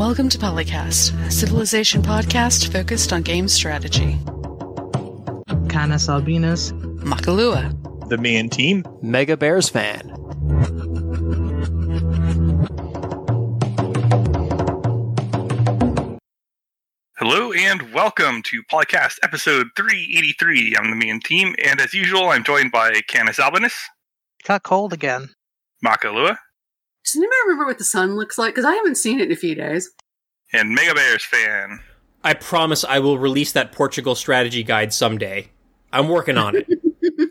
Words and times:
Welcome 0.00 0.30
to 0.30 0.38
Polycast, 0.38 1.26
a 1.26 1.30
civilization 1.30 2.00
podcast 2.00 2.72
focused 2.72 3.12
on 3.12 3.20
game 3.20 3.46
strategy. 3.48 4.18
Canis 5.68 6.08
Albinus. 6.08 6.72
Makalua. 6.72 8.08
The 8.08 8.16
main 8.16 8.48
team. 8.48 8.82
Mega 9.02 9.36
Bears 9.36 9.68
fan. 9.68 10.08
Hello 17.18 17.52
and 17.52 17.92
welcome 17.92 18.42
to 18.44 18.62
Polycast 18.72 19.18
episode 19.22 19.66
383. 19.76 20.76
I'm 20.78 20.88
the 20.88 20.96
main 20.96 21.20
team, 21.20 21.54
and 21.62 21.78
as 21.78 21.92
usual, 21.92 22.30
I'm 22.30 22.42
joined 22.42 22.72
by 22.72 23.02
Canis 23.06 23.38
Albinus, 23.38 23.74
Got 24.44 24.62
cold 24.62 24.94
again. 24.94 25.28
Makalua, 25.84 26.38
Does 27.12 27.16
anybody 27.16 27.36
remember 27.46 27.66
what 27.66 27.78
the 27.78 27.84
sun 27.84 28.14
looks 28.14 28.38
like? 28.38 28.54
Because 28.54 28.64
I 28.64 28.72
haven't 28.74 28.94
seen 28.96 29.18
it 29.18 29.26
in 29.26 29.32
a 29.32 29.36
few 29.36 29.54
days. 29.56 29.90
and 30.52 30.70
Mega 30.74 30.94
Bears 30.94 31.24
fan. 31.24 31.80
I 32.22 32.34
promise 32.34 32.84
I 32.84 32.98
will 33.00 33.18
release 33.18 33.50
that 33.52 33.72
Portugal 33.72 34.14
strategy 34.14 34.62
guide 34.62 34.92
someday. 34.92 35.50
I'm 35.92 36.08
working 36.08 36.38
on 36.38 36.56
it. 36.56 36.66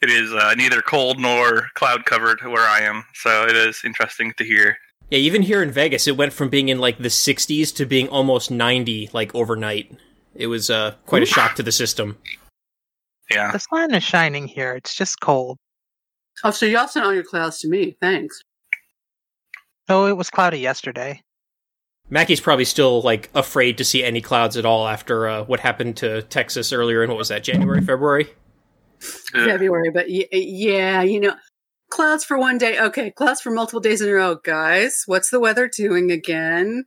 It 0.00 0.10
is 0.10 0.32
uh, 0.32 0.54
neither 0.56 0.80
cold 0.80 1.18
nor 1.18 1.70
cloud 1.74 2.04
covered 2.04 2.40
where 2.42 2.62
I 2.62 2.82
am, 2.82 3.04
so 3.14 3.46
it 3.46 3.56
is 3.56 3.80
interesting 3.84 4.32
to 4.36 4.44
hear. 4.44 4.78
yeah, 5.10 5.18
even 5.18 5.42
here 5.42 5.60
in 5.60 5.72
Vegas, 5.72 6.06
it 6.06 6.16
went 6.16 6.32
from 6.32 6.48
being 6.50 6.68
in 6.68 6.78
like 6.78 6.98
the 6.98 7.08
60s 7.08 7.74
to 7.74 7.84
being 7.84 8.08
almost 8.08 8.48
90 8.48 9.10
like 9.12 9.34
overnight. 9.34 9.90
It 10.36 10.46
was 10.46 10.70
uh, 10.70 10.94
quite 11.06 11.24
a 11.24 11.26
shock 11.26 11.56
to 11.56 11.64
the 11.64 11.72
system. 11.72 12.16
Yeah, 13.28 13.50
The 13.50 13.58
sun 13.58 13.92
is 13.92 14.04
shining 14.04 14.46
here. 14.46 14.76
It's 14.76 14.94
just 14.94 15.20
cold. 15.20 15.58
Oh, 16.44 16.52
so 16.52 16.64
y'all 16.64 16.86
sent 16.86 17.04
all 17.04 17.12
your 17.12 17.24
clouds 17.24 17.58
to 17.62 17.68
me. 17.68 17.96
Thanks. 18.00 18.40
Oh, 19.88 20.06
it 20.06 20.16
was 20.16 20.30
cloudy 20.30 20.58
yesterday. 20.58 21.22
Mackey's 22.10 22.40
probably 22.40 22.64
still 22.64 23.02
like 23.02 23.30
afraid 23.34 23.78
to 23.78 23.84
see 23.84 24.02
any 24.02 24.20
clouds 24.20 24.56
at 24.56 24.64
all 24.64 24.88
after 24.88 25.28
uh, 25.28 25.44
what 25.44 25.60
happened 25.60 25.96
to 25.98 26.22
Texas 26.22 26.72
earlier 26.72 27.02
in 27.02 27.10
what 27.10 27.18
was 27.18 27.28
that, 27.28 27.44
January, 27.44 27.80
February? 27.80 28.28
February, 29.32 29.90
but 29.90 30.06
y- 30.08 30.26
yeah, 30.32 31.02
you 31.02 31.20
know, 31.20 31.34
clouds 31.90 32.24
for 32.24 32.38
one 32.38 32.58
day. 32.58 32.78
Okay, 32.80 33.10
clouds 33.10 33.40
for 33.40 33.50
multiple 33.50 33.80
days 33.80 34.00
in 34.00 34.08
a 34.08 34.12
row. 34.12 34.36
Guys, 34.42 35.02
what's 35.06 35.30
the 35.30 35.40
weather 35.40 35.68
doing 35.68 36.10
again? 36.10 36.84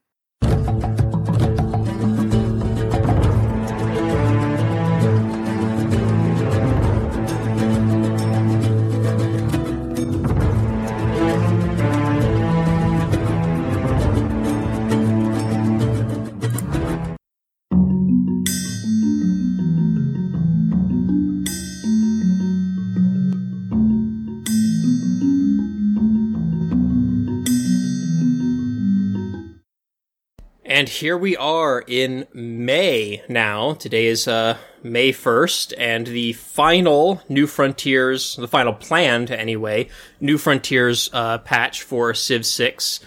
Here 31.02 31.18
we 31.18 31.36
are 31.36 31.84
in 31.88 32.28
May 32.32 33.24
now. 33.28 33.74
Today 33.74 34.06
is 34.06 34.28
uh, 34.28 34.58
May 34.84 35.12
1st, 35.12 35.74
and 35.76 36.06
the 36.06 36.34
final 36.34 37.24
New 37.28 37.48
Frontiers, 37.48 38.36
the 38.36 38.48
final 38.48 38.72
planned 38.72 39.32
anyway, 39.32 39.90
New 40.20 40.38
Frontiers 40.38 41.10
uh, 41.12 41.40
patch 41.40 41.82
for 41.82 42.14
Civ 42.14 42.46
6 42.46 43.00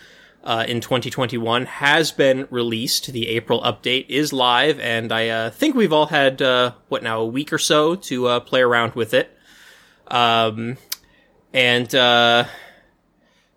uh, 0.43 0.65
in 0.67 0.81
2021 0.81 1.67
has 1.67 2.11
been 2.11 2.49
released. 2.51 3.13
The 3.13 3.29
April 3.29 3.63
update 3.63 4.07
is 4.09 4.33
live, 4.33 4.81
and 4.81 5.13
I 5.13 5.29
uh, 5.29 5.51
think 5.51 5.77
we've 5.77 5.93
all 5.93 6.07
had, 6.07 6.43
uh, 6.43 6.73
what 6.89 7.05
now, 7.05 7.21
a 7.21 7.27
week 7.27 7.53
or 7.53 7.59
so 7.59 7.95
to 7.95 8.27
uh, 8.27 8.41
play 8.41 8.63
around 8.63 8.97
with 8.97 9.15
it. 9.15 9.31
Um, 10.09 10.79
and, 11.53 11.95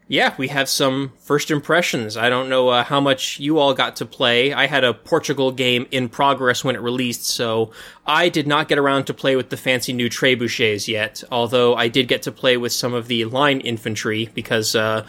yeah, 0.09 0.33
we 0.37 0.47
have 0.47 0.69
some 0.69 1.11
first 1.19 1.51
impressions. 1.51 2.15
I 2.15 2.29
don't 2.29 2.47
know 2.47 2.69
uh, 2.69 2.83
how 2.83 3.01
much 3.01 3.39
you 3.39 3.59
all 3.59 3.73
got 3.73 3.97
to 3.97 4.05
play. 4.05 4.53
I 4.53 4.67
had 4.67 4.85
a 4.85 4.93
Portugal 4.93 5.51
game 5.51 5.85
in 5.91 6.07
progress 6.07 6.63
when 6.63 6.75
it 6.75 6.81
released, 6.81 7.25
so 7.25 7.71
I 8.05 8.29
did 8.29 8.47
not 8.47 8.69
get 8.69 8.77
around 8.77 9.05
to 9.05 9.13
play 9.13 9.35
with 9.35 9.49
the 9.49 9.57
fancy 9.57 9.91
new 9.91 10.09
trebuchets 10.09 10.87
yet, 10.87 11.23
although 11.29 11.75
I 11.75 11.89
did 11.89 12.07
get 12.07 12.21
to 12.21 12.31
play 12.31 12.55
with 12.55 12.71
some 12.71 12.93
of 12.93 13.09
the 13.09 13.25
line 13.25 13.59
infantry 13.59 14.29
because 14.33 14.75
uh, 14.75 15.05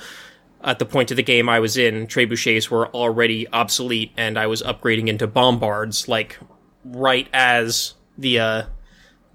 at 0.64 0.80
the 0.80 0.86
point 0.86 1.12
of 1.12 1.16
the 1.16 1.22
game 1.22 1.48
I 1.48 1.60
was 1.60 1.76
in, 1.76 2.08
trebuchets 2.08 2.68
were 2.68 2.88
already 2.88 3.46
obsolete 3.50 4.10
and 4.16 4.36
I 4.36 4.48
was 4.48 4.62
upgrading 4.62 5.06
into 5.06 5.28
bombards 5.28 6.08
like 6.08 6.38
right 6.84 7.28
as 7.32 7.94
the 8.16 8.40
uh, 8.40 8.62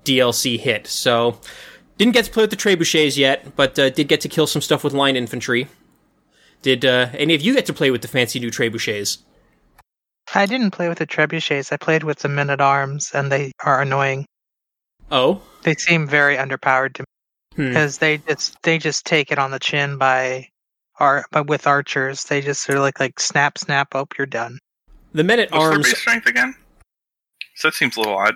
DLC 0.04 0.60
hit. 0.60 0.88
So 0.88 1.40
didn't 1.98 2.14
get 2.14 2.26
to 2.26 2.32
play 2.32 2.44
with 2.44 2.50
the 2.50 2.56
trebuchets 2.58 3.18
yet, 3.18 3.56
but 3.56 3.78
uh, 3.78 3.90
did 3.90 4.08
get 4.08 4.22
to 4.22 4.30
kill 4.30 4.48
some 4.48 4.62
stuff 4.62 4.84
with 4.84 4.94
line 4.94 5.16
infantry. 5.16 5.68
Did 6.62 6.86
uh, 6.86 7.10
any 7.14 7.36
of 7.36 7.42
you 7.42 7.54
get 7.54 7.66
to 7.68 7.74
play 7.74 7.92
with 7.92 8.02
the 8.02 8.08
fancy 8.08 8.40
new 8.40 8.50
trebuchets? 8.50 9.20
I 10.34 10.46
didn't 10.46 10.72
play 10.72 10.88
with 10.90 11.00
the 11.00 11.08
trebuchets. 11.08 11.72
I 11.72 11.78
played 11.78 12.04
with 12.04 12.20
the 12.20 12.30
men 12.30 12.50
at 12.50 12.62
arms, 12.62 13.12
and 13.14 13.32
they 13.32 13.52
are 13.64 13.82
annoying. 13.82 14.26
Oh, 15.12 15.42
They 15.64 15.76
seem 15.76 16.08
very 16.08 16.38
underpowered 16.38 16.94
to 16.96 17.02
me 17.02 17.06
hmm. 17.56 17.68
because 17.68 17.98
they 17.98 18.18
just 18.20 18.58
they 18.64 18.78
just 18.78 19.06
take 19.06 19.32
it 19.32 19.38
on 19.38 19.52
the 19.52 19.60
chin 19.60 19.98
by, 19.98 20.48
ar- 21.00 21.26
but 21.32 21.48
with 21.48 21.68
archers 21.68 22.24
they 22.24 22.42
just 22.42 22.64
sort 22.64 22.78
of 22.78 22.84
like 22.84 23.00
like 23.00 23.20
snap 23.20 23.58
snap. 23.58 23.90
Oh, 23.94 24.08
you're 24.18 24.26
done. 24.26 24.58
the 25.14 25.24
men 25.24 25.40
at 25.40 25.52
what's 25.52 25.64
their 25.64 25.74
arms. 25.74 25.86
base 25.90 26.00
strength 26.00 26.26
again? 26.26 26.56
So 27.56 27.68
that 27.68 27.76
seems 27.76 27.98
a 27.98 28.00
little 28.00 28.18
odd. 28.18 28.36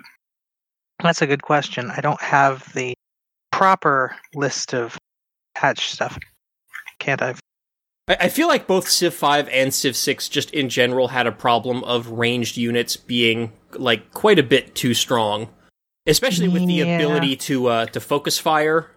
That's 1.02 1.22
a 1.22 1.26
good 1.26 1.42
question. 1.42 1.90
I 1.90 2.00
don't 2.00 2.20
have 2.20 2.72
the 2.74 2.94
proper 3.58 4.14
list 4.36 4.72
of 4.72 4.96
patch 5.56 5.90
stuff. 5.90 6.16
Can't 7.00 7.20
I? 7.20 7.34
I 8.06 8.28
feel 8.28 8.46
like 8.46 8.68
both 8.68 8.88
Civ 8.88 9.12
5 9.12 9.48
and 9.48 9.74
Civ 9.74 9.96
6 9.96 10.28
just 10.28 10.52
in 10.52 10.68
general 10.68 11.08
had 11.08 11.26
a 11.26 11.32
problem 11.32 11.82
of 11.84 12.08
ranged 12.12 12.56
units 12.56 12.96
being 12.96 13.52
like 13.72 14.12
quite 14.14 14.38
a 14.38 14.42
bit 14.44 14.74
too 14.76 14.94
strong, 14.94 15.48
especially 16.06 16.48
with 16.48 16.66
the 16.66 16.74
Yeah. 16.74 16.94
ability 16.96 17.34
to 17.36 17.66
uh, 17.66 17.86
to 17.86 18.00
focus 18.00 18.38
fire. 18.38 18.92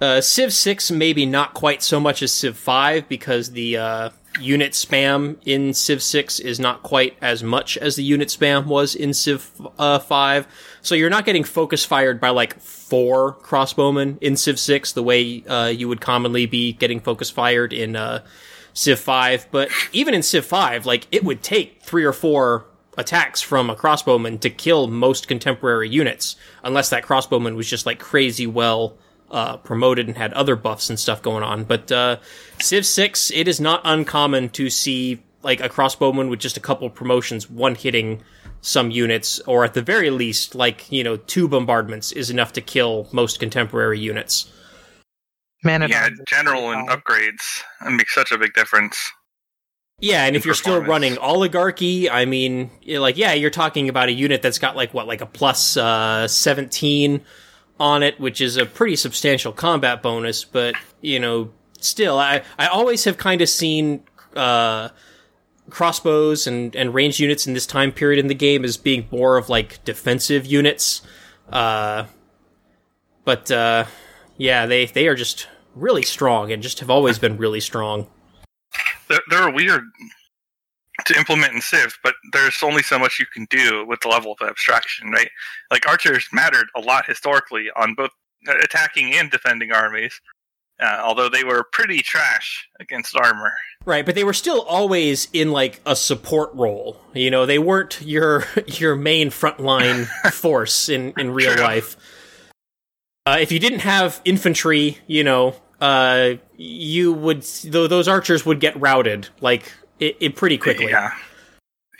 Uh, 0.00 0.20
Civ 0.20 0.52
6 0.52 0.90
maybe 0.90 1.24
not 1.24 1.54
quite 1.54 1.80
so 1.82 2.00
much 2.00 2.20
as 2.20 2.32
Civ 2.32 2.56
5 2.56 3.08
because 3.08 3.52
the 3.52 3.76
uh, 3.76 4.10
unit 4.40 4.72
spam 4.72 5.36
in 5.44 5.74
Civ 5.74 6.02
6 6.02 6.40
is 6.40 6.58
not 6.58 6.82
quite 6.82 7.16
as 7.20 7.42
much 7.42 7.76
as 7.76 7.96
the 7.96 8.02
unit 8.02 8.28
spam 8.28 8.66
was 8.66 8.94
in 8.94 9.12
Civ 9.14 9.50
uh, 9.78 9.98
5. 9.98 10.46
So 10.82 10.94
you're 10.94 11.10
not 11.10 11.24
getting 11.24 11.44
focus 11.44 11.84
fired 11.84 12.20
by 12.20 12.30
like 12.30 12.58
four 12.60 13.34
crossbowmen 13.34 14.18
in 14.20 14.36
Civ 14.36 14.58
6 14.58 14.92
the 14.92 15.02
way 15.02 15.44
uh, 15.46 15.66
you 15.66 15.88
would 15.88 16.00
commonly 16.00 16.46
be 16.46 16.72
getting 16.72 17.00
focus 17.00 17.30
fired 17.30 17.72
in 17.72 17.96
uh, 17.96 18.24
Civ 18.72 18.98
5. 18.98 19.48
But 19.50 19.70
even 19.92 20.14
in 20.14 20.22
Civ 20.22 20.44
5, 20.46 20.86
like 20.86 21.06
it 21.10 21.24
would 21.24 21.42
take 21.42 21.82
three 21.82 22.04
or 22.04 22.12
four 22.12 22.66
attacks 22.96 23.40
from 23.40 23.70
a 23.70 23.76
crossbowman 23.76 24.40
to 24.40 24.50
kill 24.50 24.88
most 24.88 25.28
contemporary 25.28 25.88
units, 25.88 26.36
unless 26.64 26.90
that 26.90 27.04
crossbowman 27.04 27.54
was 27.54 27.68
just 27.68 27.86
like 27.86 27.98
crazy 28.00 28.46
well 28.46 28.96
uh, 29.30 29.56
promoted 29.58 30.06
and 30.06 30.16
had 30.16 30.32
other 30.32 30.56
buffs 30.56 30.88
and 30.88 30.98
stuff 30.98 31.22
going 31.22 31.42
on. 31.42 31.64
But 31.64 31.90
uh, 31.92 32.16
Civ 32.60 32.86
6, 32.86 33.30
it 33.32 33.48
is 33.48 33.60
not 33.60 33.80
uncommon 33.84 34.50
to 34.50 34.70
see 34.70 35.22
like 35.42 35.60
a 35.60 35.68
crossbowman 35.68 36.28
with 36.28 36.40
just 36.40 36.56
a 36.56 36.60
couple 36.60 36.88
promotions 36.90 37.48
one 37.48 37.74
hitting 37.74 38.22
some 38.60 38.90
units, 38.90 39.38
or 39.40 39.64
at 39.64 39.74
the 39.74 39.82
very 39.82 40.10
least, 40.10 40.54
like, 40.54 40.90
you 40.90 41.04
know, 41.04 41.16
two 41.16 41.46
bombardments 41.46 42.10
is 42.12 42.28
enough 42.28 42.52
to 42.54 42.60
kill 42.60 43.08
most 43.12 43.38
contemporary 43.38 44.00
units. 44.00 44.50
Man 45.62 45.82
Yeah, 45.88 46.08
general 46.26 46.70
and 46.70 46.88
upgrades 46.88 47.62
and 47.80 47.96
make 47.96 48.10
such 48.10 48.32
a 48.32 48.38
big 48.38 48.52
difference. 48.54 49.12
Yeah, 50.00 50.24
and 50.26 50.36
if 50.36 50.44
you're 50.44 50.54
still 50.54 50.80
running 50.80 51.18
oligarchy, 51.18 52.08
I 52.08 52.24
mean, 52.24 52.70
like, 52.86 53.16
yeah, 53.16 53.32
you're 53.32 53.50
talking 53.50 53.88
about 53.88 54.08
a 54.08 54.12
unit 54.12 54.42
that's 54.42 54.60
got 54.60 54.76
like 54.76 54.94
what, 54.94 55.08
like 55.08 55.20
a 55.20 55.26
plus 55.26 55.76
uh, 55.76 56.28
17 56.28 57.20
on 57.80 58.02
it, 58.02 58.18
which 58.18 58.40
is 58.40 58.56
a 58.56 58.66
pretty 58.66 58.96
substantial 58.96 59.52
combat 59.52 60.02
bonus. 60.02 60.44
But 60.44 60.74
you 61.00 61.18
know, 61.18 61.50
still, 61.80 62.18
I 62.18 62.42
I 62.58 62.66
always 62.66 63.04
have 63.04 63.16
kind 63.16 63.40
of 63.40 63.48
seen 63.48 64.04
uh, 64.36 64.90
crossbows 65.70 66.46
and 66.46 66.74
and 66.74 66.94
ranged 66.94 67.20
units 67.20 67.46
in 67.46 67.54
this 67.54 67.66
time 67.66 67.92
period 67.92 68.18
in 68.18 68.28
the 68.28 68.34
game 68.34 68.64
as 68.64 68.76
being 68.76 69.06
more 69.10 69.36
of 69.36 69.48
like 69.48 69.82
defensive 69.84 70.46
units. 70.46 71.02
Uh, 71.50 72.04
but 73.24 73.50
uh, 73.50 73.84
yeah, 74.36 74.66
they 74.66 74.86
they 74.86 75.06
are 75.08 75.14
just 75.14 75.48
really 75.74 76.02
strong 76.02 76.50
and 76.50 76.62
just 76.62 76.80
have 76.80 76.90
always 76.90 77.18
been 77.18 77.36
really 77.36 77.60
strong. 77.60 78.06
They're, 79.08 79.20
they're 79.30 79.50
weird 79.50 79.84
to 81.04 81.16
implement 81.16 81.54
in 81.54 81.60
Civ, 81.60 81.98
but 82.02 82.14
there's 82.32 82.62
only 82.62 82.82
so 82.82 82.98
much 82.98 83.18
you 83.18 83.26
can 83.26 83.46
do 83.50 83.86
with 83.86 84.00
the 84.00 84.08
level 84.08 84.32
of 84.32 84.48
abstraction, 84.48 85.10
right? 85.10 85.30
Like 85.70 85.86
archers 85.86 86.26
mattered 86.32 86.68
a 86.76 86.80
lot 86.80 87.06
historically 87.06 87.68
on 87.76 87.94
both 87.94 88.10
attacking 88.46 89.14
and 89.14 89.30
defending 89.30 89.72
armies, 89.72 90.20
uh, 90.80 91.00
although 91.02 91.28
they 91.28 91.44
were 91.44 91.64
pretty 91.72 92.02
trash 92.02 92.68
against 92.80 93.16
armor. 93.16 93.52
Right, 93.84 94.04
but 94.04 94.14
they 94.14 94.24
were 94.24 94.34
still 94.34 94.62
always 94.62 95.28
in 95.32 95.52
like 95.52 95.80
a 95.86 95.96
support 95.96 96.50
role. 96.54 97.00
You 97.14 97.30
know, 97.30 97.46
they 97.46 97.58
weren't 97.58 98.00
your 98.02 98.44
your 98.66 98.96
main 98.96 99.30
frontline 99.30 100.06
force 100.32 100.88
in 100.88 101.12
in 101.16 101.30
real 101.30 101.54
True. 101.54 101.62
life. 101.62 101.96
Uh, 103.26 103.38
if 103.40 103.52
you 103.52 103.58
didn't 103.58 103.80
have 103.80 104.20
infantry, 104.24 104.98
you 105.06 105.22
know, 105.22 105.54
uh, 105.80 106.34
you 106.56 107.12
would 107.12 107.42
though 107.64 107.86
those 107.86 108.08
archers 108.08 108.44
would 108.44 108.60
get 108.60 108.78
routed 108.80 109.28
like 109.40 109.72
it, 110.00 110.16
it 110.20 110.36
pretty 110.36 110.58
quickly. 110.58 110.88
Yeah. 110.88 111.12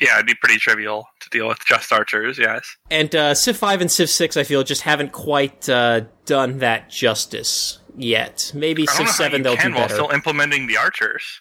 Yeah, 0.00 0.14
it'd 0.14 0.26
be 0.26 0.34
pretty 0.36 0.60
trivial 0.60 1.08
to 1.20 1.28
deal 1.30 1.48
with 1.48 1.58
just 1.66 1.92
archers, 1.92 2.38
yes. 2.38 2.76
And 2.88 3.12
uh, 3.16 3.34
Civ 3.34 3.56
Five 3.56 3.80
and 3.80 3.90
Civ 3.90 4.08
Six, 4.08 4.36
I 4.36 4.44
feel, 4.44 4.62
just 4.62 4.82
haven't 4.82 5.10
quite 5.10 5.68
uh, 5.68 6.02
done 6.24 6.58
that 6.58 6.88
justice 6.88 7.80
yet. 7.96 8.52
Maybe 8.54 8.86
Civ 8.86 9.08
Seven 9.08 9.42
they'll 9.42 9.56
can 9.56 9.72
do 9.72 9.76
while 9.76 9.88
better. 9.88 9.94
still 9.94 10.10
implementing 10.10 10.68
the 10.68 10.76
archers. 10.76 11.40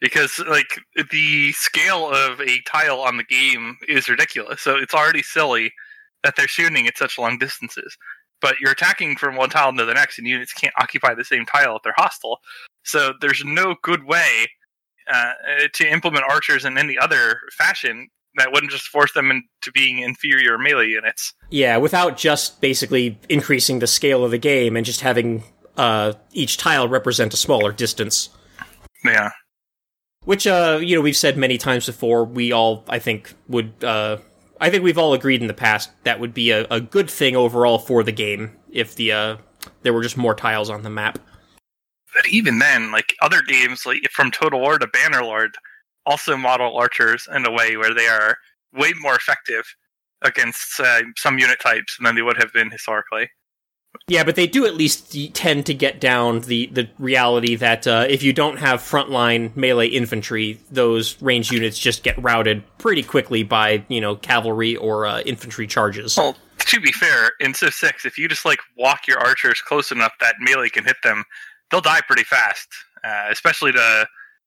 Because 0.00 0.40
like 0.50 0.80
the 1.12 1.52
scale 1.52 2.10
of 2.10 2.40
a 2.40 2.60
tile 2.66 3.00
on 3.00 3.16
the 3.16 3.22
game 3.22 3.76
is 3.88 4.08
ridiculous. 4.08 4.60
So 4.60 4.76
it's 4.76 4.92
already 4.92 5.22
silly 5.22 5.72
that 6.24 6.34
they're 6.36 6.48
shooting 6.48 6.88
at 6.88 6.98
such 6.98 7.16
long 7.16 7.38
distances. 7.38 7.96
But 8.40 8.56
you're 8.60 8.72
attacking 8.72 9.16
from 9.16 9.36
one 9.36 9.50
tile 9.50 9.72
to 9.72 9.84
the 9.84 9.94
next, 9.94 10.18
and 10.18 10.26
units 10.26 10.52
can't 10.52 10.74
occupy 10.78 11.14
the 11.14 11.24
same 11.24 11.46
tile 11.46 11.76
if 11.76 11.82
they're 11.84 11.94
hostile. 11.96 12.40
So 12.82 13.14
there's 13.20 13.44
no 13.44 13.76
good 13.82 14.04
way 14.04 14.48
uh, 15.12 15.32
to 15.72 15.88
implement 15.90 16.24
archers 16.28 16.64
in 16.64 16.78
any 16.78 16.98
other 16.98 17.40
fashion 17.56 18.08
that 18.36 18.52
wouldn't 18.52 18.72
just 18.72 18.88
force 18.88 19.12
them 19.12 19.30
into 19.30 19.72
being 19.72 19.98
inferior 19.98 20.58
melee 20.58 20.88
units. 20.88 21.32
Yeah, 21.50 21.76
without 21.76 22.16
just 22.16 22.60
basically 22.60 23.18
increasing 23.28 23.78
the 23.78 23.86
scale 23.86 24.24
of 24.24 24.30
the 24.30 24.38
game 24.38 24.76
and 24.76 24.84
just 24.84 25.02
having 25.02 25.44
uh, 25.76 26.14
each 26.32 26.56
tile 26.56 26.88
represent 26.88 27.34
a 27.34 27.36
smaller 27.36 27.72
distance. 27.72 28.30
Yeah. 29.04 29.30
Which, 30.24 30.46
uh, 30.46 30.80
you 30.82 30.96
know, 30.96 31.02
we've 31.02 31.16
said 31.16 31.36
many 31.36 31.58
times 31.58 31.86
before. 31.86 32.24
We 32.24 32.50
all, 32.50 32.84
I 32.88 32.98
think, 32.98 33.34
would. 33.48 33.84
Uh, 33.84 34.18
I 34.60 34.70
think 34.70 34.82
we've 34.82 34.96
all 34.96 35.12
agreed 35.12 35.42
in 35.42 35.48
the 35.48 35.54
past 35.54 35.90
that 36.04 36.18
would 36.18 36.32
be 36.32 36.50
a, 36.50 36.66
a 36.70 36.80
good 36.80 37.10
thing 37.10 37.36
overall 37.36 37.78
for 37.78 38.02
the 38.02 38.12
game 38.12 38.52
if 38.70 38.94
the 38.94 39.12
uh, 39.12 39.36
there 39.82 39.92
were 39.92 40.02
just 40.02 40.16
more 40.16 40.34
tiles 40.34 40.70
on 40.70 40.82
the 40.82 40.90
map. 40.90 41.18
But 42.14 42.28
even 42.28 42.58
then, 42.58 42.92
like 42.92 43.14
other 43.20 43.42
games, 43.42 43.84
like 43.84 44.08
from 44.10 44.30
Total 44.30 44.60
War 44.60 44.78
to 44.78 44.86
Bannerlord, 44.86 45.54
also 46.06 46.36
model 46.36 46.76
archers 46.76 47.28
in 47.34 47.46
a 47.46 47.50
way 47.50 47.76
where 47.76 47.94
they 47.94 48.06
are 48.06 48.36
way 48.72 48.92
more 49.00 49.14
effective 49.14 49.64
against 50.22 50.80
uh, 50.80 51.02
some 51.16 51.38
unit 51.38 51.60
types 51.60 51.96
than 52.00 52.14
they 52.14 52.22
would 52.22 52.36
have 52.36 52.52
been 52.52 52.70
historically. 52.70 53.28
Yeah, 54.08 54.24
but 54.24 54.34
they 54.34 54.46
do 54.46 54.66
at 54.66 54.74
least 54.74 55.16
tend 55.34 55.66
to 55.66 55.74
get 55.74 56.00
down 56.00 56.40
the, 56.40 56.66
the 56.66 56.88
reality 56.98 57.54
that 57.56 57.86
uh, 57.86 58.06
if 58.08 58.22
you 58.22 58.32
don't 58.32 58.58
have 58.58 58.80
frontline 58.80 59.54
melee 59.56 59.86
infantry, 59.86 60.58
those 60.70 61.20
range 61.22 61.52
units 61.52 61.78
just 61.78 62.02
get 62.02 62.20
routed 62.20 62.64
pretty 62.78 63.02
quickly 63.02 63.44
by 63.44 63.84
you 63.88 64.00
know 64.00 64.16
cavalry 64.16 64.76
or 64.76 65.06
uh, 65.06 65.20
infantry 65.20 65.66
charges. 65.66 66.16
Well, 66.16 66.36
to 66.58 66.80
be 66.80 66.92
fair, 66.92 67.32
in 67.40 67.54
Civ 67.54 67.72
6, 67.72 68.04
if 68.04 68.18
you 68.18 68.28
just 68.28 68.44
like 68.44 68.58
walk 68.76 69.06
your 69.06 69.20
archers 69.20 69.60
close 69.60 69.92
enough 69.92 70.12
that 70.20 70.36
melee 70.40 70.70
can 70.70 70.84
hit 70.84 70.96
them, 71.02 71.24
they'll 71.74 71.80
die 71.80 72.00
pretty 72.06 72.22
fast, 72.22 72.68
uh, 73.02 73.26
especially 73.30 73.72
the 73.72 74.06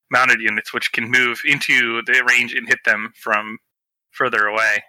mounted 0.09 0.39
units, 0.39 0.73
which 0.73 0.93
can 0.93 1.11
move 1.11 1.41
into 1.43 2.01
the 2.05 2.23
range 2.29 2.53
and 2.53 2.69
hit 2.69 2.79
them 2.85 3.11
from 3.21 3.57
further 4.11 4.45
away. 4.45 4.81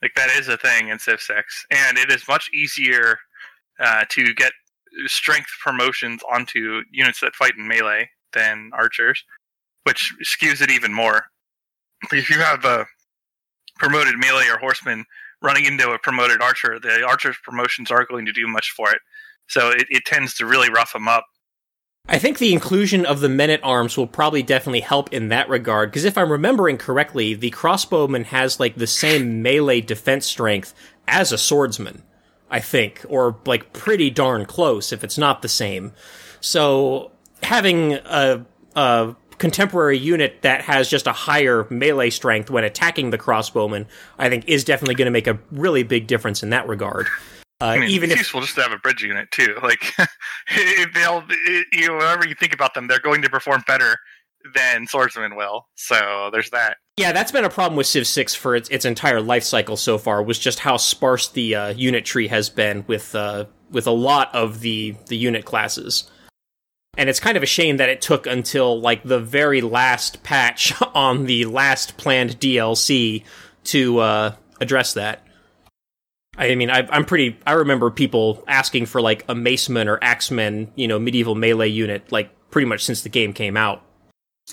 Like 0.00 0.12
that 0.14 0.30
is 0.30 0.46
a 0.46 0.56
thing 0.56 0.88
in 0.88 1.00
Civ 1.00 1.20
6, 1.20 1.66
and 1.72 1.98
it 1.98 2.12
is 2.12 2.28
much 2.28 2.48
easier 2.54 3.18
uh, 3.80 4.04
to 4.10 4.32
get 4.34 4.52
strength 5.06 5.48
promotions 5.64 6.20
onto 6.32 6.82
units 6.92 7.18
that 7.20 7.34
fight 7.34 7.54
in 7.58 7.66
melee 7.66 8.08
than 8.34 8.70
archers, 8.72 9.24
which 9.82 10.14
skews 10.22 10.60
it 10.60 10.70
even 10.70 10.94
more. 10.94 11.24
If 12.12 12.30
you 12.30 12.36
have 12.36 12.64
a 12.64 12.86
promoted 13.78 14.16
melee 14.16 14.46
or 14.48 14.58
horseman 14.58 15.06
running 15.42 15.64
into 15.64 15.90
a 15.90 15.98
promoted 15.98 16.40
archer, 16.40 16.78
the 16.78 17.02
archer's 17.02 17.36
promotions 17.42 17.90
aren't 17.90 18.10
going 18.10 18.26
to 18.26 18.32
do 18.32 18.46
much 18.46 18.70
for 18.76 18.92
it. 18.92 19.00
So 19.48 19.70
it, 19.70 19.86
it 19.90 20.04
tends 20.04 20.34
to 20.34 20.46
really 20.46 20.70
rough 20.70 20.92
them 20.92 21.08
up. 21.08 21.24
I 22.06 22.18
think 22.18 22.38
the 22.38 22.52
inclusion 22.52 23.06
of 23.06 23.20
the 23.20 23.30
men 23.30 23.48
at 23.48 23.64
arms 23.64 23.96
will 23.96 24.06
probably 24.06 24.42
definitely 24.42 24.80
help 24.80 25.10
in 25.12 25.28
that 25.28 25.48
regard, 25.48 25.90
because 25.90 26.04
if 26.04 26.18
I'm 26.18 26.30
remembering 26.30 26.76
correctly, 26.76 27.32
the 27.32 27.50
crossbowman 27.50 28.26
has 28.26 28.60
like 28.60 28.76
the 28.76 28.86
same 28.86 29.40
melee 29.40 29.80
defense 29.80 30.26
strength 30.26 30.74
as 31.08 31.32
a 31.32 31.38
swordsman, 31.38 32.02
I 32.50 32.60
think, 32.60 33.06
or 33.08 33.36
like 33.46 33.72
pretty 33.72 34.10
darn 34.10 34.44
close 34.44 34.92
if 34.92 35.02
it's 35.02 35.16
not 35.16 35.40
the 35.40 35.48
same. 35.48 35.92
So 36.42 37.10
having 37.42 37.94
a, 37.94 38.44
a 38.76 39.16
contemporary 39.38 39.98
unit 39.98 40.42
that 40.42 40.60
has 40.60 40.90
just 40.90 41.06
a 41.06 41.12
higher 41.12 41.66
melee 41.70 42.10
strength 42.10 42.50
when 42.50 42.64
attacking 42.64 43.10
the 43.10 43.18
crossbowman, 43.18 43.86
I 44.18 44.28
think 44.28 44.46
is 44.46 44.62
definitely 44.62 44.96
going 44.96 45.06
to 45.06 45.10
make 45.10 45.26
a 45.26 45.38
really 45.50 45.84
big 45.84 46.06
difference 46.06 46.42
in 46.42 46.50
that 46.50 46.68
regard. 46.68 47.06
Uh, 47.64 47.68
I 47.68 47.78
mean, 47.78 47.90
even 47.90 48.10
it's 48.10 48.14
if 48.14 48.18
useful 48.20 48.42
just 48.42 48.54
to 48.56 48.62
have 48.62 48.72
a 48.72 48.78
bridge 48.78 49.02
unit 49.02 49.30
too. 49.30 49.56
Like, 49.62 49.94
they'll, 50.94 51.24
it, 51.28 51.66
you 51.72 51.88
know, 51.88 51.94
whenever 51.96 52.26
you 52.28 52.34
think 52.34 52.52
about 52.52 52.74
them, 52.74 52.86
they're 52.86 53.00
going 53.00 53.22
to 53.22 53.30
perform 53.30 53.62
better 53.66 53.96
than 54.54 54.86
swordsmen 54.86 55.36
will. 55.36 55.66
So 55.74 56.28
there's 56.32 56.50
that. 56.50 56.76
Yeah, 56.98 57.12
that's 57.12 57.32
been 57.32 57.44
a 57.44 57.50
problem 57.50 57.76
with 57.76 57.86
Civ 57.86 58.06
6 58.06 58.34
for 58.34 58.54
its, 58.54 58.68
its 58.68 58.84
entire 58.84 59.22
life 59.22 59.42
cycle 59.42 59.78
so 59.78 59.96
far, 59.96 60.22
was 60.22 60.38
just 60.38 60.58
how 60.58 60.76
sparse 60.76 61.28
the 61.28 61.54
uh, 61.54 61.68
unit 61.70 62.04
tree 62.04 62.28
has 62.28 62.50
been 62.50 62.84
with 62.86 63.14
uh, 63.14 63.46
with 63.70 63.86
a 63.86 63.92
lot 63.92 64.34
of 64.34 64.60
the, 64.60 64.94
the 65.06 65.16
unit 65.16 65.44
classes. 65.44 66.10
And 66.96 67.08
it's 67.08 67.20
kind 67.20 67.36
of 67.36 67.42
a 67.42 67.46
shame 67.46 67.78
that 67.78 67.88
it 67.88 68.00
took 68.00 68.26
until 68.26 68.80
like 68.80 69.02
the 69.02 69.18
very 69.18 69.60
last 69.62 70.22
patch 70.22 70.72
on 70.94 71.24
the 71.24 71.46
last 71.46 71.96
planned 71.96 72.38
DLC 72.38 73.24
to 73.64 73.98
uh, 73.98 74.34
address 74.60 74.94
that. 74.94 75.23
I 76.36 76.54
mean, 76.54 76.70
I, 76.70 76.86
I'm 76.90 77.04
pretty. 77.04 77.38
I 77.46 77.52
remember 77.52 77.90
people 77.90 78.42
asking 78.48 78.86
for 78.86 79.00
like 79.00 79.24
a 79.28 79.34
maceman 79.34 79.86
or 79.86 80.02
axeman, 80.02 80.72
you 80.74 80.88
know, 80.88 80.98
medieval 80.98 81.34
melee 81.34 81.68
unit, 81.68 82.10
like 82.10 82.30
pretty 82.50 82.66
much 82.66 82.84
since 82.84 83.02
the 83.02 83.08
game 83.08 83.32
came 83.32 83.56
out. 83.56 83.82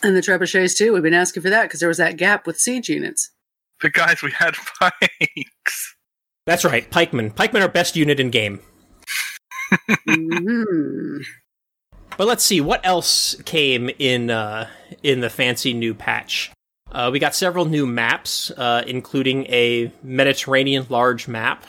And 0.03 0.15
the 0.15 0.21
trebuchets 0.21 0.77
too. 0.77 0.93
We've 0.93 1.03
been 1.03 1.13
asking 1.13 1.43
for 1.43 1.49
that 1.49 1.63
because 1.63 1.79
there 1.79 1.89
was 1.89 1.97
that 1.97 2.17
gap 2.17 2.45
with 2.47 2.59
siege 2.59 2.89
units. 2.89 3.31
But 3.81 3.93
guys, 3.93 4.21
we 4.21 4.31
had 4.31 4.55
pikes. 4.79 5.95
That's 6.45 6.63
right, 6.65 6.89
pikemen. 6.89 7.31
Pikemen 7.31 7.61
are 7.61 7.67
best 7.67 7.95
unit 7.95 8.19
in 8.19 8.29
game. 8.29 8.59
hmm 10.07 11.17
But 12.17 12.27
let's 12.27 12.43
see 12.43 12.61
what 12.61 12.85
else 12.85 13.35
came 13.43 13.89
in 13.99 14.29
uh, 14.29 14.67
in 15.03 15.21
the 15.21 15.29
fancy 15.29 15.73
new 15.73 15.93
patch. 15.93 16.51
Uh, 16.91 17.09
we 17.11 17.19
got 17.19 17.33
several 17.33 17.65
new 17.65 17.85
maps, 17.85 18.51
uh, 18.51 18.83
including 18.85 19.45
a 19.45 19.91
Mediterranean 20.03 20.85
large 20.89 21.27
map 21.27 21.65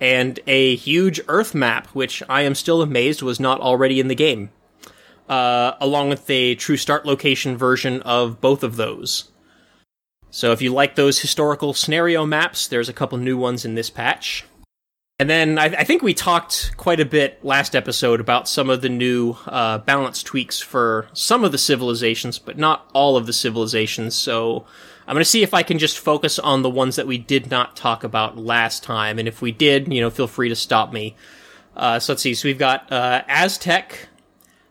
and 0.00 0.40
a 0.46 0.74
huge 0.76 1.20
Earth 1.28 1.54
map, 1.54 1.86
which 1.88 2.22
I 2.28 2.42
am 2.42 2.54
still 2.54 2.82
amazed 2.82 3.22
was 3.22 3.38
not 3.38 3.60
already 3.60 4.00
in 4.00 4.08
the 4.08 4.14
game. 4.14 4.50
Uh, 5.28 5.72
along 5.80 6.10
with 6.10 6.28
a 6.28 6.54
true 6.56 6.76
start 6.76 7.06
location 7.06 7.56
version 7.56 8.02
of 8.02 8.40
both 8.42 8.62
of 8.62 8.76
those. 8.76 9.30
So 10.30 10.52
if 10.52 10.60
you 10.60 10.72
like 10.72 10.96
those 10.96 11.20
historical 11.20 11.72
scenario 11.72 12.26
maps, 12.26 12.66
there's 12.66 12.88
a 12.88 12.92
couple 12.92 13.16
new 13.16 13.38
ones 13.38 13.64
in 13.64 13.74
this 13.74 13.88
patch. 13.88 14.44
And 15.20 15.30
then 15.30 15.58
I, 15.58 15.66
I 15.66 15.84
think 15.84 16.02
we 16.02 16.12
talked 16.12 16.76
quite 16.76 16.98
a 16.98 17.04
bit 17.04 17.44
last 17.44 17.76
episode 17.76 18.18
about 18.18 18.48
some 18.48 18.68
of 18.68 18.82
the 18.82 18.88
new 18.88 19.36
uh, 19.46 19.78
balance 19.78 20.24
tweaks 20.24 20.60
for 20.60 21.06
some 21.12 21.44
of 21.44 21.52
the 21.52 21.58
civilizations, 21.58 22.40
but 22.40 22.58
not 22.58 22.90
all 22.94 23.16
of 23.16 23.26
the 23.26 23.32
civilizations. 23.32 24.16
So 24.16 24.66
I'm 25.06 25.14
going 25.14 25.20
to 25.20 25.24
see 25.24 25.44
if 25.44 25.54
I 25.54 25.62
can 25.62 25.78
just 25.78 26.00
focus 26.00 26.40
on 26.40 26.62
the 26.62 26.70
ones 26.70 26.96
that 26.96 27.06
we 27.06 27.16
did 27.16 27.48
not 27.48 27.76
talk 27.76 28.02
about 28.02 28.36
last 28.36 28.82
time. 28.82 29.20
And 29.20 29.28
if 29.28 29.40
we 29.40 29.52
did, 29.52 29.92
you 29.92 30.00
know, 30.00 30.10
feel 30.10 30.26
free 30.26 30.48
to 30.48 30.56
stop 30.56 30.92
me. 30.92 31.14
Uh, 31.76 32.00
so 32.00 32.14
let's 32.14 32.22
see. 32.22 32.34
So 32.34 32.48
we've 32.48 32.58
got 32.58 32.90
uh, 32.90 33.22
Aztec. 33.28 34.08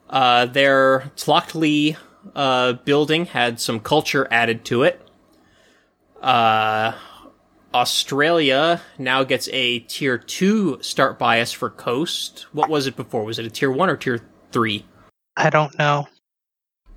Uh, 0.10 0.46
their 0.46 1.12
Tlachtli 1.16 1.96
uh, 2.36 2.74
building 2.74 3.28
had 3.28 3.62
some 3.62 3.80
culture 3.80 4.28
added 4.30 4.66
to 4.66 4.84
it. 4.84 5.02
Uh, 6.22 6.94
Australia 7.74 8.82
now 8.98 9.24
gets 9.24 9.50
a 9.52 9.80
tier 9.80 10.18
2 10.18 10.80
start 10.82 11.18
bias 11.18 11.52
for 11.52 11.70
coast. 11.70 12.48
What 12.52 12.70
was 12.70 12.88
it 12.88 12.96
before? 12.96 13.24
Was 13.24 13.40
it 13.40 13.46
a 13.46 13.50
tier 13.50 13.72
1 13.72 13.90
or 13.90 13.98
tier 13.98 14.22
3? 14.52 14.86
I 15.38 15.50
don't 15.50 15.78
know. 15.78 16.08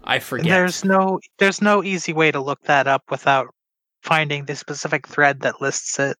I 0.05 0.19
forget. 0.19 0.47
There's 0.47 0.85
no 0.85 1.21
there's 1.39 1.61
no 1.61 1.83
easy 1.83 2.13
way 2.13 2.31
to 2.31 2.41
look 2.41 2.63
that 2.63 2.87
up 2.87 3.03
without 3.11 3.49
finding 4.03 4.45
the 4.45 4.55
specific 4.55 5.07
thread 5.09 5.41
that 5.41 5.61
lists 5.61 5.99
it. 5.99 6.17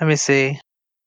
Let 0.00 0.08
me 0.08 0.16
see. 0.16 0.60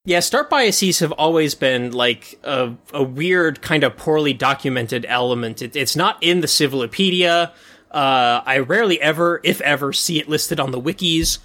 Yeah, 0.07 0.19
start 0.19 0.51
biases 0.51 0.99
have 0.99 1.11
always 1.13 1.55
been 1.55 1.91
like 1.91 2.39
a, 2.43 2.75
a 2.93 3.01
weird, 3.01 3.63
kind 3.63 3.83
of 3.83 3.97
poorly 3.97 4.33
documented 4.33 5.03
element. 5.09 5.63
It, 5.63 5.75
it's 5.75 5.95
not 5.95 6.21
in 6.21 6.41
the 6.41 6.47
Civilopedia. 6.47 7.51
Uh, 7.89 8.41
I 8.45 8.59
rarely 8.59 9.01
ever, 9.01 9.41
if 9.43 9.61
ever, 9.61 9.93
see 9.93 10.19
it 10.19 10.29
listed 10.29 10.59
on 10.59 10.69
the 10.69 10.79
wikis. 10.79 11.39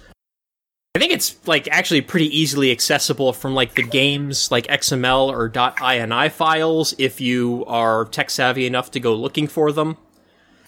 I 0.93 0.99
think 0.99 1.13
it's 1.13 1.37
like 1.47 1.69
actually 1.69 2.01
pretty 2.01 2.27
easily 2.37 2.69
accessible 2.69 3.31
from 3.31 3.53
like 3.53 3.75
the 3.75 3.83
games 3.83 4.51
like 4.51 4.67
XML 4.67 5.29
or 5.29 5.49
.ini 5.49 6.31
files 6.31 6.93
if 6.97 7.21
you 7.21 7.63
are 7.65 8.05
tech 8.05 8.29
savvy 8.29 8.65
enough 8.65 8.91
to 8.91 8.99
go 8.99 9.15
looking 9.15 9.47
for 9.47 9.71
them. 9.71 9.97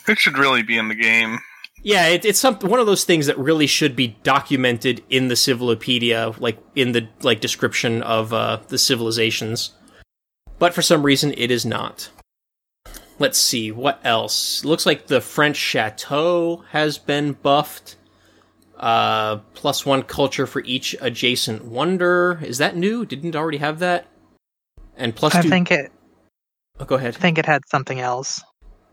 It 0.08 0.18
should 0.18 0.38
really 0.38 0.64
be 0.64 0.78
in 0.78 0.88
the 0.88 0.96
game. 0.96 1.40
Yeah, 1.82 2.08
it, 2.08 2.24
it's 2.24 2.40
some 2.40 2.56
one 2.60 2.80
of 2.80 2.86
those 2.86 3.04
things 3.04 3.28
that 3.28 3.38
really 3.38 3.68
should 3.68 3.96
be 3.96 4.16
documented 4.24 5.04
in 5.10 5.28
the 5.28 5.36
Civilopedia, 5.36 6.34
like 6.40 6.58
in 6.76 6.94
the 6.94 7.10
like 7.22 7.42
description 7.42 8.02
of 8.02 8.32
uh, 8.32 8.60
the 8.70 8.78
civilizations. 8.78 9.74
But 10.58 10.74
for 10.74 10.82
some 10.82 11.04
reason, 11.04 11.34
it 11.36 11.52
is 11.52 11.66
not. 11.66 12.10
Let's 13.20 13.38
see 13.38 13.72
what 13.72 14.00
else. 14.06 14.64
Looks 14.64 14.86
like 14.86 15.08
the 15.08 15.20
French 15.20 15.58
chateau 15.58 16.64
has 16.70 16.98
been 16.98 17.34
buffed. 17.34 17.98
Uh, 18.84 19.38
plus 19.54 19.86
one 19.86 20.04
culture 20.04 20.46
for 20.46 20.62
each 20.66 20.94
adjacent 21.00 21.64
wonder. 21.64 22.40
Is 22.44 22.58
that 22.58 22.76
new? 22.76 23.06
Didn't 23.06 23.34
already 23.34 23.60
have 23.60 23.80
that? 23.80 24.08
And 24.98 25.16
plus 25.16 25.34
I 25.36 25.42
two. 25.42 25.50
think 25.50 25.72
it. 25.72 25.90
oh, 26.82 26.86
go 26.86 26.96
ahead. 26.96 27.16
I 27.16 27.20
think 27.20 27.38
it 27.38 27.46
had 27.46 27.62
something 27.70 28.02
else. 28.02 28.44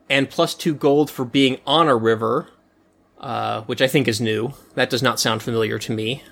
and 0.08 0.30
plus 0.30 0.54
two 0.54 0.74
gold 0.74 1.10
for 1.10 1.24
being 1.24 1.58
on 1.66 1.88
a 1.88 1.96
river, 1.96 2.48
uh, 3.18 3.62
which 3.62 3.82
I 3.82 3.88
think 3.88 4.06
is 4.06 4.20
new. 4.20 4.54
That 4.76 4.90
does 4.90 5.02
not 5.02 5.18
sound 5.18 5.42
familiar 5.42 5.78
to 5.80 5.92
me. 5.92 6.22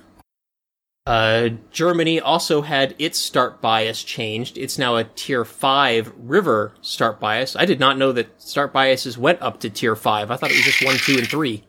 Uh, 1.04 1.48
Germany 1.72 2.20
also 2.20 2.62
had 2.62 2.94
its 2.98 3.18
start 3.18 3.60
bias 3.62 4.04
changed. 4.04 4.58
It's 4.58 4.78
now 4.78 4.96
a 4.96 5.04
tier 5.04 5.44
5 5.44 6.12
river 6.16 6.74
start 6.82 7.18
bias. 7.18 7.56
I 7.56 7.64
did 7.64 7.80
not 7.80 7.96
know 7.98 8.12
that 8.12 8.40
start 8.40 8.72
biases 8.72 9.16
went 9.18 9.40
up 9.42 9.58
to 9.60 9.70
tier 9.70 9.96
5. 9.96 10.30
I 10.30 10.36
thought 10.36 10.50
it 10.50 10.56
was 10.56 10.64
just 10.64 10.84
1, 10.84 10.96
2, 10.98 11.18
and 11.18 11.26
3. 11.26 11.64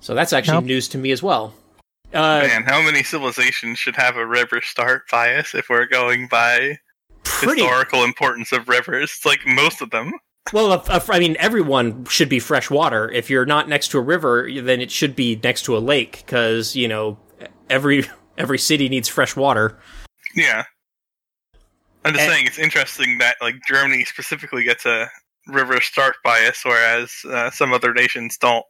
So 0.00 0.14
that's 0.14 0.32
actually 0.32 0.54
Nope. 0.58 0.64
news 0.64 0.88
to 0.88 0.98
me 0.98 1.10
as 1.10 1.22
well. 1.22 1.54
Uh, 2.14 2.40
Man, 2.46 2.62
how 2.64 2.80
many 2.80 3.02
civilizations 3.02 3.78
should 3.78 3.96
have 3.96 4.16
a 4.16 4.26
river 4.26 4.60
start 4.62 5.02
bias 5.10 5.54
if 5.54 5.68
we're 5.68 5.86
going 5.86 6.26
by 6.28 6.78
pretty 7.24 7.60
historical 7.62 8.02
importance 8.04 8.52
of 8.52 8.68
rivers? 8.68 9.12
It's 9.16 9.26
like 9.26 9.40
most 9.46 9.82
of 9.82 9.90
them. 9.90 10.12
Well, 10.52 10.72
if, 10.72 10.88
if- 10.88 11.10
I 11.10 11.18
mean, 11.18 11.36
everyone 11.38 12.06
should 12.06 12.30
be 12.30 12.38
freshwater. 12.38 13.10
If 13.10 13.28
you're 13.28 13.44
not 13.44 13.68
next 13.68 13.88
to 13.88 13.98
a 13.98 14.00
river, 14.00 14.48
then 14.50 14.80
it 14.80 14.90
should 14.90 15.14
be 15.14 15.38
next 15.44 15.62
to 15.64 15.76
a 15.76 15.80
lake, 15.80 16.22
because 16.24 16.74
you 16.74 16.88
know 16.88 17.18
every 17.68 18.04
every 18.38 18.58
city 18.58 18.88
needs 18.88 19.08
fresh 19.08 19.36
water. 19.36 19.78
Yeah. 20.34 20.64
I'm 22.04 22.14
just 22.14 22.24
And- 22.24 22.32
saying 22.32 22.46
it's 22.46 22.58
interesting 22.58 23.18
that 23.18 23.36
like 23.42 23.56
Germany 23.66 24.04
specifically 24.06 24.62
gets 24.64 24.86
a 24.86 25.10
river 25.48 25.78
start 25.82 26.16
bias, 26.24 26.62
whereas 26.64 27.12
uh, 27.28 27.50
some 27.50 27.74
other 27.74 27.92
nations 27.92 28.38
don't. 28.38 28.64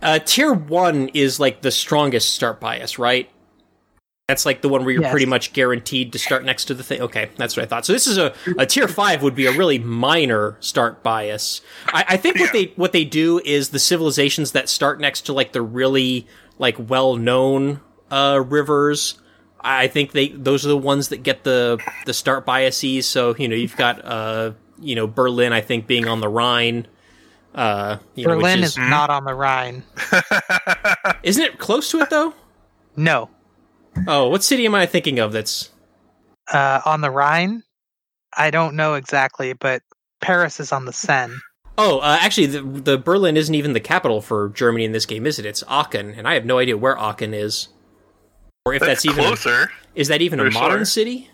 Uh, 0.00 0.18
tier 0.20 0.52
one 0.52 1.08
is 1.14 1.40
like 1.40 1.62
the 1.62 1.70
strongest 1.70 2.34
start 2.34 2.60
bias, 2.60 2.98
right? 2.98 3.28
That's 4.28 4.44
like 4.44 4.60
the 4.60 4.68
one 4.68 4.84
where 4.84 4.92
you're 4.92 5.02
Yes. 5.02 5.10
pretty 5.10 5.26
much 5.26 5.54
guaranteed 5.54 6.12
to 6.12 6.18
start 6.18 6.44
next 6.44 6.66
to 6.66 6.74
the 6.74 6.82
thing. 6.84 7.00
Okay, 7.00 7.30
that's 7.36 7.56
what 7.56 7.62
I 7.62 7.66
thought. 7.66 7.86
So 7.86 7.94
this 7.94 8.06
is 8.06 8.18
a, 8.18 8.34
a 8.58 8.66
tier 8.66 8.86
five 8.86 9.22
would 9.22 9.34
be 9.34 9.46
a 9.46 9.52
really 9.52 9.78
minor 9.78 10.56
start 10.60 11.02
bias. 11.02 11.62
I, 11.86 12.04
I 12.10 12.16
think 12.18 12.36
what 12.38 12.52
Yeah. 12.54 12.60
they 12.66 12.72
what 12.76 12.92
they 12.92 13.04
do 13.04 13.40
is 13.44 13.70
the 13.70 13.78
civilizations 13.78 14.52
that 14.52 14.68
start 14.68 15.00
next 15.00 15.22
to 15.22 15.32
like 15.32 15.52
the 15.52 15.62
really 15.62 16.26
like 16.58 16.76
well 16.78 17.16
known 17.16 17.80
uh, 18.10 18.42
rivers. 18.46 19.18
I 19.60 19.88
think 19.88 20.12
they 20.12 20.28
those 20.28 20.64
are 20.64 20.68
the 20.68 20.76
ones 20.76 21.08
that 21.08 21.22
get 21.22 21.44
the 21.44 21.82
the 22.04 22.12
start 22.12 22.44
biases. 22.44 23.08
So 23.08 23.34
you 23.36 23.48
know 23.48 23.56
you've 23.56 23.76
got 23.76 24.04
uh 24.04 24.52
you 24.78 24.94
know 24.94 25.06
Berlin 25.06 25.54
I 25.54 25.62
think 25.62 25.86
being 25.86 26.06
on 26.06 26.20
the 26.20 26.28
Rhine. 26.28 26.86
Uh, 27.58 27.98
you 28.14 28.26
know, 28.26 28.36
Berlin 28.36 28.60
is, 28.60 28.70
is 28.70 28.78
not 28.78 29.10
on 29.10 29.24
the 29.24 29.34
Rhine. 29.34 29.82
isn't 31.22 31.42
it 31.42 31.58
close 31.58 31.90
to 31.90 32.00
it 32.00 32.10
though? 32.10 32.34
No, 32.96 33.30
Oh, 34.06 34.28
what 34.28 34.44
city 34.44 34.64
am 34.66 34.74
I 34.74 34.86
thinking 34.86 35.18
of 35.18 35.32
that's 35.32 35.70
uh, 36.52 36.80
on 36.84 37.00
the 37.00 37.10
Rhine. 37.10 37.62
I 38.36 38.50
don't 38.50 38.76
know 38.76 38.94
exactly, 38.94 39.52
but 39.54 39.82
Paris 40.20 40.60
is 40.60 40.72
on 40.72 40.84
the 40.84 40.92
Seine. 40.92 41.34
Oh, 41.76 41.98
uh, 41.98 42.18
actually 42.20 42.46
the, 42.46 42.62
the 42.62 42.98
Berlin 42.98 43.36
isn't 43.36 43.54
even 43.54 43.72
the 43.72 43.80
capital 43.80 44.20
for 44.20 44.50
Germany 44.50 44.84
in 44.84 44.92
this 44.92 45.06
game, 45.06 45.26
is 45.26 45.38
it? 45.38 45.46
It's 45.46 45.62
Aachen, 45.68 46.10
and 46.14 46.26
I 46.28 46.34
have 46.34 46.44
no 46.44 46.58
idea 46.58 46.76
where 46.76 46.98
Aachen 46.98 47.34
is. 47.34 47.68
Or 48.64 48.74
if 48.74 48.80
that's, 48.80 49.04
That's, 49.04 49.18
even 49.18 49.24
a- 49.24 49.68
is 49.94 50.08
that 50.08 50.20
even 50.20 50.40
a 50.40 50.50
modern 50.50 50.80
sure. 50.80 50.84
city? 50.84 51.30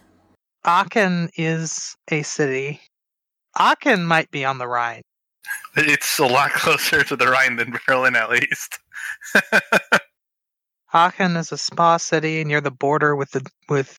Aachen 0.65 1.31
is 1.37 1.97
a 2.11 2.23
city. 2.23 2.81
Aachen 3.59 4.05
might 4.05 4.31
be 4.31 4.45
on 4.45 4.59
the 4.59 4.69
Rhine. 4.69 5.03
It's 5.77 6.19
a 6.19 6.27
lot 6.27 6.51
closer 6.55 7.03
to 7.05 7.17
the 7.17 7.27
Rhine 7.29 7.57
than 7.57 7.77
Berlin, 7.87 8.17
at 8.17 8.31
least. 8.31 8.79
Aachen 10.95 11.37
is 11.37 11.51
a 11.53 11.59
spa 11.59 11.97
city 11.97 12.45
near 12.45 12.61
the 12.61 12.71
border 12.71 13.17
with 13.17 13.31
the 13.33 13.45
with 13.69 13.97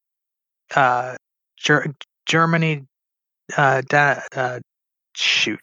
uh, 0.76 1.16
Ger- 1.58 1.94
Germany. 2.26 2.86
Uh, 3.56 3.82
da- 3.88 4.22
uh, 4.36 4.60
shoot. 5.16 5.60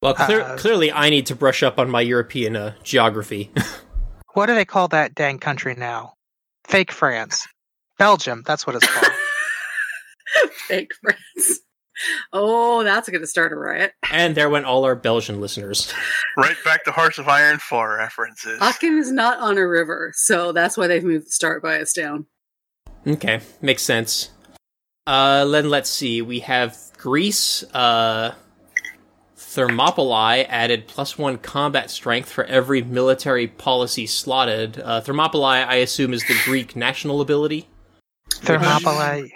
Well, 0.00 0.14
clear, 0.14 0.42
Uh, 0.42 0.56
clearly 0.56 0.92
I 0.92 1.10
need 1.10 1.26
to 1.26 1.34
brush 1.34 1.62
up 1.62 1.78
on 1.78 1.90
my 1.90 2.00
European 2.00 2.56
uh, 2.56 2.74
geography. 2.82 3.50
What 4.34 4.46
do 4.46 4.54
they 4.54 4.64
call 4.66 4.86
that 4.88 5.16
dang 5.16 5.38
country 5.40 5.74
now? 5.76 6.12
Fake 6.68 6.92
France. 6.92 7.48
Belgium. 7.98 8.44
That's 8.46 8.68
what 8.68 8.76
it's 8.76 8.86
called. 8.86 9.12
Fake 10.68 10.92
friends. 11.00 11.60
Oh, 12.32 12.84
that's 12.84 13.08
going 13.08 13.20
to 13.20 13.26
start 13.26 13.52
a 13.52 13.56
riot. 13.56 13.92
and 14.10 14.34
there 14.34 14.48
went 14.50 14.64
all 14.66 14.84
our 14.84 14.94
Belgian 14.94 15.40
listeners. 15.40 15.92
Right 16.36 16.56
back 16.64 16.84
to 16.84 16.92
Hearts 16.92 17.18
of 17.18 17.28
Iron 17.28 17.58
4 17.58 17.96
references. 17.96 18.60
Aachen 18.60 18.96
is 18.98 19.10
not 19.10 19.38
on 19.40 19.58
a 19.58 19.66
river, 19.66 20.12
so 20.14 20.52
that's 20.52 20.76
why 20.76 20.86
they've 20.86 21.02
moved 21.02 21.26
the 21.26 21.30
start 21.32 21.62
bias 21.62 21.92
down. 21.92 22.26
Okay, 23.06 23.40
makes 23.60 23.82
sense. 23.82 24.30
Uh, 25.06 25.44
then 25.46 25.68
let's 25.70 25.88
see. 25.90 26.20
We 26.22 26.40
have 26.40 26.76
Greece. 26.98 27.62
Uh, 27.74 28.34
Thermopylae 29.36 30.44
added 30.48 30.86
plus 30.86 31.16
one 31.16 31.38
combat 31.38 31.90
strength 31.90 32.30
for 32.30 32.44
every 32.44 32.82
military 32.82 33.46
policy 33.48 34.06
slotted. 34.06 34.78
Uh, 34.78 35.00
Thermopylae, 35.00 35.62
I 35.64 35.76
assume, 35.76 36.12
is 36.12 36.22
the 36.28 36.36
Greek 36.44 36.76
national 36.76 37.20
ability, 37.20 37.68
Thermopylae. 38.30 39.30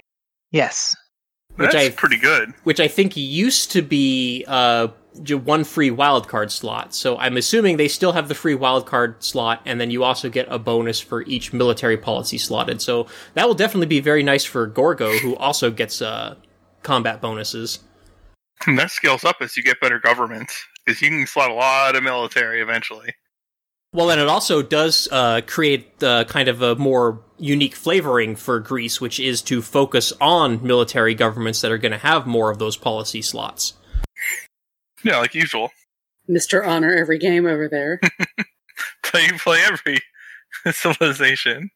Yes. 0.51 0.95
That's 1.57 1.75
which 1.75 1.83
I- 1.83 1.91
pretty 1.91 2.19
good. 2.19 2.55
which 2.65 2.81
I 2.81 2.89
think 2.89 3.17
used 3.17 3.73
to 3.73 3.83
be 3.83 4.45
uh, 4.49 4.89
one 5.29 5.65
free 5.65 5.91
wildcard 5.91 6.51
slot. 6.51 6.95
So 6.95 7.19
I'm 7.19 7.37
assuming 7.37 7.77
they 7.77 7.89
still 7.89 8.13
have 8.13 8.29
the 8.29 8.35
free 8.35 8.57
wildcard 8.57 9.23
slot, 9.23 9.61
and 9.67 9.81
then 9.81 9.91
you 9.91 10.05
also 10.05 10.31
get 10.31 10.47
a 10.51 10.59
bonus 10.59 11.01
for 11.01 11.23
each 11.23 11.53
military 11.53 11.99
policy 11.99 12.39
slotted. 12.39 12.81
So 12.81 13.07
that 13.35 13.47
will 13.47 13.55
definitely 13.55 13.87
be 13.87 14.01
very 14.01 14.23
nice 14.23 14.45
for 14.45 14.67
Gorgo, 14.67 15.13
who 15.19 15.37
also 15.37 15.71
gets 15.71 16.01
uh, 16.01 16.37
combat 16.83 17.21
bonuses. 17.21 17.81
And 18.67 18.79
that 18.79 18.91
scales 18.91 19.25
up 19.25 19.37
as 19.41 19.57
you 19.57 19.63
get 19.63 19.81
better 19.81 19.99
governments, 19.99 20.65
because 20.87 21.03
you 21.03 21.11
can 21.11 21.27
slot 21.27 21.51
a 21.51 21.55
lot 21.55 21.97
of 21.97 22.03
military 22.03 22.63
eventually. 22.63 23.15
Well, 23.95 24.11
and 24.11 24.19
it 24.19 24.29
also 24.29 24.63
does 24.63 25.07
uh, 25.13 25.43
create 25.47 26.03
uh, 26.03 26.25
kind 26.25 26.49
of 26.49 26.63
a 26.63 26.77
more 26.77 27.21
unique 27.43 27.75
flavoring 27.75 28.37
for 28.37 28.61
Greece, 28.61 29.01
which 29.01 29.19
is 29.19 29.43
to 29.43 29.63
focus 29.63 30.13
on 30.21 30.65
military 30.67 31.15
governments 31.15 31.61
that 31.61 31.73
are 31.73 31.79
going 31.79 31.93
to 31.93 31.99
have 31.99 32.27
more 32.27 32.51
of 32.51 32.59
those 32.59 32.77
policy 32.77 33.21
slots. 33.21 33.75
Yeah, 35.05 35.19
like 35.19 35.35
usual. 35.35 35.71
Mr. 36.31 36.65
Honor 36.65 36.95
every 36.95 37.19
game 37.19 37.47
over 37.47 37.69
there. 37.69 38.01
So 39.13 39.19
you 39.19 39.35
play 39.39 39.61
every 39.63 39.99
civilization. 40.73 41.71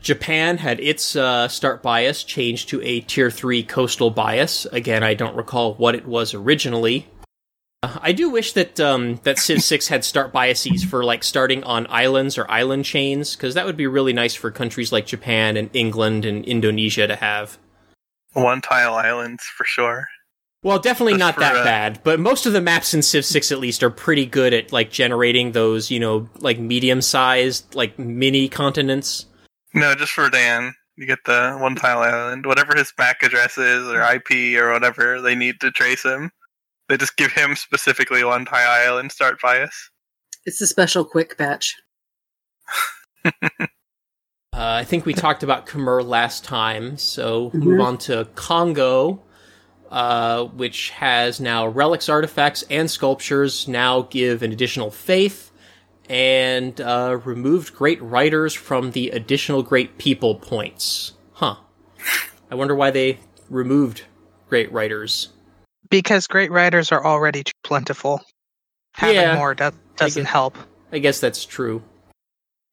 Japan 0.00 0.58
had 0.58 0.80
its 0.80 1.14
uh, 1.16 1.48
start 1.48 1.82
bias 1.82 2.24
changed 2.24 2.68
to 2.70 2.82
a 2.82 3.00
tier 3.00 3.30
3 3.30 3.62
coastal 3.62 4.10
bias. 4.10 4.66
Again, 4.66 5.02
I 5.02 5.14
don't 5.14 5.36
recall 5.36 5.74
what 5.74 5.94
it 5.94 6.06
was 6.06 6.34
originally. 6.34 7.06
Uh, 7.86 7.98
I 8.02 8.12
do 8.12 8.30
wish 8.30 8.52
that 8.54 8.80
um, 8.80 9.20
that 9.22 9.38
Civ 9.38 9.62
6 9.62 9.88
had 9.88 10.04
start 10.04 10.32
biases 10.32 10.82
for 10.82 11.04
like 11.04 11.22
starting 11.22 11.62
on 11.64 11.86
islands 11.88 12.36
or 12.36 12.50
island 12.50 12.84
chains, 12.84 13.36
because 13.36 13.54
that 13.54 13.64
would 13.64 13.76
be 13.76 13.86
really 13.86 14.12
nice 14.12 14.34
for 14.34 14.50
countries 14.50 14.92
like 14.92 15.06
Japan 15.06 15.56
and 15.56 15.70
England 15.72 16.24
and 16.24 16.44
Indonesia 16.44 17.06
to 17.06 17.16
have. 17.16 17.58
One 18.32 18.60
tile 18.60 18.94
islands 18.94 19.44
for 19.56 19.64
sure. 19.64 20.08
Well, 20.62 20.80
definitely 20.80 21.12
Just 21.12 21.20
not 21.20 21.34
for, 21.34 21.40
that 21.40 21.56
uh, 21.56 21.64
bad, 21.64 22.00
but 22.02 22.18
most 22.18 22.44
of 22.44 22.52
the 22.52 22.60
maps 22.60 22.92
in 22.92 23.02
Civ 23.02 23.24
6 23.24 23.52
at 23.52 23.60
least 23.60 23.84
are 23.84 23.90
pretty 23.90 24.26
good 24.26 24.52
at 24.52 24.72
like 24.72 24.90
generating 24.90 25.52
those, 25.52 25.90
you 25.90 26.00
know, 26.00 26.28
like 26.40 26.58
medium-sized 26.58 27.74
like 27.74 27.98
mini 28.00 28.48
continents. 28.48 29.26
No, 29.74 29.94
just 29.94 30.12
for 30.12 30.28
Dan. 30.28 30.74
You 30.96 31.06
get 31.06 31.18
the 31.24 31.56
one 31.60 31.76
tile 31.76 32.00
island. 32.00 32.46
Whatever 32.46 32.74
his 32.74 32.92
MAC 32.98 33.22
address 33.22 33.58
is 33.58 33.86
or 33.86 34.00
IP 34.00 34.58
or 34.58 34.72
whatever 34.72 35.20
they 35.20 35.34
need 35.34 35.60
to 35.60 35.70
trace 35.70 36.02
him. 36.02 36.32
They 36.88 36.96
just 36.96 37.16
give 37.16 37.32
him 37.32 37.56
specifically 37.56 38.22
one 38.24 38.44
tile 38.44 38.70
island 38.70 39.12
start 39.12 39.40
bias. 39.40 39.90
It's 40.44 40.60
a 40.60 40.66
special 40.66 41.04
quick 41.04 41.36
patch. 41.36 41.74
Uh, 44.56 44.80
I 44.80 44.84
think 44.84 45.04
we 45.04 45.12
talked 45.12 45.42
about 45.42 45.66
Khmer 45.66 46.02
last 46.02 46.42
time, 46.42 46.96
so 46.96 47.50
move 47.52 47.78
on 47.78 47.98
to 47.98 48.26
Congo, 48.36 49.22
uh, 49.90 50.44
which 50.44 50.88
has 50.90 51.40
now 51.40 51.66
relics, 51.66 52.08
artifacts, 52.08 52.64
and 52.70 52.90
sculptures 52.90 53.68
now 53.68 54.02
give 54.08 54.42
an 54.42 54.52
additional 54.52 54.90
faith, 54.90 55.52
and 56.08 56.80
uh, 56.80 57.18
removed 57.22 57.74
great 57.74 58.00
writers 58.00 58.54
from 58.54 58.92
the 58.92 59.10
additional 59.10 59.62
great 59.62 59.98
people 59.98 60.36
points. 60.36 61.12
Huh. 61.32 61.56
I 62.50 62.54
wonder 62.54 62.74
why 62.74 62.90
they 62.90 63.18
removed 63.50 64.04
great 64.48 64.72
writers. 64.72 65.28
Because 65.90 66.26
great 66.26 66.50
writers 66.50 66.92
are 66.92 67.04
already 67.04 67.44
too 67.44 67.52
plentiful. 67.62 68.22
Having 68.94 69.14
Yeah, 69.16 69.36
more 69.36 69.54
do- 69.54 69.70
doesn't 69.96 70.22
get- 70.24 70.30
help. 70.30 70.56
I 70.92 70.98
guess 70.98 71.20
that's 71.20 71.44
true. 71.44 71.82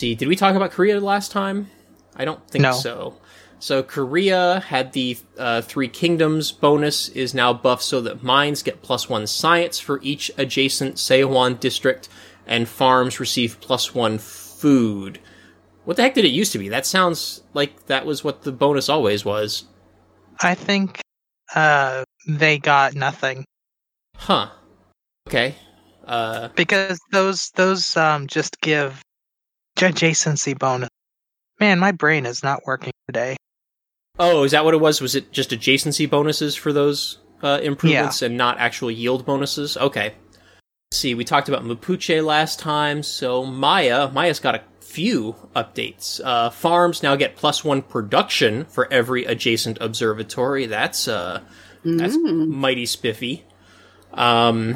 See, 0.01 0.15
did 0.15 0.27
we 0.27 0.36
talk 0.36 0.55
about 0.55 0.72
Korea 0.72 1.00
last 1.00 1.32
time? 1.32 1.70
I 2.15 2.25
don't 2.25 2.46
think 2.50 2.62
No. 2.63 2.74
so. 2.74 3.15
So 3.60 3.82
Korea 3.82 4.60
had 4.67 4.91
the 4.93 5.17
uh, 5.38 5.62
Three 5.62 5.88
Kingdoms 5.88 6.51
bonus 6.51 7.08
is 7.10 7.34
now 7.34 7.53
buffed 7.53 7.84
so 7.84 8.01
that 8.01 8.22
mines 8.24 8.62
get 8.62 8.82
plus 8.82 9.08
one 9.10 9.25
science 9.25 9.79
for 9.79 10.00
each 10.03 10.29
adjacent 10.38 10.96
Seowon 10.96 11.60
district, 11.60 12.10
and 12.46 12.67
farms 12.67 13.20
receive 13.22 13.60
plus 13.62 13.96
one 13.96 14.17
food. 14.17 15.20
What 15.86 15.96
the 15.98 16.03
heck 16.03 16.13
did 16.13 16.25
it 16.25 16.29
used 16.29 16.51
to 16.53 16.60
be? 16.60 16.67
That 16.70 16.86
sounds 16.86 17.41
like 17.53 17.86
that 17.88 18.05
was 18.05 18.24
what 18.24 18.43
the 18.43 18.51
bonus 18.51 18.89
always 18.89 19.24
was. 19.24 19.63
I 20.41 20.55
think 20.55 21.00
uh, 21.56 22.04
they 22.28 22.58
got 22.58 22.96
nothing 22.96 23.46
Huh. 24.24 24.50
Okay. 25.28 25.56
Uh, 26.06 26.50
because 26.56 27.00
those 27.12 27.50
those 27.56 27.96
um, 27.98 28.28
just 28.28 28.60
give 28.62 29.02
adjacency 29.78 30.58
bonus. 30.58 30.90
Man, 31.60 31.80
my 31.80 31.92
brain 31.92 32.26
is 32.26 32.44
not 32.44 32.66
working 32.66 32.94
today. 33.08 33.38
Oh, 34.20 34.44
is 34.44 34.52
that 34.52 34.64
what 34.64 34.74
it 34.74 34.80
was? 34.80 35.02
Was 35.02 35.16
it 35.16 35.32
just 35.32 35.52
adjacency 35.52 36.10
bonuses 36.10 36.56
for 36.56 36.72
those 36.72 37.20
uh, 37.42 37.60
improvements 37.62 38.22
and 38.22 38.38
not 38.38 38.60
actual 38.60 38.92
yield 38.92 39.26
bonuses? 39.26 39.76
Okay. 39.78 40.14
Let's 40.92 41.00
see, 41.00 41.16
we 41.16 41.26
talked 41.26 41.50
about 41.50 41.64
Mapuche 41.64 42.24
last 42.24 42.60
time, 42.60 43.02
so 43.02 43.44
Maya, 43.44 44.10
Maya's 44.12 44.40
got 44.40 44.56
a 44.56 44.62
few 44.94 45.36
updates. 45.56 46.22
Uh, 46.24 46.52
farms 46.52 47.02
now 47.02 47.16
get 47.16 47.36
plus 47.36 47.64
one 47.64 47.82
production 47.82 48.64
for 48.66 48.92
every 48.94 49.26
adjacent 49.26 49.80
observatory. 49.82 50.68
That's 50.68 51.08
uh, 51.08 51.42
that's 51.84 52.16
mighty 52.16 52.86
spiffy. 52.86 53.44
Um, 54.14 54.76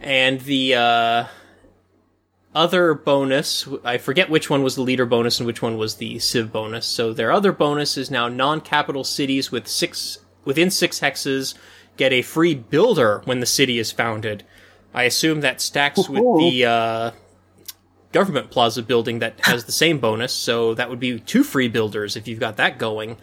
and 0.00 0.40
the 0.40 0.74
uh, 0.74 1.24
other 2.54 2.94
bonus, 2.94 3.68
I 3.84 3.98
forget 3.98 4.30
which 4.30 4.48
one 4.48 4.62
was 4.62 4.76
the 4.76 4.82
leader 4.82 5.04
bonus 5.04 5.40
and 5.40 5.46
which 5.46 5.60
one 5.60 5.76
was 5.76 5.96
the 5.96 6.18
civ 6.20 6.50
bonus. 6.50 6.86
So 6.86 7.12
their 7.12 7.30
other 7.30 7.52
bonus 7.52 7.98
is 7.98 8.10
now 8.10 8.28
non-capital 8.28 9.04
cities 9.04 9.52
with 9.52 9.68
six 9.68 10.18
within 10.46 10.70
six 10.70 11.00
hexes 11.00 11.54
get 11.98 12.12
a 12.12 12.22
free 12.22 12.54
builder 12.54 13.20
when 13.26 13.40
the 13.40 13.46
city 13.46 13.78
is 13.78 13.92
founded. 13.92 14.42
I 14.94 15.04
assume 15.04 15.42
that 15.42 15.60
stacks 15.60 16.08
with 16.08 16.22
the 16.22 16.64
uh, 16.64 17.10
government 18.14 18.50
plaza 18.50 18.82
building 18.82 19.18
that 19.18 19.34
has 19.44 19.64
the 19.66 19.72
same 19.72 19.98
bonus. 19.98 20.32
So 20.32 20.72
that 20.74 20.88
would 20.88 21.00
be 21.00 21.18
two 21.20 21.44
free 21.44 21.68
builders 21.68 22.16
if 22.16 22.26
you've 22.26 22.40
got 22.40 22.56
that 22.56 22.78
going. 22.78 23.18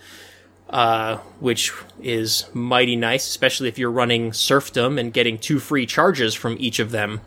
Uh, 0.69 1.17
which 1.41 1.73
is 2.01 2.45
mighty 2.53 2.95
nice, 2.95 3.27
especially 3.27 3.67
if 3.67 3.77
you're 3.77 3.91
running 3.91 4.31
serfdom 4.31 4.97
and 4.97 5.11
getting 5.11 5.37
two 5.37 5.59
free 5.59 5.85
charges 5.85 6.33
from 6.33 6.55
each 6.61 6.79
of 6.79 6.91
them. 6.91 7.19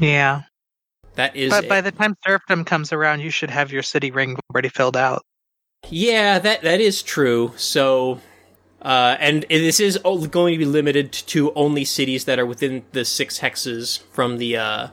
Yeah, 0.00 0.42
That 1.16 1.36
is 1.36 1.50
but 1.50 1.64
a- 1.64 1.68
by 1.68 1.82
the 1.82 1.90
time 1.90 2.14
serfdom 2.26 2.64
comes 2.64 2.90
around, 2.90 3.20
you 3.20 3.28
should 3.30 3.50
have 3.50 3.70
your 3.72 3.82
city 3.82 4.10
ring 4.10 4.38
already 4.50 4.70
filled 4.70 4.96
out. 4.96 5.22
Yeah, 5.90 6.38
that 6.38 6.62
that 6.62 6.80
is 6.80 7.02
true. 7.02 7.52
So, 7.58 8.20
uh, 8.80 9.16
and 9.20 9.44
this 9.50 9.78
is 9.78 9.98
going 9.98 10.54
to 10.54 10.58
be 10.58 10.64
limited 10.64 11.12
to 11.12 11.52
only 11.52 11.84
cities 11.84 12.24
that 12.24 12.38
are 12.38 12.46
within 12.46 12.84
the 12.92 13.04
six 13.04 13.40
hexes 13.40 14.00
from 14.12 14.38
the 14.38 14.56
uh, 14.56 14.88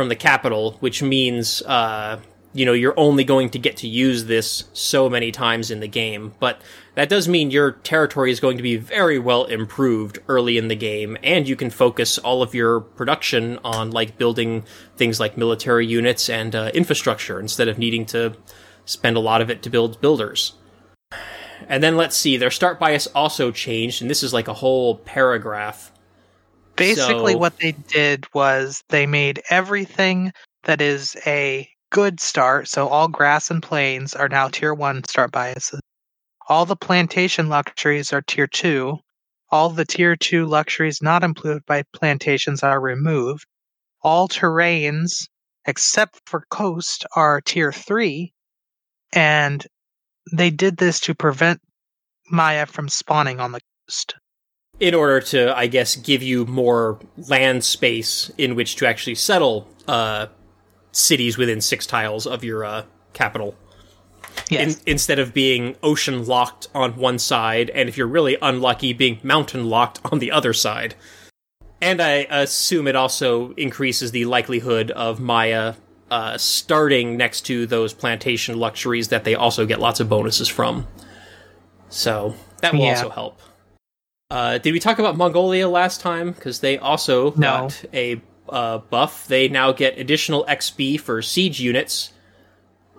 from 0.00 0.08
the 0.08 0.16
capital, 0.16 0.78
which 0.80 1.02
means 1.02 1.60
uh, 1.66 2.18
you 2.54 2.64
know 2.64 2.72
you're 2.72 2.98
only 2.98 3.22
going 3.22 3.50
to 3.50 3.58
get 3.58 3.76
to 3.76 3.86
use 3.86 4.24
this 4.24 4.64
so 4.72 5.10
many 5.10 5.30
times 5.30 5.70
in 5.70 5.80
the 5.80 5.86
game. 5.86 6.32
But 6.40 6.62
that 6.94 7.10
does 7.10 7.28
mean 7.28 7.50
your 7.50 7.72
territory 7.72 8.30
is 8.30 8.40
going 8.40 8.56
to 8.56 8.62
be 8.62 8.78
very 8.78 9.18
well 9.18 9.44
improved 9.44 10.18
early 10.26 10.56
in 10.56 10.68
the 10.68 10.74
game, 10.74 11.18
and 11.22 11.46
you 11.46 11.54
can 11.54 11.68
focus 11.68 12.16
all 12.16 12.42
of 12.42 12.54
your 12.54 12.80
production 12.80 13.58
on 13.62 13.90
like 13.90 14.16
building 14.16 14.64
things 14.96 15.20
like 15.20 15.36
military 15.36 15.86
units 15.86 16.30
and 16.30 16.56
uh, 16.56 16.70
infrastructure 16.72 17.38
instead 17.38 17.68
of 17.68 17.76
needing 17.76 18.06
to 18.06 18.34
spend 18.86 19.18
a 19.18 19.20
lot 19.20 19.42
of 19.42 19.50
it 19.50 19.62
to 19.64 19.68
build 19.68 20.00
builders. 20.00 20.54
And 21.68 21.82
then 21.82 21.98
let's 21.98 22.16
see, 22.16 22.38
their 22.38 22.50
start 22.50 22.80
bias 22.80 23.06
also 23.08 23.50
changed, 23.50 24.00
and 24.00 24.10
this 24.10 24.22
is 24.22 24.32
like 24.32 24.48
a 24.48 24.54
whole 24.54 24.96
paragraph. 24.96 25.89
Basically, 26.80 27.32
So- 27.34 27.38
what 27.38 27.58
they 27.58 27.72
did 27.72 28.26
was 28.34 28.82
they 28.88 29.06
made 29.06 29.42
everything 29.50 30.32
that 30.64 30.80
is 30.80 31.16
a 31.26 31.68
good 31.90 32.20
start. 32.20 32.68
So 32.68 32.88
all 32.88 33.08
grass 33.08 33.50
and 33.50 33.62
plains 33.62 34.14
are 34.14 34.28
now 34.28 34.48
tier 34.48 34.72
one 34.74 35.04
start 35.04 35.30
biases. 35.32 35.80
All 36.48 36.64
the 36.66 36.76
plantation 36.76 37.48
luxuries 37.48 38.12
are 38.12 38.22
tier 38.22 38.46
two. 38.46 38.98
All 39.50 39.70
the 39.70 39.84
tier 39.84 40.16
two 40.16 40.46
luxuries 40.46 41.02
not 41.02 41.22
improved 41.22 41.66
by 41.66 41.82
plantations 41.92 42.62
are 42.62 42.80
removed. 42.80 43.44
All 44.02 44.28
terrains, 44.28 45.28
except 45.66 46.20
for 46.26 46.46
coast, 46.50 47.04
are 47.14 47.40
tier 47.40 47.72
three. 47.72 48.32
And 49.12 49.66
they 50.32 50.50
did 50.50 50.76
this 50.76 51.00
to 51.00 51.14
prevent 51.14 51.60
Maya 52.30 52.66
from 52.66 52.88
spawning 52.88 53.40
on 53.40 53.52
the 53.52 53.60
coast. 53.86 54.14
In 54.80 54.94
order 54.94 55.20
to, 55.20 55.56
I 55.56 55.66
guess, 55.66 55.94
give 55.94 56.22
you 56.22 56.46
more 56.46 56.98
land 57.28 57.62
space 57.64 58.30
in 58.38 58.54
which 58.54 58.76
to 58.76 58.86
actually 58.86 59.14
settle 59.14 59.68
uh, 59.86 60.26
cities 60.90 61.36
within 61.36 61.60
six 61.60 61.86
tiles 61.86 62.26
of 62.26 62.42
your 62.42 62.64
uh, 62.64 62.84
capital. 63.12 63.54
Yes. 64.48 64.76
In, 64.76 64.92
instead 64.92 65.18
of 65.18 65.34
being 65.34 65.76
ocean 65.82 66.24
locked 66.24 66.68
on 66.74 66.96
one 66.96 67.18
side, 67.18 67.68
and 67.70 67.88
if 67.88 67.96
you're 67.98 68.06
really 68.06 68.38
unlucky, 68.40 68.92
being 68.94 69.20
mountain 69.22 69.68
locked 69.68 70.00
on 70.10 70.18
the 70.18 70.30
other 70.32 70.52
side. 70.54 70.94
And 71.82 72.00
I 72.00 72.26
assume 72.30 72.88
it 72.88 72.96
also 72.96 73.52
increases 73.54 74.12
the 74.12 74.24
likelihood 74.24 74.90
of 74.92 75.20
Maya 75.20 75.74
uh, 76.10 76.38
starting 76.38 77.16
next 77.16 77.42
to 77.42 77.66
those 77.66 77.92
plantation 77.92 78.58
luxuries 78.58 79.08
that 79.08 79.24
they 79.24 79.34
also 79.34 79.66
get 79.66 79.78
lots 79.78 80.00
of 80.00 80.08
bonuses 80.08 80.48
from. 80.48 80.86
So 81.88 82.34
that 82.62 82.72
will 82.72 82.80
Yeah. 82.80 82.90
also 82.90 83.10
help. 83.10 83.40
Uh, 84.30 84.58
did 84.58 84.72
we 84.72 84.78
talk 84.80 84.98
about 84.98 85.16
Mongolia 85.16 85.68
last 85.68 86.00
time? 86.00 86.32
Because 86.32 86.60
they 86.60 86.78
also 86.78 87.32
No. 87.32 87.68
got 87.68 87.84
a 87.92 88.20
uh, 88.48 88.78
buff. 88.78 89.26
They 89.26 89.48
now 89.48 89.72
get 89.72 89.98
additional 89.98 90.44
XP 90.48 91.00
for 91.00 91.20
siege 91.22 91.60
units. 91.60 92.12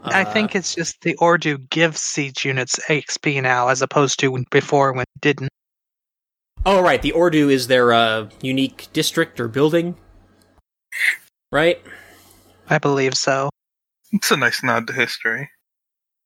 I 0.03 0.23
Uh, 0.23 0.33
think 0.33 0.55
it's 0.55 0.73
just 0.75 0.99
the 1.01 1.15
Ordu 1.21 1.69
gives 1.69 2.01
siege 2.01 2.43
units 2.43 2.79
XP 2.89 3.41
now, 3.41 3.67
as 3.67 3.81
opposed 3.81 4.19
to 4.21 4.43
before 4.49 4.91
when 4.93 5.03
it 5.03 5.21
didn't. 5.21 5.49
Oh, 6.65 6.81
right. 6.81 7.01
The 7.01 7.11
Ordu 7.11 7.51
is 7.51 7.67
their 7.67 7.93
uh, 7.93 8.29
unique 8.41 8.87
district 8.93 9.39
or 9.39 9.47
building, 9.47 9.95
right? 11.51 11.81
I 12.69 12.77
believe 12.77 13.15
so. 13.15 13.49
It's 14.11 14.31
a 14.31 14.37
nice 14.37 14.63
nod 14.63 14.87
to 14.87 14.93
history. 14.93 15.49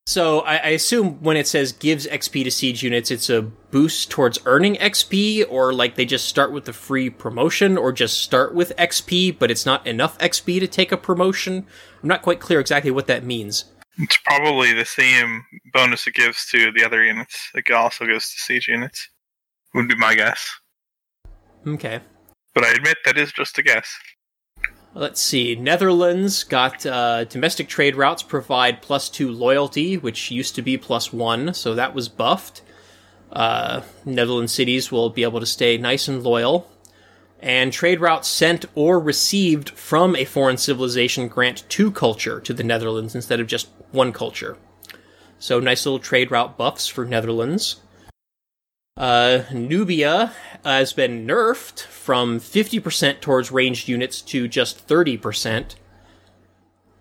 So 0.06 0.40
I, 0.40 0.56
I 0.56 0.68
assume 0.68 1.20
when 1.20 1.36
it 1.36 1.48
says 1.48 1.72
gives 1.72 2.06
XP 2.06 2.44
to 2.44 2.50
siege 2.50 2.82
units, 2.82 3.10
it's 3.10 3.28
a 3.28 3.42
boost 3.42 4.08
towards 4.08 4.38
earning 4.46 4.76
XP, 4.76 5.44
or 5.50 5.72
like 5.72 5.96
they 5.96 6.04
just 6.04 6.26
start 6.26 6.52
with 6.52 6.64
the 6.64 6.72
free 6.72 7.10
promotion, 7.10 7.76
or 7.76 7.92
just 7.92 8.20
start 8.20 8.54
with 8.54 8.72
XP, 8.76 9.36
but 9.36 9.50
it's 9.50 9.66
not 9.66 9.84
enough 9.84 10.16
XP 10.18 10.60
to 10.60 10.68
take 10.68 10.92
a 10.92 10.96
promotion. 10.96 11.66
I'm 12.02 12.08
not 12.08 12.22
quite 12.22 12.38
clear 12.38 12.60
exactly 12.60 12.92
what 12.92 13.08
that 13.08 13.24
means. 13.24 13.64
It's 13.98 14.18
probably 14.18 14.72
the 14.72 14.84
same 14.84 15.44
bonus 15.72 16.06
it 16.06 16.14
gives 16.14 16.46
to 16.50 16.70
the 16.70 16.84
other 16.84 17.02
units. 17.02 17.50
It 17.54 17.68
also 17.72 18.06
goes 18.06 18.30
to 18.30 18.38
siege 18.38 18.68
units. 18.68 19.08
Would 19.74 19.88
be 19.88 19.96
my 19.96 20.14
guess. 20.14 20.48
Okay. 21.66 22.00
But 22.54 22.64
I 22.64 22.70
admit 22.72 22.98
that 23.04 23.18
is 23.18 23.32
just 23.32 23.58
a 23.58 23.62
guess. 23.62 23.88
Let's 24.96 25.20
see. 25.20 25.54
Netherlands 25.54 26.42
got 26.42 26.86
uh, 26.86 27.24
domestic 27.24 27.68
trade 27.68 27.96
routes 27.96 28.22
provide 28.22 28.80
plus 28.80 29.10
two 29.10 29.30
loyalty, 29.30 29.98
which 29.98 30.30
used 30.30 30.54
to 30.54 30.62
be 30.62 30.78
plus 30.78 31.12
one, 31.12 31.52
so 31.52 31.74
that 31.74 31.94
was 31.94 32.08
buffed. 32.08 32.62
Uh, 33.30 33.82
Netherlands 34.06 34.54
cities 34.54 34.90
will 34.90 35.10
be 35.10 35.22
able 35.22 35.40
to 35.40 35.44
stay 35.44 35.76
nice 35.76 36.08
and 36.08 36.22
loyal. 36.22 36.70
And 37.40 37.74
trade 37.74 38.00
routes 38.00 38.26
sent 38.26 38.64
or 38.74 38.98
received 38.98 39.68
from 39.68 40.16
a 40.16 40.24
foreign 40.24 40.56
civilization 40.56 41.28
grant 41.28 41.68
two 41.68 41.90
culture 41.90 42.40
to 42.40 42.54
the 42.54 42.64
Netherlands 42.64 43.14
instead 43.14 43.38
of 43.38 43.46
just 43.46 43.68
one 43.92 44.14
culture. 44.14 44.56
So 45.38 45.60
nice 45.60 45.84
little 45.84 45.98
trade 45.98 46.30
route 46.30 46.56
buffs 46.56 46.86
for 46.86 47.04
Netherlands. 47.04 47.82
Uh, 48.96 49.42
Nubia 49.52 50.32
has 50.64 50.92
been 50.94 51.26
nerfed 51.26 51.80
from 51.82 52.40
50% 52.40 53.20
towards 53.20 53.52
ranged 53.52 53.88
units 53.88 54.22
to 54.22 54.48
just 54.48 54.86
30%. 54.88 55.76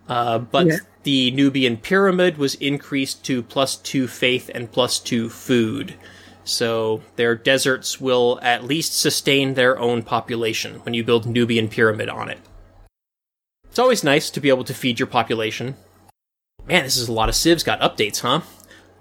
Uh, 0.09 0.39
but 0.39 0.67
Yeah. 0.67 0.77
the 1.03 1.31
Nubian 1.31 1.77
pyramid 1.77 2.37
was 2.37 2.55
increased 2.55 3.23
to 3.25 3.41
plus 3.41 3.75
two 3.77 4.07
faith 4.07 4.49
and 4.53 4.71
plus 4.71 4.99
two 4.99 5.29
food. 5.29 5.95
So 6.43 7.01
their 7.15 7.33
deserts 7.33 7.99
will 7.99 8.39
at 8.43 8.65
least 8.65 8.99
sustain 8.99 9.53
their 9.53 9.79
own 9.79 10.03
population 10.03 10.75
when 10.83 10.93
you 10.93 11.03
build 11.03 11.25
Nubian 11.25 11.69
pyramid 11.69 12.09
on 12.09 12.29
it. 12.29 12.39
It's 13.69 13.79
always 13.79 14.03
nice 14.03 14.29
to 14.31 14.39
be 14.39 14.49
able 14.49 14.63
to 14.65 14.73
feed 14.73 14.99
your 14.99 15.07
population. 15.07 15.75
Man, 16.67 16.83
this 16.83 16.97
is 16.97 17.07
a 17.07 17.13
lot 17.13 17.29
of 17.29 17.35
civs 17.35 17.63
got 17.63 17.79
updates, 17.81 18.19
huh? 18.19 18.41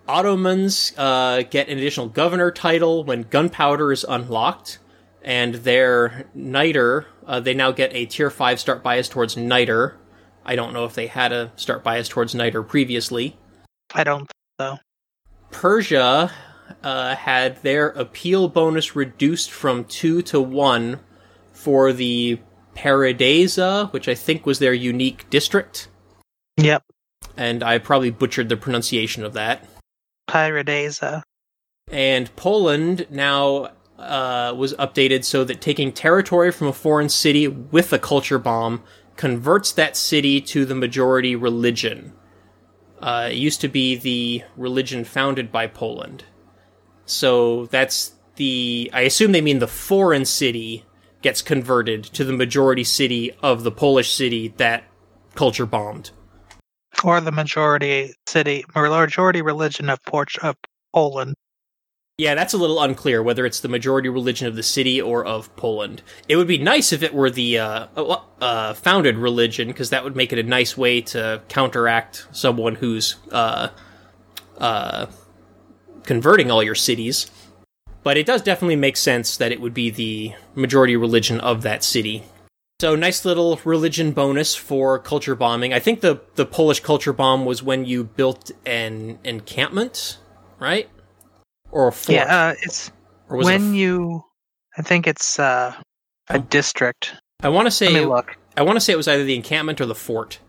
Ottomans 0.06 0.92
uh, 0.98 1.42
get 1.48 1.68
an 1.68 1.78
additional 1.78 2.08
governor 2.08 2.50
title 2.50 3.04
when 3.04 3.22
gunpowder 3.22 3.90
is 3.90 4.04
unlocked, 4.04 4.78
and 5.22 5.54
their 5.54 6.28
niter, 6.34 7.06
uh, 7.26 7.40
they 7.40 7.54
now 7.54 7.70
get 7.70 7.94
a 7.94 8.04
tier 8.04 8.28
5 8.28 8.60
start 8.60 8.82
bias 8.82 9.08
towards 9.08 9.36
niter. 9.36 9.96
I 10.44 10.56
don't 10.56 10.74
know 10.74 10.84
if 10.84 10.94
they 10.94 11.06
had 11.06 11.32
a 11.32 11.52
start 11.56 11.82
bias 11.82 12.08
towards 12.08 12.34
niter 12.34 12.62
previously. 12.62 13.38
I 13.94 14.04
don't 14.04 14.20
think 14.20 14.30
so. 14.60 14.78
Persia 15.50 16.30
uh, 16.82 17.16
had 17.16 17.62
their 17.62 17.88
appeal 17.88 18.48
bonus 18.48 18.94
reduced 18.94 19.50
from 19.50 19.84
2 19.84 20.20
to 20.22 20.40
1 20.40 21.00
for 21.52 21.94
the 21.94 22.40
Paradisa, 22.76 23.90
which 23.92 24.08
I 24.08 24.14
think 24.14 24.44
was 24.44 24.58
their 24.58 24.74
unique 24.74 25.30
district. 25.30 25.88
Yep. 26.58 26.82
And 27.36 27.62
I 27.62 27.78
probably 27.78 28.10
butchered 28.10 28.50
the 28.50 28.56
pronunciation 28.56 29.24
of 29.24 29.32
that. 29.32 29.66
Pyridesa. 30.28 31.22
And 31.90 32.34
Poland 32.37 33.06
now 33.10 33.70
uh, 33.98 34.54
was 34.56 34.74
updated 34.74 35.24
so 35.24 35.44
that 35.44 35.60
taking 35.60 35.92
territory 35.92 36.50
from 36.50 36.68
a 36.68 36.72
foreign 36.72 37.08
city 37.08 37.46
with 37.48 37.92
a 37.92 37.98
culture 37.98 38.38
bomb 38.38 38.82
converts 39.16 39.72
that 39.72 39.96
city 39.96 40.40
to 40.40 40.64
the 40.64 40.74
majority 40.74 41.37
religion. 41.37 42.12
Uh, 43.00 43.28
it 43.30 43.37
used 43.37 43.60
to 43.60 43.68
be 43.68 43.96
the 43.96 44.42
religion 44.56 45.04
founded 45.04 45.52
by 45.52 45.66
Poland. 45.66 46.24
So 47.06 47.66
that's 47.66 48.14
the. 48.37 48.90
I 48.92 49.02
assume 49.02 49.32
they 49.32 49.42
mean 49.42 49.58
the 49.58 49.68
foreign 49.68 50.24
city 50.24 50.84
gets 51.20 51.42
converted 51.42 52.02
to 52.04 52.24
the 52.24 52.32
majority 52.32 52.84
city 52.84 53.32
of 53.42 53.62
the 53.62 53.70
Polish 53.70 54.12
city 54.12 54.54
that 54.56 54.84
culture 55.34 55.66
bombed. 55.66 56.10
Or 57.02 57.20
the 57.20 57.33
majority 57.33 58.14
city, 58.26 58.64
majority 58.74 59.42
religion 59.42 59.90
of, 59.90 60.02
Port- 60.04 60.38
of 60.42 60.57
Poland. 60.94 61.35
Yeah, 62.16 62.37
that's 62.37 62.54
a 62.54 62.59
little 62.59 62.80
unclear 62.80 63.22
whether 63.24 63.44
it's 63.44 63.59
the 63.59 63.68
majority 63.68 64.09
religion 64.09 64.46
of 64.46 64.54
the 64.54 64.62
city 64.62 65.02
or 65.02 65.24
of 65.24 65.54
Poland. 65.57 66.00
It 66.28 66.37
would 66.37 66.46
be 66.46 66.59
nice 66.59 66.92
if 66.92 67.02
it 67.02 67.12
were 67.12 67.28
the 67.28 67.59
uh, 67.59 67.87
uh, 68.40 68.74
founded 68.74 69.16
religion, 69.16 69.66
because 69.66 69.90
that 69.90 70.04
would 70.04 70.14
make 70.14 70.33
it 70.33 70.38
a 70.38 70.44
nice 70.44 70.76
way 70.76 71.00
to 71.00 71.42
counteract 71.48 72.28
someone 72.30 72.76
who's 72.76 73.16
uh, 73.33 73.70
uh, 74.59 75.07
converting 76.04 76.52
all 76.52 76.62
your 76.62 76.76
cities. 76.76 77.28
But 78.04 78.16
it 78.16 78.26
does 78.26 78.42
definitely 78.42 78.76
make 78.76 78.96
sense 78.96 79.37
that 79.38 79.50
it 79.50 79.61
would 79.61 79.74
be 79.74 79.90
the 79.90 80.35
majority 80.54 80.94
religion 80.94 81.40
of 81.40 81.62
that 81.62 81.83
city. 81.83 82.22
So 82.80 82.96
nice 82.96 83.24
little 83.24 83.60
religion 83.64 84.12
bonus 84.12 84.54
for 84.54 84.98
culture 84.98 85.37
bombing. 85.37 85.72
I 85.72 85.78
think 85.78 86.00
the 86.00 86.20
the 86.34 86.44
Polish 86.44 86.80
culture 86.80 87.12
bomb 87.12 87.44
was 87.44 87.62
when 87.62 87.84
you 87.84 88.04
built 88.04 88.50
an 88.66 89.18
encampment, 89.22 90.18
right? 90.58 90.88
Or 91.70 91.88
a 91.88 91.92
fort. 91.92 92.16
Yeah, 92.16 92.48
uh, 92.48 92.54
it's 92.62 92.90
or 93.28 93.38
was 93.38 93.46
it 93.46 93.52
when 93.52 93.70
f- 93.70 93.76
you. 93.76 94.24
I 94.76 94.82
think 94.82 95.06
it's 95.06 95.38
uh, 95.38 95.74
a 96.28 96.38
district. 96.40 97.14
I 97.42 97.48
want 97.48 97.66
to 97.66 97.70
say 97.70 97.87
Let 97.87 98.00
me 98.00 98.06
look. 98.06 98.37
I 98.56 98.62
want 98.62 98.76
to 98.76 98.80
say 98.80 98.92
it 98.92 98.96
was 98.96 99.08
either 99.08 99.24
the 99.24 99.37
encampment 99.37 99.80
or 99.80 99.87
the 99.87 99.94
fort. 99.94 100.40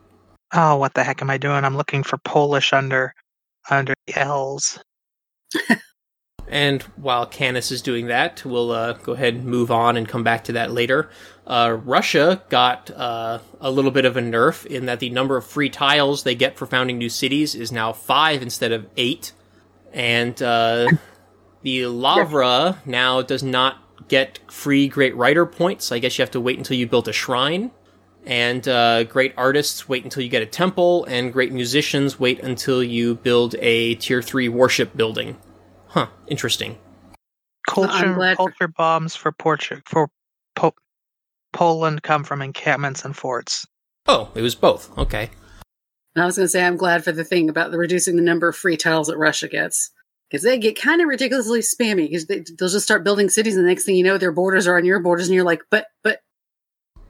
Oh, 0.54 0.78
what 0.78 0.94
the 0.96 1.04
heck 1.04 1.22
am 1.22 1.30
I 1.30 1.38
doing? 1.38 1.64
I'm 1.64 1.78
looking 1.78 2.02
for 2.02 2.18
Polish 2.18 2.74
under 2.74 3.14
under 3.70 3.94
the 4.08 4.20
L's. 4.20 4.80
And 6.48 6.84
while 6.96 7.26
Canis 7.26 7.72
is 7.72 7.82
doing 7.82 8.08
that, 8.08 8.46
we'll 8.46 8.72
uh, 8.72 8.94
go 8.94 9.14
ahead 9.14 9.34
and 9.34 9.46
move 9.46 9.72
on 9.72 9.98
and 9.98 10.08
come 10.08 10.24
back 10.24 10.44
to 10.46 10.54
that 10.54 10.72
later. 10.72 11.10
Uh, 11.48 11.78
Russia 11.84 12.44
got 12.50 12.92
uh, 12.92 13.40
a 13.60 13.72
little 13.72 13.92
bit 13.92 14.06
of 14.06 14.16
a 14.18 14.22
nerf 14.22 14.66
in 14.66 14.86
that 14.86 15.00
the 15.00 15.10
number 15.10 15.38
of 15.38 15.46
free 15.46 15.70
tiles 15.70 16.24
they 16.24 16.36
get 16.36 16.58
for 16.58 16.66
founding 16.66 16.98
new 16.98 17.10
cities 17.10 17.56
is 17.56 17.72
now 17.72 17.94
five 17.94 18.42
instead 18.42 18.72
of 18.72 18.88
eight. 18.96 19.32
And 19.92 20.40
uh, 20.42 20.90
the 21.64 21.88
Lavra 21.88 22.80
now 22.86 23.22
does 23.22 23.42
not 23.42 23.78
get 24.08 24.40
free 24.52 24.88
Great 24.88 25.16
Writer 25.16 25.46
points. 25.46 25.92
I 25.92 26.00
guess 26.00 26.18
you 26.18 26.22
have 26.22 26.32
to 26.32 26.42
wait 26.42 26.58
until 26.58 26.78
you 26.78 26.88
built 26.88 27.08
a 27.08 27.14
shrine. 27.14 27.72
And 28.26 28.68
uh, 28.68 29.04
great 29.04 29.34
artists 29.38 29.88
wait 29.88 30.04
until 30.04 30.24
you 30.24 30.30
get 30.30 30.42
a 30.42 30.48
temple, 30.48 31.06
and 31.06 31.32
great 31.32 31.52
musicians 31.52 32.20
wait 32.20 32.40
until 32.40 32.84
you 32.84 33.16
build 33.16 33.56
a 33.60 33.96
tier 33.96 34.22
3 34.22 34.50
worship 34.50 34.98
building. 34.98 35.38
Huh, 35.96 36.08
interesting. 36.28 36.78
Culture 37.70 38.14
glad 38.14 38.36
culture 38.36 38.68
bombs 38.68 39.16
for 39.16 39.32
Portu- 39.32 39.82
for 39.88 40.10
po- 40.54 40.76
Poland 41.54 42.04
come 42.04 42.26
from 42.26 42.42
encampments 42.42 43.06
and 43.06 43.16
forts. 43.16 43.66
Oh, 44.06 44.30
it 44.36 44.42
was 44.42 44.56
both. 44.56 44.96
Okay. 44.98 45.30
And 46.14 46.22
I 46.24 46.26
was 46.26 46.36
going 46.36 46.44
to 46.44 46.50
say, 46.50 46.66
I'm 46.66 46.76
glad 46.76 47.06
for 47.06 47.14
the 47.14 47.24
thing 47.24 47.50
about 47.50 47.72
the 47.72 47.78
reducing 47.78 48.18
the 48.18 48.22
number 48.22 48.50
of 48.50 48.58
free 48.58 48.76
tiles 48.76 49.08
that 49.08 49.18
Russia 49.18 49.48
gets. 49.48 49.90
Because 50.30 50.44
they 50.44 50.58
get 50.58 50.80
kind 50.80 51.00
of 51.02 51.08
ridiculously 51.08 51.62
spammy 51.62 52.10
because 52.10 52.26
they, 52.26 52.44
they'll 52.60 52.68
just 52.68 52.84
start 52.84 53.06
building 53.06 53.30
cities, 53.30 53.56
and 53.56 53.64
the 53.64 53.70
next 53.70 53.86
thing 53.86 53.96
you 53.96 54.04
know, 54.04 54.18
their 54.18 54.34
borders 54.34 54.68
are 54.68 54.78
on 54.78 54.84
your 54.84 55.00
borders, 55.00 55.28
and 55.28 55.36
you're 55.36 55.46
like, 55.46 55.62
but, 55.72 55.86
but, 56.04 56.20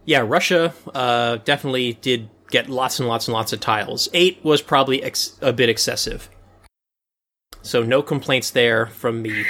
Yeah, 0.06 0.19
Russia 0.19 0.76
uh, 0.93 1.38
definitely 1.38 1.93
did 1.93 2.30
get 2.52 2.69
lots 2.69 3.00
and 3.00 3.10
lots 3.10 3.28
and 3.28 3.34
lots 3.34 3.52
of 3.52 3.60
tiles. 3.62 4.10
Eight 4.13 4.43
was 4.43 4.62
probably 4.62 5.02
ex- 5.02 5.39
a 5.41 5.54
bit 5.54 5.69
excessive. 5.69 6.30
So 7.65 7.82
no 7.82 8.01
complaints 8.04 8.51
there 8.51 8.86
from 8.86 9.21
me. 9.23 9.43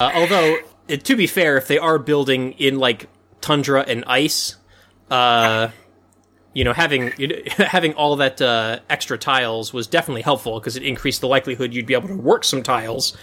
Uh, 0.00 0.10
although, 0.14 0.56
to 0.88 1.16
be 1.16 1.26
fair, 1.26 1.56
if 1.58 1.68
they 1.68 1.78
are 1.78 1.98
building 1.98 2.52
in 2.52 2.78
like 2.78 3.08
tundra 3.42 3.82
and 3.86 4.04
ice, 4.06 4.56
uh, 5.10 5.68
you 6.54 6.64
know, 6.64 6.72
having 6.72 7.12
you 7.18 7.28
know, 7.28 7.36
having 7.66 7.92
all 7.94 8.16
that 8.16 8.40
uh, 8.40 8.80
extra 8.88 9.18
tiles 9.18 9.72
was 9.72 9.86
definitely 9.86 10.22
helpful 10.22 10.58
because 10.58 10.76
it 10.76 10.82
increased 10.82 11.20
the 11.20 11.28
likelihood 11.28 11.74
you'd 11.74 11.86
be 11.86 11.94
able 11.94 12.08
to 12.08 12.14
work 12.16 12.44
some 12.44 12.62
tiles 12.62 13.14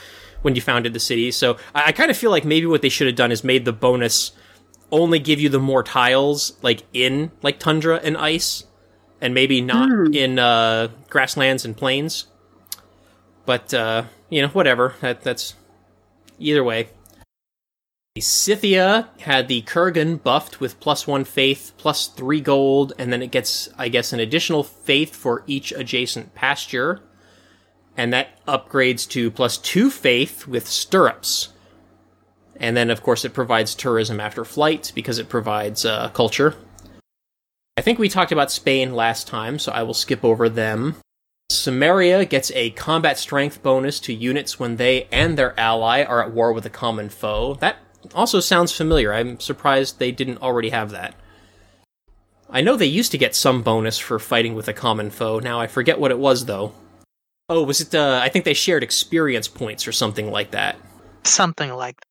when 0.43 0.53
you 0.55 0.61
founded 0.61 0.93
the 0.93 0.99
city. 0.99 1.31
So 1.31 1.57
I, 1.73 1.85
I 1.87 1.91
kind 1.91 2.11
of 2.11 2.15
feel 2.17 2.29
like 2.31 2.45
maybe 2.45 2.67
what 2.67 2.81
they 2.83 2.89
should 2.89 3.07
have 3.07 3.15
done 3.15 3.31
is 3.31 3.43
made 3.43 3.65
the 3.65 3.73
bonus 3.73 4.31
only 4.91 5.19
give 5.19 5.39
you 5.39 5.49
the 5.49 5.59
more 5.59 5.83
tiles 5.83 6.53
like 6.61 6.83
in 6.93 7.31
like 7.41 7.59
tundra 7.59 7.97
and 8.03 8.15
ice, 8.15 8.63
and 9.21 9.33
maybe 9.33 9.59
not 9.59 9.89
Hmm. 9.89 10.13
in 10.13 10.37
uh, 10.37 10.89
grasslands 11.09 11.65
and 11.65 11.75
plains. 11.75 12.27
But 13.45 13.73
uh, 13.73 14.03
you 14.29 14.41
know, 14.41 14.49
whatever. 14.49 14.95
That 15.01 15.21
that's 15.21 15.55
either 16.37 16.63
way. 16.63 16.89
Scythia 18.17 19.09
had 19.21 19.47
the 19.47 19.61
Kurgan 19.61 20.21
buffed 20.21 20.59
with 20.59 20.79
plus 20.79 21.07
one 21.07 21.23
faith, 21.23 21.73
plus 21.77 22.07
three 22.07 22.41
gold, 22.41 22.91
and 22.97 23.13
then 23.13 23.21
it 23.21 23.31
gets, 23.31 23.69
I 23.77 23.87
guess, 23.87 24.11
an 24.11 24.19
additional 24.19 24.63
faith 24.63 25.15
for 25.15 25.43
each 25.47 25.71
adjacent 25.71 26.35
pasture. 26.35 27.01
And 27.95 28.11
that 28.13 28.43
upgrades 28.45 29.07
to 29.09 29.31
plus 29.31 29.57
two 29.57 29.89
faith 29.89 30.47
with 30.47 30.67
stirrups. 30.67 31.49
And 32.55 32.75
then, 32.75 32.89
of 32.89 33.01
course, 33.03 33.23
it 33.23 33.33
provides 33.33 33.75
tourism 33.75 34.19
after 34.19 34.43
flight 34.43 34.91
because 34.95 35.19
it 35.19 35.29
provides 35.29 35.85
uh, 35.85 36.09
culture. 36.09 36.55
I 37.77 37.81
think 37.81 37.99
we 37.99 38.09
talked 38.09 38.33
about 38.33 38.51
Spain 38.51 38.93
last 38.93 39.27
time, 39.27 39.59
so 39.59 39.71
I 39.71 39.83
will 39.83 39.93
skip 39.93 40.25
over 40.25 40.49
them. 40.49 40.95
Sumeria 41.51 42.29
gets 42.29 42.51
a 42.51 42.69
combat 42.71 43.17
strength 43.17 43.63
bonus 43.63 43.99
to 44.01 44.13
units 44.13 44.59
when 44.59 44.75
they 44.75 45.07
and 45.11 45.37
their 45.37 45.59
ally 45.59 46.03
are 46.03 46.23
at 46.23 46.31
war 46.31 46.53
with 46.53 46.65
a 46.65 46.69
common 46.69 47.09
foe. 47.09 47.55
That 47.55 47.77
also 48.13 48.39
sounds 48.39 48.71
familiar. 48.71 49.13
I'm 49.13 49.39
surprised 49.39 49.97
they 49.97 50.11
didn't 50.11 50.41
already 50.41 50.69
have 50.69 50.91
that. 50.91 51.15
I 52.51 52.61
know 52.61 52.75
they 52.75 52.85
used 52.85 53.11
to 53.11 53.17
get 53.17 53.35
some 53.35 53.63
bonus 53.63 53.97
for 53.97 54.19
fighting 54.19 54.53
with 54.53 54.67
a 54.67 54.73
common 54.73 55.09
foe. 55.09 55.39
Now 55.39 55.59
I 55.59 55.67
forget 55.67 55.99
what 55.99 56.11
it 56.11 56.19
was 56.19 56.45
though. 56.45 56.73
Oh, 57.47 57.63
was 57.63 57.81
it 57.81 57.95
uh 57.95 58.19
I 58.21 58.29
think 58.29 58.45
they 58.45 58.53
shared 58.53 58.83
experience 58.83 59.47
points 59.47 59.87
or 59.87 59.91
something 59.91 60.29
like 60.29 60.51
that. 60.51 60.77
Something 61.23 61.73
like 61.73 61.95
that. 61.95 62.05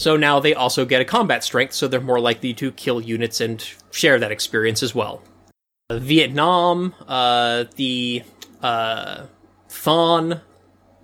So 0.00 0.16
now 0.16 0.40
they 0.40 0.54
also 0.54 0.86
get 0.86 1.02
a 1.02 1.04
combat 1.04 1.44
strength, 1.44 1.74
so 1.74 1.86
they're 1.86 2.00
more 2.00 2.20
likely 2.20 2.54
to 2.54 2.72
kill 2.72 3.02
units 3.02 3.42
and 3.42 3.62
share 3.90 4.18
that 4.18 4.32
experience 4.32 4.82
as 4.82 4.94
well. 4.94 5.22
Uh, 5.90 5.98
Vietnam, 5.98 6.94
uh, 7.06 7.64
the 7.76 8.22
uh, 8.62 9.26
Thon 9.68 10.40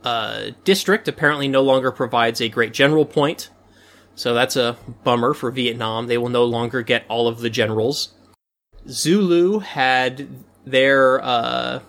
uh, 0.05 0.51
district 0.65 1.09
apparently 1.09 1.49
no 1.49 1.63
longer 1.63 1.91
provides 1.91 2.41
a 2.41 2.49
great 2.49 2.73
general 2.73 3.05
point, 3.05 3.51
so 4.15 4.35
that's 4.35 4.57
a 4.57 4.77
bummer 5.05 5.35
for 5.35 5.51
Vietnam. 5.51 6.07
They 6.07 6.19
will 6.19 6.29
no 6.29 6.45
longer 6.45 6.83
get 6.83 7.05
all 7.09 7.29
of 7.29 7.41
the 7.41 7.51
generals. 7.51 8.15
Zulu 8.89 9.59
had 9.61 10.29
their 10.65 11.23
uh, 11.23 11.81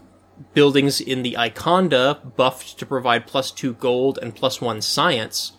buildings 0.54 1.02
in 1.02 1.24
the 1.24 1.36
Ikanda 1.38 2.36
buffed 2.36 2.78
to 2.80 2.86
provide 2.86 3.28
plus 3.28 3.52
two 3.52 3.74
gold 3.74 4.20
and 4.22 4.36
plus 4.36 4.62
one 4.62 4.82
science. 4.82 5.54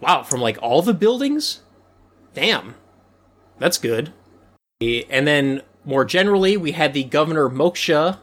Wow, 0.00 0.22
from 0.22 0.40
like 0.40 0.58
all 0.62 0.82
the 0.82 0.94
buildings? 0.94 1.60
Damn. 2.34 2.74
That's 3.58 3.78
good. 3.78 4.12
And 4.80 5.26
then 5.26 5.62
more 5.84 6.04
generally, 6.04 6.56
we 6.56 6.72
had 6.72 6.92
the 6.92 7.04
Governor 7.04 7.48
Moksha. 7.48 8.18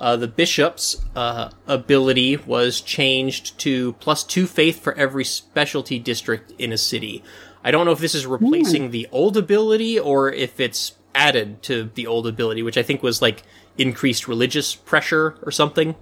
Uh, 0.00 0.16
the 0.16 0.26
bishop's 0.26 0.96
uh, 1.14 1.50
ability 1.66 2.38
was 2.38 2.80
changed 2.80 3.58
to 3.58 3.92
plus 3.94 4.24
two 4.24 4.46
faith 4.46 4.82
for 4.82 4.94
every 4.94 5.24
specialty 5.26 5.98
district 5.98 6.54
in 6.58 6.72
a 6.72 6.78
city. 6.78 7.22
I 7.62 7.70
don't 7.70 7.84
know 7.84 7.92
if 7.92 7.98
this 7.98 8.14
is 8.14 8.26
replacing 8.26 8.90
the 8.90 9.06
old 9.12 9.36
ability 9.36 9.98
or 9.98 10.32
if 10.32 10.58
it's 10.58 10.94
added 11.14 11.62
to 11.64 11.90
the 11.94 12.06
old 12.06 12.26
ability, 12.26 12.62
which 12.62 12.78
I 12.78 12.82
think 12.82 13.02
was 13.02 13.20
like 13.20 13.42
increased 13.76 14.26
religious 14.26 14.74
pressure 14.74 15.36
or 15.42 15.50
something. 15.50 15.94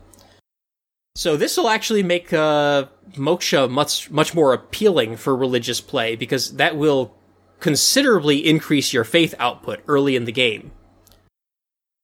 So 1.17 1.37
this 1.37 1.57
will 1.57 1.69
actually 1.69 2.05
make 2.05 2.33
uh, 2.33 2.85
Moksha 3.15 3.69
much 3.69 4.13
much 4.13 4.33
more 4.33 4.53
appealing 4.53 5.17
for 5.17 5.35
religious 5.35 5.81
play 5.81 6.15
because 6.15 6.55
that 6.55 6.77
will 6.77 7.17
considerably 7.59 8.47
increase 8.47 8.93
your 8.93 9.03
faith 9.03 9.35
output 9.41 9.81
early 9.89 10.15
in 10.15 10.25
the 10.25 10.33
game. 10.33 10.71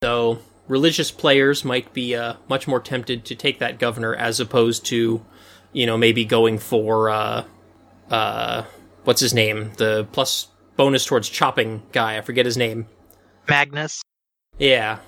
So 0.02 0.40
religious 0.68 1.11
players 1.11 1.64
might 1.64 1.92
be 1.92 2.14
uh, 2.14 2.35
much 2.48 2.66
more 2.66 2.81
tempted 2.81 3.24
to 3.27 3.35
take 3.35 3.59
that 3.59 3.79
governor 3.79 4.14
as 4.14 4.40
opposed 4.40 4.85
to, 4.87 5.24
you 5.72 5.87
know, 5.87 5.96
maybe 5.96 6.24
going 6.24 6.59
for 6.59 7.11
uh, 7.11 7.44
uh, 8.11 8.64
what's 9.05 9.20
his 9.20 9.35
name, 9.35 9.72
the 9.77 10.07
plus 10.12 10.48
bonus 10.77 11.05
towards 11.05 11.29
chopping 11.29 11.83
guy. 11.92 12.18
I 12.18 12.20
forget 12.22 12.46
his 12.46 12.57
name. 12.57 12.87
Magnus. 13.48 14.03
Yeah. 14.59 14.98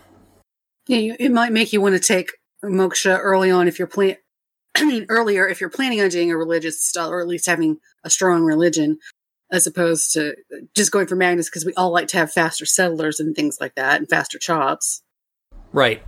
Yeah, 0.87 0.99
you, 0.99 1.17
it 1.19 1.33
might 1.33 1.53
make 1.53 1.73
you 1.73 1.81
want 1.81 1.95
to 1.95 2.01
take 2.01 2.33
moksha 2.65 3.19
early 3.21 3.51
on 3.51 3.69
if 3.69 3.79
you're 3.79 3.89
plan. 3.89 4.17
I 4.77 4.85
mean, 4.85 5.07
earlier 5.09 5.49
if 5.49 5.61
you're 5.61 5.71
planning 5.71 6.01
on 6.01 6.11
doing 6.11 6.31
a 6.31 6.37
religious 6.37 6.83
style, 6.83 7.11
or 7.11 7.21
at 7.21 7.29
least 7.29 7.47
having 7.47 7.79
a 8.05 8.11
strong 8.11 8.45
religion, 8.45 8.99
as 9.51 9.67
opposed 9.67 10.13
to 10.13 10.35
just 10.75 10.93
going 10.93 11.07
for 11.07 11.17
Magnus 11.17 11.49
because 11.49 11.65
we 11.65 11.73
all 11.75 11.93
like 11.93 12.09
to 12.09 12.19
have 12.19 12.33
faster 12.33 12.67
settlers 12.67 13.19
and 13.19 13.35
things 13.35 13.59
like 13.61 13.75
that, 13.77 13.99
and 13.99 14.09
faster 14.09 14.39
chops. 14.39 15.03
Right. 15.77 16.03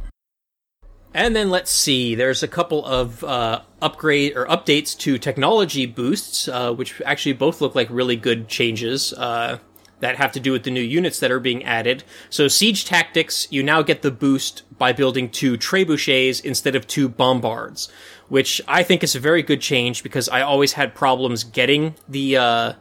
And 1.12 1.36
then 1.36 1.50
let's 1.50 1.70
see, 1.70 2.14
there's 2.14 2.42
a 2.42 2.48
couple 2.48 2.86
of 2.86 3.22
uh, 3.22 3.60
upgrade 3.82 4.34
or 4.34 4.46
updates 4.46 4.96
to 5.00 5.18
technology 5.18 5.84
boosts, 5.84 6.48
uh, 6.48 6.72
which 6.72 7.02
actually 7.04 7.34
both 7.34 7.60
look 7.60 7.74
like 7.74 7.88
really 7.90 8.16
good 8.16 8.48
changes 8.48 9.12
uh, 9.12 9.58
that 10.00 10.16
have 10.16 10.32
to 10.32 10.40
do 10.40 10.52
with 10.52 10.62
the 10.62 10.70
new 10.70 10.80
units 10.80 11.20
that 11.20 11.30
are 11.30 11.38
being 11.38 11.64
added. 11.64 12.02
So, 12.30 12.48
Siege 12.48 12.86
Tactics, 12.86 13.46
you 13.50 13.62
now 13.62 13.82
get 13.82 14.00
the 14.00 14.10
boost 14.10 14.62
by 14.78 14.94
building 14.94 15.28
two 15.28 15.58
trebuchets 15.58 16.42
instead 16.42 16.74
of 16.74 16.86
two 16.86 17.06
bombards, 17.06 17.90
which 18.28 18.62
I 18.66 18.82
think 18.82 19.04
is 19.04 19.14
a 19.14 19.20
very 19.20 19.42
good 19.42 19.60
change 19.60 20.02
because 20.02 20.30
I 20.30 20.40
always 20.40 20.74
had 20.74 20.94
problems 20.94 21.44
getting 21.44 21.94
the 22.08 22.38
uh, 22.38 22.72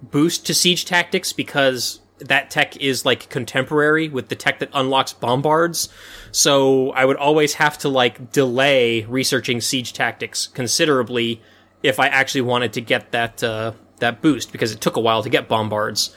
boost 0.00 0.46
to 0.46 0.54
Siege 0.54 0.84
Tactics 0.84 1.32
because 1.32 1.98
that 2.18 2.50
tech 2.50 2.76
is 2.78 3.04
like 3.04 3.28
contemporary 3.28 4.08
with 4.08 4.28
the 4.28 4.36
tech 4.36 4.58
that 4.60 4.70
unlocks 4.72 5.12
bombards. 5.12 5.88
So 6.32 6.90
I 6.92 7.04
would 7.04 7.16
always 7.16 7.54
have 7.54 7.76
to 7.78 7.88
like 7.88 8.32
delay 8.32 9.04
researching 9.04 9.60
siege 9.60 9.92
tactics 9.92 10.46
considerably 10.46 11.42
if 11.82 12.00
I 12.00 12.06
actually 12.08 12.40
wanted 12.42 12.72
to 12.74 12.80
get 12.80 13.12
that 13.12 13.42
uh, 13.42 13.72
that 13.98 14.22
boost 14.22 14.52
because 14.52 14.72
it 14.72 14.80
took 14.80 14.96
a 14.96 15.00
while 15.00 15.22
to 15.22 15.28
get 15.28 15.48
bombards. 15.48 16.14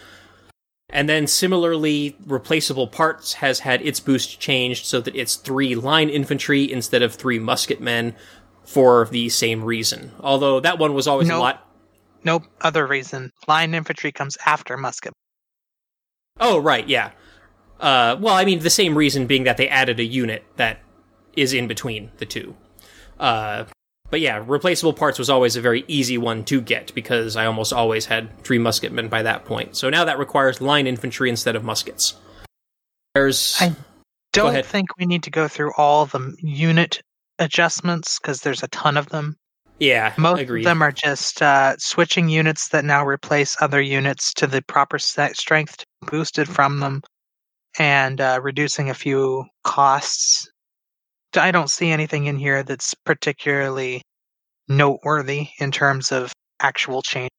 And 0.92 1.08
then 1.08 1.28
similarly, 1.28 2.16
replaceable 2.26 2.88
parts 2.88 3.34
has 3.34 3.60
had 3.60 3.82
its 3.84 4.00
boost 4.00 4.40
changed 4.40 4.86
so 4.88 5.00
that 5.02 5.16
it's 5.16 5.36
three 5.36 5.76
line 5.76 6.10
infantry 6.10 6.72
instead 6.72 7.04
of 7.04 7.14
three 7.14 7.40
musketmen 7.40 8.16
for 8.64 9.08
the 9.12 9.30
same 9.30 9.64
reason. 9.64 10.12
Although 10.20 10.60
that 10.62 10.80
one 10.80 10.94
was 10.94 11.08
always 11.08 11.28
Nope. 11.28 11.38
a 11.38 11.42
lot. 11.42 11.68
No 12.24 12.42
other 12.62 12.88
reason. 12.88 13.32
Line 13.48 13.74
infantry 13.74 14.12
comes 14.12 14.38
after 14.46 14.78
musket. 14.78 15.14
Oh, 16.40 16.60
right, 16.60 16.88
yeah. 16.88 17.12
Uh, 17.80 18.18
well, 18.20 18.34
I 18.36 18.46
mean, 18.46 18.60
the 18.60 18.70
same 18.70 18.98
reason 18.98 19.26
being 19.28 19.44
that 19.44 19.58
they 19.58 19.70
added 19.70 20.00
a 20.00 20.04
unit 20.06 20.44
that 20.58 20.80
is 21.36 21.54
in 21.54 21.68
between 21.68 22.12
the 22.18 22.26
two. 22.26 22.56
Uh, 23.20 23.66
but 24.10 24.20
yeah, 24.20 24.44
replaceable 24.46 24.94
parts 24.94 25.20
was 25.20 25.30
always 25.30 25.56
a 25.56 25.62
very 25.62 25.86
easy 25.88 26.18
one 26.18 26.44
to 26.46 26.62
get 26.62 26.94
because 26.96 27.36
I 27.36 27.46
almost 27.46 27.72
always 27.72 28.06
had 28.08 28.38
three 28.44 28.58
musketmen 28.58 29.10
by 29.10 29.22
that 29.24 29.46
point. 29.46 29.76
So 29.76 29.90
now 29.90 30.04
that 30.06 30.18
requires 30.20 30.60
line 30.62 30.88
infantry 30.88 31.30
instead 31.30 31.56
of 31.56 31.64
muskets. 31.64 32.16
There's 33.16 33.56
I 33.60 33.76
Don't 34.34 34.66
think 34.66 34.88
we 34.98 35.06
need 35.06 35.24
to 35.24 35.32
go 35.32 35.48
through 35.48 35.74
all 35.78 36.06
the 36.06 36.36
unit 36.40 37.02
adjustments 37.38 38.20
because 38.20 38.42
there's 38.42 38.64
a 38.64 38.68
ton 38.70 38.98
of 38.98 39.10
them. 39.10 39.38
yeah, 39.80 40.14
Most 40.18 40.42
agreed. 40.42 40.62
of 40.62 40.66
them 40.66 40.82
are 40.82 40.92
just 40.92 41.42
uh, 41.42 41.76
switching 41.78 42.30
units 42.30 42.70
that 42.70 42.84
now 42.86 43.06
replace 43.06 43.56
other 43.62 43.82
units 43.82 44.34
to 44.34 44.48
the 44.48 44.62
proper 44.64 45.00
strength 45.00 45.84
boosted 46.02 46.48
from 46.48 46.80
them, 46.80 47.02
and 47.78 48.20
uh, 48.20 48.40
reducing 48.42 48.90
a 48.90 48.94
few 48.94 49.46
costs. 49.64 50.50
I 51.36 51.52
don't 51.52 51.70
see 51.70 51.92
anything 51.92 52.26
in 52.26 52.38
here 52.38 52.64
that's 52.64 52.94
particularly 53.06 54.02
noteworthy 54.68 55.50
in 55.60 55.72
terms 55.72 56.12
of 56.12 56.34
actual 56.60 57.02
change. 57.02 57.30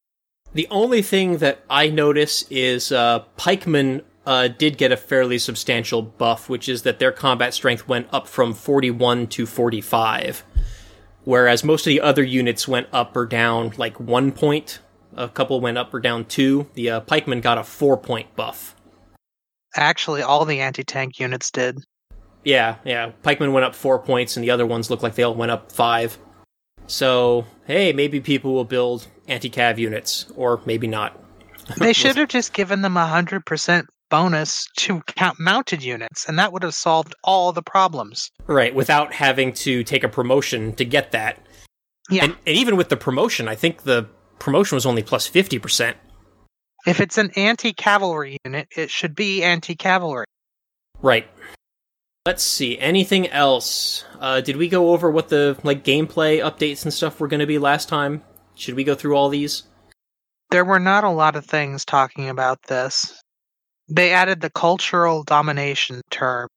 The 0.53 0.67
only 0.71 1.03
thing 1.03 1.39
that 1.39 1.61
I 1.71 1.89
notice 1.89 2.45
is 2.51 2.91
uh, 2.91 3.21
pikemen 3.37 4.03
uh, 4.27 4.49
did 4.49 4.79
get 4.79 4.93
a 4.93 4.97
fairly 4.97 5.39
substantial 5.39 6.03
buff, 6.03 6.49
which 6.49 6.69
is 6.69 6.83
that 6.83 6.99
their 6.99 7.13
combat 7.13 7.55
strength 7.55 7.89
went 7.89 8.09
up 8.13 8.27
from 8.27 8.53
41 8.53 9.29
to 9.29 9.47
45, 9.47 10.45
whereas 11.25 11.65
most 11.65 11.87
of 11.87 11.91
the 11.91 12.01
other 12.01 12.23
units 12.23 12.67
went 12.67 12.89
up 12.93 13.17
or 13.17 13.27
down 13.27 13.73
like 13.77 13.99
one 14.01 14.33
point. 14.33 14.81
A 15.17 15.29
couple 15.29 15.61
went 15.61 15.79
up 15.79 15.93
or 15.93 16.01
down 16.01 16.25
two. 16.25 16.69
The 16.75 16.91
uh, 16.91 17.01
pikemen 17.01 17.41
got 17.41 17.59
a 17.59 17.65
four 17.65 17.97
point 17.97 18.35
buff. 18.37 18.75
Actually, 19.77 20.23
all 20.23 20.45
the 20.45 20.61
anti-tank 20.61 21.21
units 21.21 21.51
did. 21.51 21.79
Yeah, 22.45 22.77
yeah. 22.85 23.13
Pikemen 23.23 23.53
went 23.53 23.65
up 23.65 23.75
four 23.75 23.99
points, 23.99 24.37
and 24.37 24.45
the 24.45 24.51
other 24.51 24.67
ones 24.67 24.91
look 24.91 25.03
like 25.03 25.15
they 25.15 25.23
all 25.23 25.35
went 25.35 25.53
up 25.53 25.71
five. 25.71 26.19
So, 26.87 27.47
hey, 27.67 27.93
maybe 27.93 28.21
people 28.21 28.53
will 28.53 28.65
build 28.65 29.07
anti 29.29 29.51
cav 29.51 29.79
units, 29.79 30.27
or 30.37 30.61
maybe 30.65 30.87
not. 30.87 31.17
They 31.79 31.93
should 31.93 32.17
have 32.17 32.29
just 32.29 32.53
given 32.53 32.83
them 32.83 32.97
a 32.97 33.07
hundred 33.07 33.47
percent 33.47 33.87
bonus 34.11 34.67
to 34.79 35.01
count 35.03 35.39
mounted 35.39 35.85
units, 35.85 36.29
and 36.29 36.39
that 36.39 36.53
would 36.53 36.65
have 36.65 36.75
solved 36.75 37.15
all 37.23 37.53
the 37.53 37.63
problems. 37.63 38.31
Right, 38.47 38.75
without 38.75 39.15
having 39.15 39.53
to 39.53 39.85
take 39.85 40.03
a 40.03 40.09
promotion 40.09 40.75
to 40.75 40.85
get 40.85 41.13
that. 41.13 41.39
Yeah. 42.11 42.25
And, 42.25 42.37
and 42.45 42.57
even 42.57 42.77
with 42.77 42.89
the 42.89 42.97
promotion, 42.97 43.47
I 43.47 43.55
think 43.55 43.83
the 43.83 44.09
promotion 44.41 44.75
was 44.75 44.87
only 44.87 45.05
plus 45.05 45.31
50%. 45.31 45.95
If 46.87 47.01
it's 47.01 47.19
an 47.19 47.31
anti-cavalry 47.37 48.39
unit, 48.45 48.67
it 48.77 48.91
should 48.91 49.15
be 49.15 49.45
anti-cavalry. 49.45 50.27
Right. 51.01 51.29
Let's 52.27 52.43
see. 52.43 52.79
Anything 52.79 53.29
else? 53.29 54.05
Uh, 54.19 54.41
did 54.41 54.57
we 54.57 54.69
go 54.69 54.91
over 54.91 55.11
what 55.11 55.29
the 55.29 55.57
like 55.63 55.85
gameplay 55.85 56.43
updates 56.43 56.85
and 56.85 56.93
stuff 56.93 57.21
were 57.21 57.29
going 57.29 57.41
to 57.41 57.47
be 57.47 57.59
last 57.59 57.89
time? 57.89 58.23
Should 58.55 58.75
we 58.75 58.85
go 58.85 58.95
through 58.95 59.17
all 59.17 59.29
these? 59.29 59.63
There 60.51 60.65
were 60.65 60.81
not 60.81 61.05
a 61.05 61.11
lot 61.11 61.37
of 61.37 61.47
things 61.47 61.85
talking 61.85 62.29
about 62.29 62.63
this. 62.65 63.23
They 63.89 64.13
added 64.13 64.41
the 64.41 64.51
cultural 64.51 65.23
domination 65.23 66.03
term. 66.11 66.49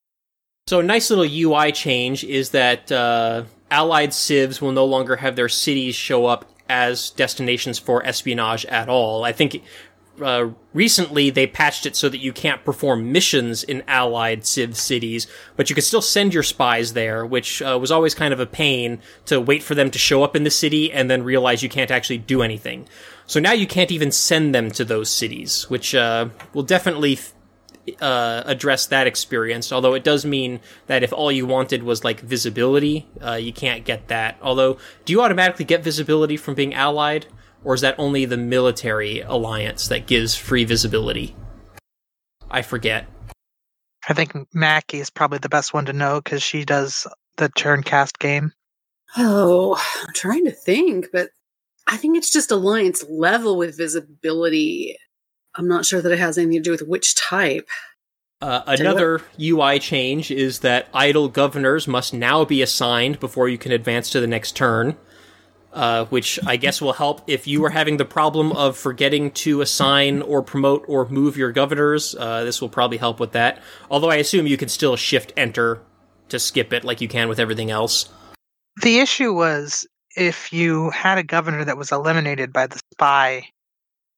So, 0.67 0.79
a 0.79 0.83
nice 0.83 1.09
little 1.09 1.25
UI 1.25 1.71
change 1.71 2.23
is 2.23 2.51
that 2.51 2.91
uh, 2.91 3.43
allied 3.69 4.13
civs 4.13 4.61
will 4.61 4.71
no 4.71 4.85
longer 4.85 5.15
have 5.15 5.35
their 5.35 5.49
cities 5.49 5.95
show 5.95 6.25
up 6.25 6.52
as 6.73 7.11
destinations 7.11 7.77
for 7.77 8.03
espionage 8.03 8.65
at 8.65 8.89
all. 8.89 9.23
I 9.23 9.31
think 9.31 9.61
uh, 10.19 10.49
recently 10.73 11.29
they 11.29 11.45
patched 11.45 11.85
it 11.85 11.95
so 11.95 12.09
that 12.09 12.17
you 12.17 12.33
can't 12.33 12.65
perform 12.65 13.11
missions 13.11 13.63
in 13.63 13.83
allied 13.87 14.45
civ 14.45 14.75
cities, 14.75 15.27
but 15.55 15.69
you 15.69 15.75
could 15.75 15.83
still 15.83 16.01
send 16.01 16.33
your 16.33 16.43
spies 16.43 16.93
there, 16.93 17.25
which 17.25 17.61
uh, 17.61 17.77
was 17.79 17.91
always 17.91 18.15
kind 18.15 18.33
of 18.33 18.39
a 18.39 18.45
pain 18.45 18.99
to 19.25 19.39
wait 19.39 19.61
for 19.61 19.75
them 19.75 19.91
to 19.91 19.99
show 19.99 20.23
up 20.23 20.35
in 20.35 20.43
the 20.43 20.49
city 20.49 20.91
and 20.91 21.09
then 21.09 21.23
realize 21.23 21.61
you 21.61 21.69
can't 21.69 21.91
actually 21.91 22.17
do 22.17 22.41
anything. 22.41 22.87
So 23.27 23.39
now 23.39 23.53
you 23.53 23.67
can't 23.67 23.91
even 23.91 24.11
send 24.11 24.53
them 24.53 24.71
to 24.71 24.83
those 24.83 25.09
cities, 25.09 25.69
which 25.69 25.93
uh, 25.93 26.29
will 26.53 26.63
definitely 26.63 27.19
uh, 28.01 28.43
address 28.45 28.85
that 28.87 29.07
experience. 29.07 29.71
Although 29.71 29.93
it 29.93 30.03
does 30.03 30.25
mean 30.25 30.59
that 30.87 31.03
if 31.03 31.11
all 31.13 31.31
you 31.31 31.45
wanted 31.45 31.83
was 31.83 32.03
like 32.03 32.19
visibility, 32.21 33.07
uh, 33.21 33.33
you 33.33 33.53
can't 33.53 33.85
get 33.85 34.07
that. 34.07 34.37
Although, 34.41 34.77
do 35.05 35.13
you 35.13 35.21
automatically 35.21 35.65
get 35.65 35.83
visibility 35.83 36.37
from 36.37 36.55
being 36.55 36.73
allied, 36.73 37.27
or 37.63 37.73
is 37.73 37.81
that 37.81 37.95
only 37.97 38.25
the 38.25 38.37
military 38.37 39.21
alliance 39.21 39.87
that 39.87 40.07
gives 40.07 40.35
free 40.35 40.63
visibility? 40.63 41.35
I 42.49 42.61
forget. 42.61 43.07
I 44.07 44.13
think 44.13 44.33
Mackie 44.53 44.99
is 44.99 45.09
probably 45.09 45.39
the 45.39 45.49
best 45.49 45.73
one 45.73 45.85
to 45.85 45.93
know 45.93 46.21
because 46.21 46.43
she 46.43 46.65
does 46.65 47.07
the 47.37 47.49
turn-cast 47.49 48.19
game. 48.19 48.51
Oh, 49.17 49.81
I'm 50.01 50.13
trying 50.13 50.45
to 50.45 50.51
think, 50.51 51.07
but 51.13 51.29
I 51.87 51.97
think 51.97 52.17
it's 52.17 52.31
just 52.31 52.51
alliance 52.51 53.03
level 53.09 53.57
with 53.57 53.77
visibility. 53.77 54.97
I'm 55.55 55.67
not 55.67 55.85
sure 55.85 56.01
that 56.01 56.11
it 56.11 56.19
has 56.19 56.37
anything 56.37 56.57
to 56.57 56.63
do 56.63 56.71
with 56.71 56.81
which 56.81 57.15
type. 57.15 57.67
Uh, 58.41 58.61
another 58.67 59.21
UI 59.39 59.79
change 59.79 60.29
is 60.29 60.59
that 60.59 60.89
idle 60.93 61.29
governors 61.29 61.87
must 61.87 62.13
now 62.13 62.43
be 62.43 62.61
assigned 62.61 63.19
before 63.19 63.47
you 63.47 63.57
can 63.57 63.71
advance 63.71 64.09
to 64.09 64.19
the 64.19 64.27
next 64.27 64.55
turn. 64.55 64.97
Uh, 65.71 66.05
which 66.05 66.39
I 66.45 66.55
guess 66.55 66.83
will 66.83 66.93
help 66.93 67.23
if 67.25 67.47
you 67.47 67.65
are 67.65 67.71
having 67.71 67.97
the 67.97 68.05
problem 68.05 68.51
of 68.51 68.77
forgetting 68.77 69.31
to 69.31 69.61
assign 69.61 70.21
or 70.21 70.43
promote 70.43 70.85
or 70.87 71.09
move 71.09 71.35
your 71.35 71.51
governors. 71.51 72.13
Uh, 72.13 72.43
this 72.43 72.61
will 72.61 72.69
probably 72.69 72.97
help 72.97 73.19
with 73.19 73.31
that. 73.31 73.59
Although 73.89 74.11
I 74.11 74.17
assume 74.17 74.45
you 74.45 74.55
can 74.55 74.69
still 74.69 74.95
shift 74.95 75.33
enter 75.35 75.81
to 76.29 76.37
skip 76.37 76.73
it 76.73 76.83
like 76.83 77.01
you 77.01 77.07
can 77.07 77.27
with 77.27 77.39
everything 77.39 77.71
else. 77.71 78.09
The 78.83 78.99
issue 78.99 79.33
was 79.33 79.87
if 80.15 80.53
you 80.53 80.91
had 80.91 81.17
a 81.17 81.23
governor 81.23 81.65
that 81.65 81.75
was 81.77 81.91
eliminated 81.91 82.53
by 82.53 82.67
the 82.67 82.79
spy 82.91 83.49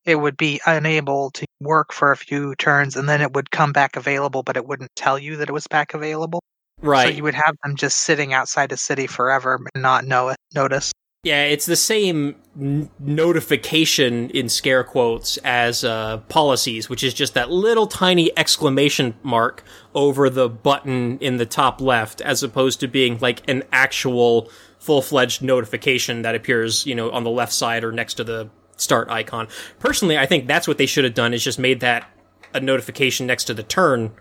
it 0.05 0.15
would 0.15 0.37
be 0.37 0.61
unable 0.65 1.31
to 1.31 1.45
work 1.59 1.91
for 1.91 2.11
a 2.11 2.17
few 2.17 2.55
turns 2.55 2.95
and 2.95 3.09
then 3.09 3.21
it 3.21 3.33
would 3.33 3.51
come 3.51 3.73
back 3.73 3.95
available, 3.95 4.43
but 4.43 4.57
it 4.57 4.67
wouldn't 4.67 4.95
tell 4.95 5.17
you 5.17 5.37
that 5.37 5.49
it 5.49 5.53
was 5.53 5.67
back 5.67 5.93
available. 5.93 6.41
Right. 6.81 7.09
So 7.09 7.15
you 7.15 7.23
would 7.23 7.33
have 7.33 7.55
them 7.63 7.75
just 7.75 7.99
sitting 7.99 8.33
outside 8.33 8.71
a 8.71 8.77
city 8.77 9.07
forever 9.07 9.55
and 9.73 9.81
not 9.81 10.05
know 10.05 10.29
it, 10.29 10.37
notice. 10.53 10.91
Yeah, 11.23 11.45
it's 11.45 11.65
the 11.65 11.75
same 11.75 12.35
n- 12.55 12.91
notification 12.99 14.29
in 14.29 14.47
scare 14.47 14.83
quotes 14.83 15.37
as 15.37 15.83
uh, 15.83 16.17
policies, 16.29 16.87
which 16.87 17.03
is 17.03 17.15
just 17.15 17.33
that 17.33 17.49
little 17.49 17.87
tiny 17.87 18.31
exclamation 18.37 19.15
mark 19.23 19.63
over 19.95 20.29
the 20.29 20.47
button 20.47 21.17
in 21.17 21.37
the 21.37 21.47
top 21.47 21.81
left, 21.81 22.21
as 22.21 22.43
opposed 22.43 22.79
to 22.81 22.87
being 22.87 23.17
like 23.17 23.41
an 23.49 23.63
actual 23.71 24.51
full 24.77 25.01
fledged 25.01 25.41
notification 25.41 26.21
that 26.21 26.35
appears, 26.35 26.85
you 26.85 26.93
know, 26.93 27.09
on 27.09 27.23
the 27.23 27.31
left 27.31 27.53
side 27.53 27.83
or 27.83 27.91
next 27.91 28.15
to 28.15 28.23
the 28.23 28.47
start 28.77 29.09
icon. 29.09 29.47
Personally, 29.79 30.17
I 30.17 30.25
think 30.25 30.47
that's 30.47 30.67
what 30.67 30.77
they 30.77 30.85
should 30.85 31.03
have 31.03 31.13
done 31.13 31.33
is 31.33 31.43
just 31.43 31.59
made 31.59 31.79
that 31.79 32.09
a 32.53 32.59
notification 32.59 33.27
next 33.27 33.45
to 33.45 33.53
the 33.53 33.63
turn 33.63 34.11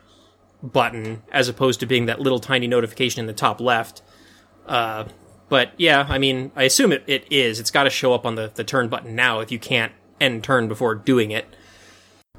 button 0.62 1.22
as 1.30 1.48
opposed 1.48 1.80
to 1.80 1.86
being 1.86 2.06
that 2.06 2.20
little 2.20 2.38
tiny 2.40 2.66
notification 2.66 3.20
in 3.20 3.26
the 3.26 3.32
top 3.32 3.60
left. 3.60 4.02
Uh, 4.66 5.04
but 5.48 5.72
yeah, 5.76 6.06
I 6.08 6.18
mean, 6.18 6.50
I 6.56 6.64
assume 6.64 6.92
it, 6.92 7.04
it 7.06 7.30
is. 7.30 7.60
It's 7.60 7.70
got 7.70 7.84
to 7.84 7.90
show 7.90 8.14
up 8.14 8.24
on 8.24 8.34
the, 8.34 8.50
the 8.54 8.64
turn 8.64 8.88
button 8.88 9.14
now 9.14 9.40
if 9.40 9.52
you 9.52 9.58
can't 9.58 9.92
end 10.20 10.42
turn 10.42 10.68
before 10.68 10.94
doing 10.94 11.30
it. 11.30 11.46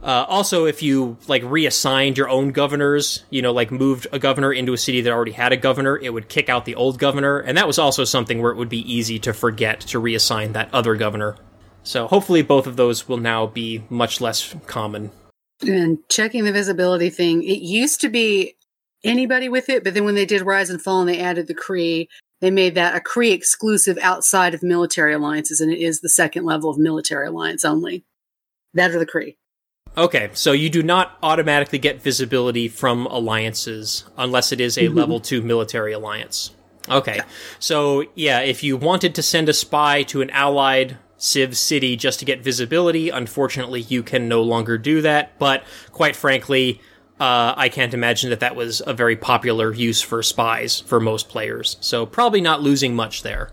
Uh, 0.04 0.25
also, 0.28 0.65
if 0.65 0.84
you 0.84 1.17
like 1.28 1.41
reassigned 1.43 2.17
your 2.17 2.30
own 2.30 2.51
governors, 2.51 3.23
you 3.30 3.41
know, 3.41 3.51
like 3.51 3.71
moved 3.71 4.06
a 4.12 4.19
governor 4.19 4.54
into 4.54 4.73
a 4.73 4.78
city 4.78 5.01
that 5.01 5.12
already 5.12 5.32
had 5.32 5.51
a 5.51 5.58
governor, 5.58 5.97
it 5.97 6.13
would 6.13 6.30
kick 6.30 6.47
out 6.47 6.65
the 6.65 6.75
old 6.75 6.99
governor, 6.99 7.39
and 7.39 7.58
that 7.58 7.65
was 7.65 7.80
also 7.80 8.04
something 8.04 8.41
where 8.41 8.51
it 8.51 8.58
would 8.58 8.69
be 8.69 8.91
easy 8.91 9.17
to 9.19 9.34
forget 9.34 9.80
to 9.80 9.99
reassign 9.99 10.54
that 10.54 10.71
other 10.73 10.95
governor. 10.95 11.38
So 11.86 12.08
hopefully, 12.08 12.41
both 12.41 12.67
of 12.67 12.76
those 12.76 13.08
will 13.08 13.17
now 13.17 13.45
be 13.45 13.84
much 13.89 14.19
less 14.19 14.54
common. 14.67 15.12
And 15.62 16.00
checking 16.10 16.43
the 16.43 16.52
visibility 16.52 17.10
thing, 17.10 17.43
it 17.43 17.62
used 17.62 18.02
to 18.02 18.10
be 18.10 18.56
anybody 19.04 19.48
with 19.48 19.69
it, 19.69 19.84
but 19.84 19.93
then 19.93 20.04
when 20.04 20.15
they 20.15 20.26
did 20.26 20.41
Rise 20.41 20.69
and 20.69 20.82
Fall 20.82 21.00
and 21.00 21.10
they 21.10 21.19
added 21.19 21.48
the 21.48 21.56
Kree, 21.56 22.08
they 22.41 22.52
made 22.52 22.76
that 22.76 22.95
a 22.95 23.00
Kree 23.00 23.32
exclusive 23.32 23.98
outside 24.02 24.54
of 24.54 24.63
military 24.63 25.13
alliances, 25.13 25.62
and 25.62 25.71
it 25.71 25.80
is 25.80 26.02
the 26.02 26.10
second 26.10 26.43
level 26.43 26.69
of 26.69 26.78
military 26.78 27.28
alliance 27.28 27.63
only. 27.63 28.04
That 28.74 28.91
are 28.91 29.00
the 29.00 29.06
Kree. 29.06 29.38
Okay, 29.95 30.30
so 30.34 30.52
you 30.52 30.69
do 30.69 30.84
not 30.84 31.17
automatically 31.24 31.80
get 31.80 32.02
visibility 32.02 32.67
from 32.67 33.06
alliances 33.06 34.04
unless 34.17 34.52
it 34.52 34.60
is 34.60 34.78
a 34.78 34.88
Mhm. 34.88 34.95
level 34.95 35.19
2 35.21 35.41
military 35.41 35.93
alliance. 35.93 36.52
Okay, 36.89 37.21
so 37.60 38.04
yeah, 38.15 38.41
if 38.41 38.63
you 38.63 38.76
wanted 38.76 39.15
to 39.15 39.24
send 39.24 39.48
a 39.48 39.54
spy 39.54 40.04
to 40.04 40.21
an 40.21 40.30
allied 40.32 40.98
Civ 41.17 41.58
city 41.58 41.95
just 41.95 42.19
to 42.19 42.25
get 42.25 42.43
visibility, 42.43 43.10
unfortunately 43.10 43.82
you 43.82 44.04
can 44.04 44.28
no 44.28 44.41
longer 44.41 44.78
do 44.78 45.01
that, 45.01 45.39
but 45.39 45.63
quite 45.91 46.15
frankly, 46.15 46.82
uh, 47.19 47.54
I 47.56 47.69
can't 47.69 47.93
imagine 47.93 48.30
that 48.32 48.41
that 48.41 48.56
was 48.56 48.82
a 48.86 48.93
very 48.93 49.15
popular 49.15 49.73
use 49.73 50.01
for 50.01 50.21
spies 50.21 50.82
for 50.82 50.99
most 50.99 51.30
players, 51.30 51.78
so 51.80 52.06
probably 52.06 52.41
not 52.41 52.62
losing 52.62 52.95
much 52.95 53.23
there. 53.23 53.51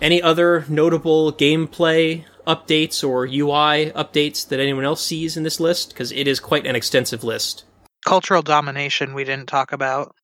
Any 0.00 0.22
other 0.22 0.64
notable 0.68 1.32
gameplay 1.32 2.24
updates 2.46 3.06
or 3.06 3.24
UI 3.26 3.90
updates 3.92 4.48
that 4.48 4.60
anyone 4.60 4.84
else 4.84 5.04
sees 5.04 5.36
in 5.36 5.42
this 5.42 5.60
list? 5.60 5.90
Because 5.90 6.12
it 6.12 6.26
is 6.26 6.40
quite 6.40 6.66
an 6.66 6.76
extensive 6.76 7.22
list. 7.22 7.64
Cultural 8.06 8.42
domination 8.42 9.14
we 9.14 9.24
didn't 9.24 9.48
talk 9.48 9.72
about. 9.72 10.14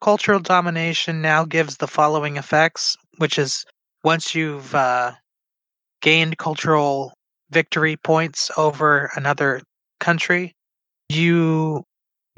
Cultural 0.00 0.40
domination 0.40 1.22
now 1.22 1.44
gives 1.44 1.76
the 1.76 1.86
following 1.88 2.36
effects, 2.36 2.96
which 3.18 3.38
is 3.38 3.64
once 4.04 4.34
you've 4.34 4.74
uh, 4.74 5.12
gained 6.00 6.38
cultural 6.38 7.12
victory 7.50 7.96
points 7.96 8.50
over 8.56 9.10
another 9.16 9.60
country, 10.00 10.52
you 11.08 11.84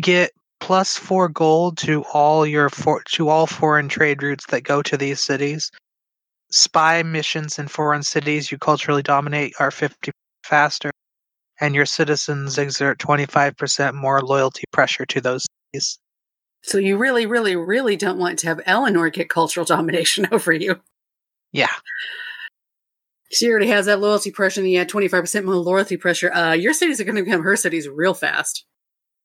get 0.01 0.31
plus 0.61 0.97
four 0.97 1.29
gold 1.29 1.79
to 1.79 2.05
all 2.12 2.47
your 2.47 2.68
for- 2.68 3.03
to 3.12 3.29
all 3.29 3.47
foreign 3.47 3.88
trade 3.88 4.23
routes 4.23 4.47
that 4.47 4.62
go 4.62 4.83
to 4.83 4.97
these 4.97 5.21
cities. 5.21 5.71
Spy 6.51 7.03
missions 7.03 7.59
in 7.59 7.68
foreign 7.68 8.03
cities 8.03 8.51
you 8.51 8.59
culturally 8.59 9.03
dominate 9.03 9.55
are 9.61 9.71
50 9.71 10.11
faster, 10.44 10.90
and 11.61 11.75
your 11.75 11.87
citizens 11.87 12.59
exert 12.59 12.99
25% 12.99 13.94
more 13.94 14.21
loyalty 14.23 14.64
pressure 14.73 15.05
to 15.07 15.21
those 15.21 15.47
cities. 15.73 15.99
So 16.62 16.79
you 16.79 16.97
really, 16.97 17.27
really, 17.27 17.55
really 17.55 17.97
don't 17.97 18.18
want 18.18 18.38
to 18.40 18.47
have 18.49 18.61
Eleanor 18.66 19.11
get 19.11 19.29
cultural 19.29 19.66
domination 19.66 20.27
over 20.33 20.53
you. 20.53 20.81
Yeah. 21.53 21.73
She 23.31 23.51
already 23.51 23.69
has 23.69 23.87
that 23.87 24.01
loyalty 24.01 24.31
pressure, 24.31 24.61
and 24.61 24.71
you 24.71 24.79
add 24.79 24.88
25% 24.88 25.45
more 25.45 25.57
loyalty 25.57 25.97
pressure. 25.97 26.33
Uh, 26.33 26.53
your 26.53 26.73
cities 26.73 27.01
are 27.01 27.05
going 27.05 27.17
to 27.17 27.23
become 27.23 27.43
her 27.43 27.57
cities 27.57 27.88
real 27.88 28.14
fast. 28.14 28.64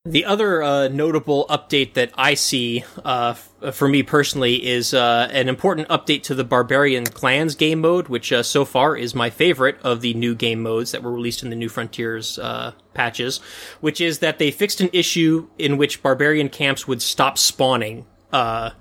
The 0.05 0.25
other 0.25 0.61
uh, 0.61 0.89
notable 0.89 1.45
update 1.49 1.93
that 1.93 2.11
I 2.15 2.33
see 2.33 2.83
uh, 3.05 3.35
f- 3.37 3.73
for 3.73 3.87
me 3.87 4.03
personally 4.03 4.67
is 4.67 4.93
uh, 4.93 5.29
an 5.31 5.47
important 5.47 5.87
update 5.87 6.23
to 6.23 6.35
the 6.35 6.43
Barbarian 6.43 7.05
Clans 7.05 7.55
game 7.55 7.79
mode, 7.79 8.09
which 8.09 8.33
uh, 8.33 8.43
so 8.43 8.65
far 8.65 8.97
is 8.97 9.15
my 9.15 9.29
favorite 9.29 9.77
of 9.81 10.01
the 10.01 10.13
new 10.13 10.35
game 10.35 10.61
modes 10.61 10.91
that 10.91 11.03
were 11.03 11.13
released 11.13 11.41
in 11.41 11.49
the 11.49 11.55
New 11.55 11.69
Frontiers 11.69 12.37
uh, 12.37 12.73
patches, 12.93 13.37
which 13.79 14.01
is 14.01 14.19
that 14.19 14.39
they 14.39 14.51
fixed 14.51 14.81
an 14.81 14.89
issue 14.91 15.47
in 15.57 15.77
which 15.77 16.03
barbarian 16.03 16.49
camps 16.49 16.85
would 16.85 17.01
stop 17.01 17.37
spawning. 17.37 18.05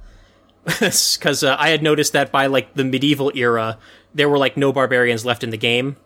Because 0.65 1.43
uh, 1.43 1.57
I 1.59 1.71
had 1.71 1.83
noticed 1.83 2.13
that 2.13 2.31
by 2.31 2.47
like 2.47 2.75
the 2.75 2.85
medieval 2.85 3.33
era, 3.35 3.79
there 4.15 4.29
were 4.29 4.39
like 4.39 4.57
no 4.57 4.73
barbarians 4.73 5.25
left 5.25 5.45
in 5.45 5.51
the 5.51 5.57
game 5.59 5.97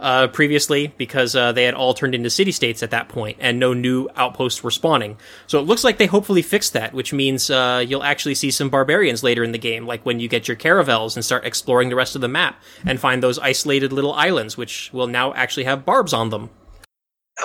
uh, 0.00 0.28
previously 0.28 0.92
because 0.96 1.34
uh, 1.34 1.52
they 1.52 1.64
had 1.64 1.74
all 1.74 1.94
turned 1.94 2.14
into 2.14 2.30
city 2.30 2.52
states 2.52 2.82
at 2.82 2.90
that 2.90 3.08
point 3.08 3.36
and 3.40 3.58
no 3.58 3.72
new 3.74 4.08
outposts 4.16 4.62
were 4.62 4.70
spawning. 4.70 5.16
So 5.46 5.58
it 5.58 5.62
looks 5.62 5.84
like 5.84 5.98
they 5.98 6.06
hopefully 6.06 6.42
fixed 6.42 6.72
that, 6.74 6.92
which 6.92 7.12
means 7.12 7.50
uh, 7.50 7.84
you'll 7.86 8.04
actually 8.04 8.34
see 8.34 8.50
some 8.50 8.70
barbarians 8.70 9.22
later 9.22 9.42
in 9.42 9.52
the 9.52 9.58
game, 9.58 9.86
like 9.86 10.04
when 10.06 10.20
you 10.20 10.28
get 10.28 10.48
your 10.48 10.56
caravels 10.56 11.16
and 11.16 11.24
start 11.24 11.44
exploring 11.44 11.88
the 11.88 11.96
rest 11.96 12.14
of 12.14 12.20
the 12.20 12.28
map 12.28 12.62
and 12.86 13.00
find 13.00 13.22
those 13.22 13.38
isolated 13.38 13.92
little 13.92 14.12
islands, 14.12 14.56
which 14.56 14.90
will 14.92 15.08
now 15.08 15.34
actually 15.34 15.64
have 15.64 15.84
barbs 15.84 16.12
on 16.12 16.30
them. 16.30 16.50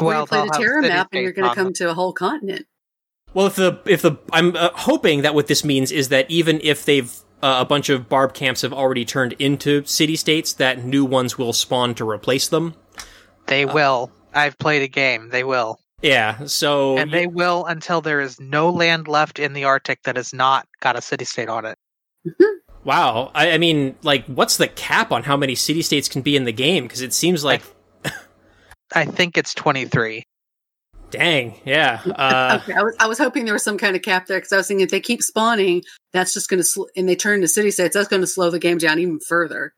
Or 0.01 0.13
you 0.13 0.25
play 0.25 0.45
the 0.45 0.57
Terra 0.57 0.81
map, 0.81 1.09
and 1.11 1.21
you're 1.21 1.33
going 1.33 1.49
to 1.49 1.55
come 1.55 1.71
to 1.73 1.89
a 1.89 1.93
whole 1.93 2.13
continent. 2.13 2.65
Well, 3.35 3.47
if 3.47 3.55
the 3.55 3.79
if 3.85 4.01
the 4.01 4.17
I'm 4.31 4.55
uh, 4.55 4.69
hoping 4.73 5.21
that 5.21 5.35
what 5.35 5.47
this 5.47 5.63
means 5.63 5.91
is 5.91 6.09
that 6.09 6.29
even 6.29 6.59
if 6.63 6.85
they've 6.85 7.11
uh, 7.43 7.57
a 7.59 7.65
bunch 7.65 7.89
of 7.89 8.07
barb 8.07 8.33
camps 8.33 8.61
have 8.61 8.71
already 8.71 9.03
turned 9.03 9.33
into 9.33 9.83
city 9.85 10.15
states, 10.15 10.53
that 10.53 10.83
new 10.83 11.03
ones 11.03 11.37
will 11.37 11.51
spawn 11.51 11.93
to 11.95 12.09
replace 12.09 12.47
them. 12.47 12.73
They 13.47 13.65
will. 13.65 14.11
I've 14.33 14.57
played 14.57 14.81
a 14.81 14.87
game. 14.87 15.29
They 15.29 15.43
will. 15.43 15.79
Yeah, 16.01 16.45
so 16.45 16.97
And 16.97 17.11
they 17.11 17.27
will 17.27 17.65
until 17.65 18.01
there 18.01 18.21
is 18.21 18.39
no 18.39 18.69
land 18.69 19.07
left 19.07 19.39
in 19.39 19.53
the 19.53 19.65
Arctic 19.65 20.03
that 20.03 20.15
has 20.15 20.33
not 20.33 20.67
got 20.79 20.97
a 20.97 21.01
city 21.01 21.25
state 21.25 21.49
on 21.49 21.65
it. 21.65 21.77
Wow. 22.85 23.31
I, 23.33 23.51
I 23.51 23.57
mean, 23.59 23.95
like, 24.03 24.25
what's 24.25 24.57
the 24.57 24.67
cap 24.67 25.13
on 25.13 25.23
how 25.23 25.37
many 25.37 25.55
city 25.55 25.81
states 25.81 26.09
can 26.09 26.21
be 26.21 26.35
in 26.35 26.43
the 26.43 26.51
game? 26.51 26.83
Because 26.83 26.99
it 26.99 27.13
seems 27.13 27.41
like, 27.41 27.61
I 28.93 29.05
think 29.05 29.37
it's 29.37 29.53
23. 29.53 30.25
Dang, 31.13 31.55
yeah. 31.63 32.01
Uh, 32.05 32.59
okay, 32.61 32.73
I 32.73 32.83
was, 32.83 32.95
I 32.99 33.07
was 33.07 33.17
hoping 33.17 33.45
there 33.45 33.53
was 33.53 33.63
some 33.63 33.77
kind 33.77 33.95
of 33.95 34.01
cap 34.01 34.25
there 34.25 34.37
because 34.37 34.51
I 34.51 34.57
was 34.57 34.67
thinking 34.67 34.83
if 34.83 34.89
they 34.89 34.99
keep 34.99 35.21
spawning, 35.21 35.83
that's 36.11 36.33
just 36.33 36.49
going 36.49 36.57
to 36.57 36.63
sl- 36.63 36.85
and 36.97 37.07
they 37.07 37.15
turn 37.15 37.41
to 37.41 37.47
city 37.47 37.71
states, 37.71 37.93
that's 37.93 38.07
going 38.07 38.21
to 38.21 38.27
slow 38.27 38.49
the 38.49 38.59
game 38.59 38.79
down 38.79 38.99
even 38.99 39.19
further. 39.19 39.73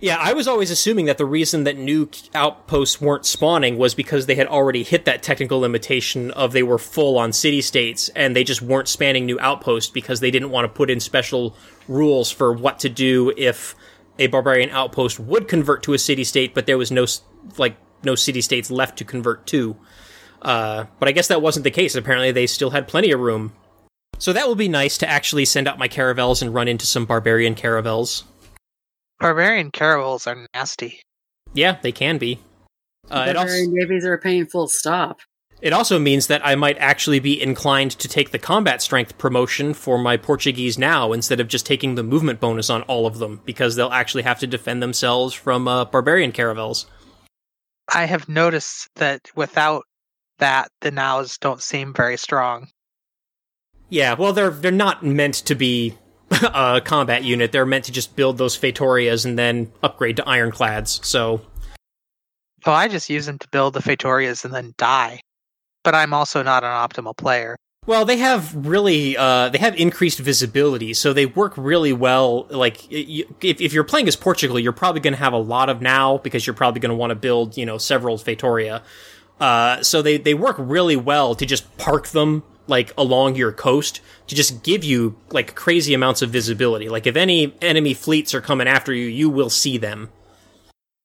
yeah, 0.00 0.18
I 0.20 0.32
was 0.34 0.48
always 0.48 0.70
assuming 0.70 1.06
that 1.06 1.18
the 1.18 1.24
reason 1.24 1.64
that 1.64 1.78
new 1.78 2.10
outposts 2.34 3.00
weren't 3.00 3.24
spawning 3.24 3.78
was 3.78 3.94
because 3.94 4.26
they 4.26 4.34
had 4.34 4.48
already 4.48 4.82
hit 4.82 5.04
that 5.06 5.22
technical 5.22 5.60
limitation 5.60 6.32
of 6.32 6.52
they 6.52 6.64
were 6.64 6.78
full 6.78 7.16
on 7.16 7.32
city 7.32 7.62
states 7.62 8.10
and 8.10 8.34
they 8.34 8.44
just 8.44 8.60
weren't 8.60 8.88
spanning 8.88 9.24
new 9.24 9.38
outposts 9.40 9.90
because 9.90 10.20
they 10.20 10.30
didn't 10.30 10.50
want 10.50 10.64
to 10.64 10.68
put 10.68 10.90
in 10.90 11.00
special 11.00 11.56
rules 11.88 12.30
for 12.30 12.52
what 12.52 12.80
to 12.80 12.88
do 12.88 13.32
if 13.36 13.74
a 14.18 14.26
barbarian 14.26 14.70
outpost 14.70 15.20
would 15.20 15.46
convert 15.48 15.82
to 15.84 15.94
a 15.94 15.98
city 15.98 16.24
state, 16.24 16.54
but 16.54 16.66
there 16.66 16.78
was 16.78 16.90
no 16.90 17.06
like 17.56 17.76
no 18.02 18.14
city 18.14 18.40
states 18.40 18.70
left 18.70 18.98
to 18.98 19.04
convert 19.04 19.46
to. 19.46 19.76
Uh, 20.46 20.86
but 21.00 21.08
I 21.08 21.12
guess 21.12 21.26
that 21.26 21.42
wasn't 21.42 21.64
the 21.64 21.72
case. 21.72 21.96
Apparently, 21.96 22.30
they 22.30 22.46
still 22.46 22.70
had 22.70 22.86
plenty 22.86 23.10
of 23.10 23.18
room. 23.18 23.52
So 24.18 24.32
that 24.32 24.46
will 24.46 24.54
be 24.54 24.68
nice 24.68 24.96
to 24.98 25.08
actually 25.08 25.44
send 25.44 25.66
out 25.66 25.76
my 25.76 25.88
caravels 25.88 26.40
and 26.40 26.54
run 26.54 26.68
into 26.68 26.86
some 26.86 27.04
barbarian 27.04 27.56
caravels. 27.56 28.22
Barbarian 29.18 29.72
caravels 29.72 30.28
are 30.28 30.46
nasty. 30.54 31.00
Yeah, 31.52 31.78
they 31.82 31.90
can 31.90 32.18
be. 32.18 32.38
Uh, 33.10 33.26
it, 33.28 33.36
also, 33.36 33.48
Barbarian 33.48 33.74
navies 33.74 34.04
are 34.04 34.12
a 34.12 34.18
pain 34.18 34.46
full 34.46 34.68
stop. 34.68 35.18
it 35.60 35.72
also 35.72 35.98
means 35.98 36.28
that 36.28 36.46
I 36.46 36.54
might 36.54 36.78
actually 36.78 37.18
be 37.18 37.42
inclined 37.42 37.90
to 37.92 38.06
take 38.06 38.30
the 38.30 38.38
combat 38.38 38.80
strength 38.80 39.18
promotion 39.18 39.74
for 39.74 39.98
my 39.98 40.16
Portuguese 40.16 40.78
now 40.78 41.12
instead 41.12 41.40
of 41.40 41.48
just 41.48 41.66
taking 41.66 41.96
the 41.96 42.04
movement 42.04 42.38
bonus 42.38 42.70
on 42.70 42.82
all 42.82 43.06
of 43.06 43.18
them, 43.18 43.40
because 43.44 43.74
they'll 43.74 43.88
actually 43.88 44.22
have 44.22 44.38
to 44.38 44.46
defend 44.46 44.80
themselves 44.80 45.34
from 45.34 45.66
uh, 45.66 45.86
barbarian 45.86 46.30
caravels. 46.30 46.86
I 47.92 48.04
have 48.04 48.28
noticed 48.28 48.88
that 48.94 49.28
without 49.34 49.84
that, 50.38 50.70
the 50.80 50.90
naus 50.90 51.38
don't 51.38 51.62
seem 51.62 51.92
very 51.94 52.16
strong. 52.16 52.68
Yeah, 53.88 54.14
well, 54.14 54.32
they're 54.32 54.50
they're 54.50 54.72
not 54.72 55.04
meant 55.04 55.34
to 55.34 55.54
be 55.54 55.96
a 56.30 56.80
combat 56.84 57.24
unit. 57.24 57.52
They're 57.52 57.66
meant 57.66 57.84
to 57.84 57.92
just 57.92 58.16
build 58.16 58.38
those 58.38 58.58
Feitorias 58.58 59.24
and 59.24 59.38
then 59.38 59.70
upgrade 59.82 60.16
to 60.16 60.28
ironclads. 60.28 61.06
So 61.06 61.42
Oh, 62.66 62.72
I 62.72 62.88
just 62.88 63.08
use 63.08 63.26
them 63.26 63.38
to 63.38 63.48
build 63.48 63.74
the 63.74 63.80
Feitorias 63.80 64.44
and 64.44 64.52
then 64.52 64.74
die. 64.76 65.20
But 65.84 65.94
I'm 65.94 66.12
also 66.12 66.42
not 66.42 66.64
an 66.64 66.70
optimal 66.70 67.16
player. 67.16 67.56
Well, 67.86 68.04
they 68.04 68.16
have 68.16 68.66
really 68.66 69.16
uh, 69.16 69.50
they 69.50 69.58
have 69.58 69.76
increased 69.76 70.18
visibility, 70.18 70.92
so 70.92 71.12
they 71.12 71.26
work 71.26 71.54
really 71.56 71.92
well. 71.92 72.48
Like 72.50 72.90
if 72.90 73.60
if 73.60 73.72
you're 73.72 73.84
playing 73.84 74.08
as 74.08 74.16
Portugal, 74.16 74.58
you're 74.58 74.72
probably 74.72 75.00
going 75.00 75.14
to 75.14 75.20
have 75.20 75.32
a 75.32 75.38
lot 75.38 75.68
of 75.68 75.80
nau 75.80 76.18
because 76.18 76.44
you're 76.44 76.54
probably 76.54 76.80
going 76.80 76.90
to 76.90 76.96
want 76.96 77.10
to 77.10 77.14
build 77.14 77.56
you 77.56 77.64
know 77.64 77.78
several 77.78 78.18
Feitoria. 78.18 78.82
Uh, 79.40 79.82
so 79.82 80.02
they 80.02 80.16
they 80.16 80.34
work 80.34 80.56
really 80.58 80.96
well 80.96 81.34
to 81.34 81.44
just 81.44 81.76
park 81.76 82.08
them 82.08 82.42
like 82.66 82.92
along 82.98 83.36
your 83.36 83.52
coast 83.52 84.00
to 84.26 84.34
just 84.34 84.62
give 84.62 84.82
you 84.82 85.16
like 85.30 85.54
crazy 85.54 85.94
amounts 85.94 86.22
of 86.22 86.30
visibility. 86.30 86.88
Like 86.88 87.06
if 87.06 87.16
any 87.16 87.54
enemy 87.60 87.94
fleets 87.94 88.34
are 88.34 88.40
coming 88.40 88.66
after 88.66 88.92
you, 88.92 89.06
you 89.06 89.30
will 89.30 89.50
see 89.50 89.78
them. 89.78 90.10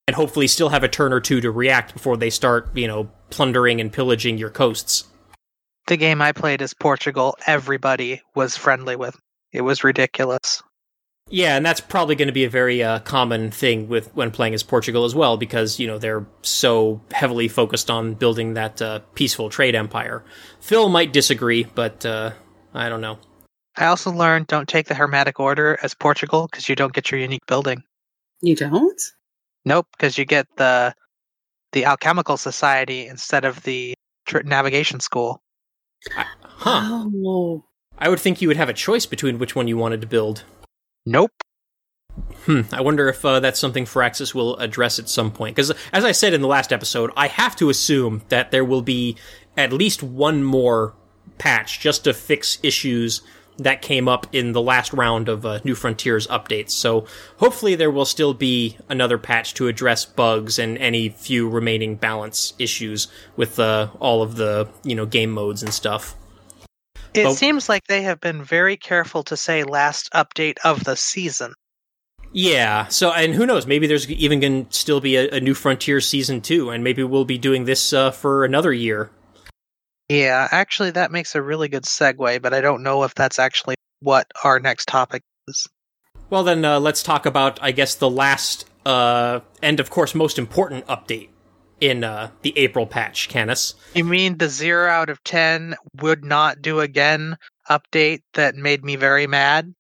And 0.08 0.16
hopefully 0.16 0.48
still 0.48 0.70
have 0.70 0.84
a 0.84 0.90
turn 0.90 1.14
or 1.14 1.20
two 1.20 1.42
to 1.42 1.52
react 1.52 1.94
before 1.94 2.18
they 2.18 2.30
start, 2.30 2.76
you 2.76 2.88
know, 2.88 3.10
plundering 3.30 3.80
and 3.80 3.94
pillaging 3.94 4.38
your 4.38 4.50
coasts. 4.50 5.06
The 5.88 5.98
game 5.98 6.22
I 6.22 6.32
played 6.32 6.62
as 6.62 6.74
Portugal, 6.74 7.38
everybody 7.46 8.22
was 8.36 8.58
friendly 8.58 8.96
with. 8.96 9.16
It 9.52 9.62
was 9.62 9.84
ridiculous. 9.84 10.64
Yeah, 11.32 11.56
and 11.56 11.66
that's 11.66 11.80
probably 11.80 12.16
going 12.16 12.28
to 12.28 12.34
be 12.34 12.44
a 12.44 12.50
very 12.50 12.84
uh, 12.84 13.00
common 13.00 13.52
thing 13.52 13.88
with 13.88 14.14
when 14.14 14.32
playing 14.32 14.54
as 14.54 14.64
Portugal 14.64 15.06
as 15.06 15.16
well, 15.16 15.38
because 15.38 15.80
you 15.80 15.88
know 15.88 15.98
they're 15.98 16.26
so 16.42 17.02
heavily 17.12 17.48
focused 17.48 17.90
on 17.90 18.16
building 18.16 18.54
that 18.56 18.82
uh, 18.82 19.00
peaceful 19.16 19.50
trade 19.50 19.74
empire. 19.74 20.26
Phil 20.60 20.90
might 20.90 21.14
disagree, 21.14 21.64
but 21.64 22.06
uh, 22.06 22.32
I 22.74 22.90
don't 22.90 23.00
know. 23.00 23.18
I 23.78 23.86
also 23.86 24.12
learned 24.12 24.48
don't 24.48 24.68
take 24.68 24.88
the 24.88 24.94
Hermetic 24.94 25.40
Order 25.40 25.80
as 25.82 25.94
Portugal 25.94 26.50
because 26.52 26.68
you 26.68 26.76
don't 26.76 26.92
get 26.92 27.10
your 27.10 27.22
unique 27.22 27.46
building. 27.48 27.82
You 28.42 28.58
don't? 28.58 29.02
Nope, 29.64 29.88
because 29.94 30.18
you 30.18 30.26
get 30.26 30.48
the 30.58 30.94
the 31.72 31.86
Alchemical 31.86 32.36
Society 32.36 33.08
instead 33.08 33.46
of 33.46 33.64
the 33.64 33.94
tr- 34.26 34.42
Navigation 34.42 35.00
School. 35.00 35.42
Huh? 36.12 37.08
Oh. 37.26 37.64
I 37.98 38.10
would 38.10 38.20
think 38.20 38.42
you 38.42 38.50
would 38.50 38.58
have 38.58 38.68
a 38.68 38.74
choice 38.74 39.06
between 39.06 39.40
which 39.40 39.56
one 39.56 39.70
you 39.70 39.78
wanted 39.78 40.02
to 40.02 40.08
build. 40.08 40.44
Nope. 41.06 41.32
Hmm. 42.46 42.62
I 42.72 42.82
wonder 42.82 43.08
if 43.08 43.24
uh, 43.24 43.40
that's 43.40 43.60
something 43.60 43.86
Firaxis 43.86 44.34
will 44.34 44.58
address 44.58 45.00
at 45.00 45.10
some 45.10 45.32
point. 45.32 45.56
Because, 45.56 45.72
as 45.94 46.04
I 46.04 46.12
said 46.12 46.34
in 46.34 46.42
the 46.42 46.48
last 46.48 46.74
episode, 46.74 47.12
I 47.16 47.28
have 47.28 47.56
to 47.58 47.70
assume 47.70 48.24
that 48.30 48.52
there 48.52 48.66
will 48.66 48.82
be 48.82 49.16
at 49.56 49.74
least 49.74 50.04
one 50.04 50.44
more 50.44 50.94
patch 51.38 51.80
just 51.80 52.04
to 52.04 52.14
fix 52.14 52.60
issues 52.64 53.22
that 53.58 53.82
came 53.82 54.08
up 54.08 54.28
in 54.32 54.54
the 54.54 54.62
last 54.62 54.94
round 54.94 55.30
of 55.30 55.46
uh, 55.46 55.60
New 55.64 55.76
Frontiers 55.76 56.26
updates. 56.28 56.72
So 56.72 57.06
hopefully 57.38 57.76
there 57.76 57.92
will 57.92 58.06
still 58.06 58.34
be 58.34 58.78
another 58.90 59.18
patch 59.18 59.54
to 59.56 59.68
address 59.68 60.06
bugs 60.06 60.58
and 60.58 60.78
any 60.78 61.10
few 61.10 61.48
remaining 61.48 61.96
balance 61.96 62.54
issues 62.58 63.08
with 63.36 63.60
uh, 63.60 63.90
all 64.00 64.24
of 64.24 64.36
the 64.36 64.68
you 64.84 64.96
know 64.96 65.06
game 65.06 65.32
modes 65.32 65.62
and 65.62 65.74
stuff. 65.74 66.16
It 67.14 67.26
But- 67.26 67.34
seems 67.34 67.68
like 67.68 67.88
they 67.88 68.04
have 68.04 68.22
been 68.22 68.44
very 68.44 68.78
careful 68.78 69.24
to 69.24 69.36
say 69.36 69.64
last 69.64 70.10
update 70.14 70.58
of 70.64 70.84
the 70.84 70.96
season. 70.96 71.54
Yeah. 72.32 72.88
So, 72.88 73.12
and 73.12 73.34
who 73.34 73.46
knows? 73.46 73.68
Maybe 73.68 73.88
there's 73.88 74.10
even 74.10 74.40
going 74.40 74.66
to 74.68 74.74
still 74.74 75.02
be 75.02 75.18
a, 75.18 75.30
a 75.32 75.40
New 75.42 75.54
Frontier 75.54 76.00
season 76.00 76.40
two, 76.40 76.70
and 76.70 76.84
maybe 76.84 77.04
we'll 77.04 77.26
be 77.26 77.38
doing 77.38 77.66
this 77.66 77.92
uh, 77.92 78.12
for 78.12 78.46
another 78.46 78.72
year. 78.72 79.12
Yeah, 80.08 80.48
actually, 80.52 80.92
that 80.92 81.12
makes 81.12 81.36
a 81.36 81.42
really 81.42 81.68
good 81.68 81.84
segue, 81.84 82.42
but 82.42 82.54
I 82.54 82.62
don't 82.62 82.84
know 82.84 83.04
if 83.04 83.14
that's 83.16 83.40
actually 83.40 83.76
what 84.00 84.28
our 84.44 84.60
next 84.60 84.88
topic 84.88 85.22
is. 85.48 85.68
Well, 86.30 86.44
then 86.44 86.64
uh, 86.64 86.80
let's 86.80 87.04
talk 87.04 87.26
about, 87.26 87.60
I 87.62 87.72
guess, 87.72 87.96
the 87.96 88.10
last 88.10 88.66
uh, 88.86 89.42
and, 89.62 89.82
of 89.82 89.90
course, 89.90 90.16
most 90.16 90.40
important 90.40 90.88
update 90.88 91.30
in 91.82 92.04
uh, 92.04 92.30
the 92.44 92.58
April 92.58 92.86
patch, 92.86 93.28
Canis. 93.28 93.74
You 93.94 94.06
mean 94.06 94.38
the 94.38 94.48
zero 94.48 94.90
out 94.90 95.10
of 95.10 95.22
ten 95.24 95.76
would 96.00 96.24
not 96.24 96.62
do 96.62 96.80
again 96.80 97.38
update 97.70 98.22
that 98.36 98.56
made 98.56 98.86
me 98.86 98.96
very 98.96 99.28
mad? 99.28 99.74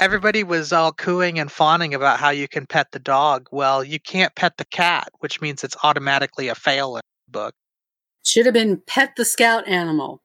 Everybody 0.00 0.42
was 0.42 0.72
all 0.72 0.92
cooing 0.92 1.38
and 1.38 1.52
fawning 1.52 1.94
about 1.94 2.18
how 2.18 2.30
you 2.30 2.48
can 2.48 2.66
pet 2.66 2.88
the 2.90 2.98
dog. 2.98 3.48
Well, 3.52 3.84
you 3.84 4.00
can't 4.00 4.34
pet 4.34 4.56
the 4.56 4.64
cat, 4.64 5.10
which 5.18 5.42
means 5.42 5.62
it's 5.62 5.76
automatically 5.84 6.48
a 6.48 6.54
fail 6.54 6.96
in 6.96 7.02
the 7.26 7.32
book. 7.32 7.54
Should 8.24 8.46
have 8.46 8.54
been 8.54 8.82
pet 8.86 9.12
the 9.16 9.26
scout 9.26 9.68
animal. 9.68 10.22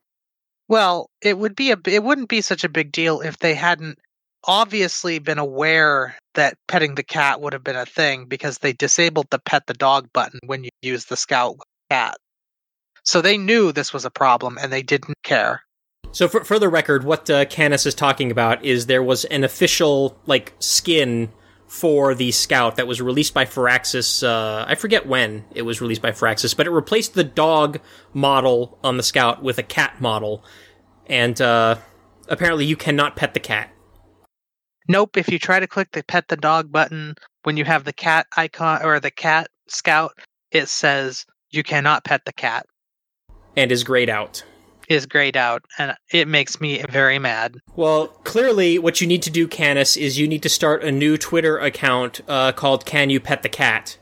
Well, 0.67 1.09
it 1.21 1.37
would 1.37 1.55
be 1.55 1.71
a 1.71 1.77
it 1.85 2.03
wouldn't 2.03 2.29
be 2.29 2.41
such 2.41 2.63
a 2.63 2.69
big 2.69 2.91
deal 2.91 3.21
if 3.21 3.37
they 3.37 3.53
hadn't 3.53 3.99
obviously 4.47 5.19
been 5.19 5.39
aware 5.39 6.15
that 6.35 6.57
petting 6.67 6.95
the 6.95 7.03
cat 7.03 7.41
would 7.41 7.53
have 7.53 7.63
been 7.63 7.75
a 7.75 7.85
thing 7.85 8.25
because 8.25 8.59
they 8.59 8.73
disabled 8.73 9.27
the 9.31 9.39
pet 9.39 9.67
the 9.67 9.73
dog 9.73 10.07
button 10.13 10.39
when 10.45 10.63
you 10.63 10.69
use 10.81 11.05
the 11.05 11.17
scout 11.17 11.57
cat. 11.89 12.15
So 13.03 13.21
they 13.21 13.37
knew 13.37 13.71
this 13.71 13.93
was 13.93 14.05
a 14.05 14.11
problem 14.11 14.57
and 14.59 14.71
they 14.71 14.83
didn't 14.83 15.17
care. 15.23 15.61
So, 16.11 16.27
for, 16.29 16.43
for 16.43 16.59
the 16.59 16.69
record, 16.69 17.03
what 17.03 17.29
uh, 17.29 17.43
Canis 17.45 17.85
is 17.85 17.93
talking 17.93 18.31
about 18.31 18.63
is 18.63 18.85
there 18.85 19.03
was 19.03 19.25
an 19.25 19.43
official, 19.43 20.17
like, 20.25 20.53
skin 20.59 21.29
for 21.67 22.15
the 22.15 22.31
Scout 22.31 22.77
that 22.77 22.87
was 22.87 23.01
released 23.01 23.33
by 23.33 23.43
Firaxis. 23.43 24.25
Uh, 24.25 24.63
I 24.65 24.75
forget 24.75 25.07
when 25.07 25.43
it 25.53 25.63
was 25.63 25.81
released 25.81 26.01
by 26.01 26.11
Firaxis, 26.11 26.55
but 26.55 26.67
it 26.67 26.69
replaced 26.69 27.15
the 27.15 27.23
dog 27.25 27.81
model 28.13 28.77
on 28.81 28.95
the 28.97 29.03
Scout 29.03 29.43
with 29.43 29.57
a 29.57 29.63
cat 29.63 29.99
model. 29.99 30.41
And 31.07 31.41
uh, 31.41 31.77
apparently, 32.29 32.65
you 32.65 32.77
cannot 32.77 33.17
pet 33.17 33.33
the 33.33 33.41
cat. 33.41 33.74
Nope, 34.87 35.17
if 35.17 35.29
you 35.29 35.39
try 35.39 35.59
to 35.59 35.67
click 35.67 35.91
the 35.91 36.03
pet 36.03 36.27
the 36.27 36.37
dog 36.37 36.71
button 36.71 37.15
when 37.43 37.57
you 37.57 37.65
have 37.65 37.83
the 37.83 37.93
cat 37.93 38.27
icon 38.37 38.83
or 38.83 38.99
the 38.99 39.11
cat 39.11 39.47
scout, 39.67 40.13
it 40.51 40.69
says 40.69 41.25
you 41.49 41.63
cannot 41.63 42.03
pet 42.03 42.25
the 42.25 42.33
cat. 42.33 42.65
And 43.55 43.71
is 43.71 43.83
grayed 43.83 44.09
out. 44.09 44.43
Is 44.87 45.07
grayed 45.07 45.35
out 45.35 45.63
and 45.79 45.95
it 46.13 46.27
makes 46.27 46.61
me 46.61 46.83
very 46.89 47.17
mad. 47.17 47.57
Well, 47.75 48.07
clearly, 48.23 48.77
what 48.77 49.01
you 49.01 49.07
need 49.07 49.23
to 49.23 49.31
do, 49.31 49.47
Canis, 49.47 49.97
is 49.97 50.19
you 50.19 50.27
need 50.27 50.43
to 50.43 50.49
start 50.49 50.83
a 50.83 50.91
new 50.91 51.17
Twitter 51.17 51.57
account 51.57 52.21
uh, 52.27 52.51
called 52.51 52.85
"Can 52.85 53.09
You 53.09 53.19
Pet 53.19 53.41
the 53.41 53.49
Cat," 53.49 53.97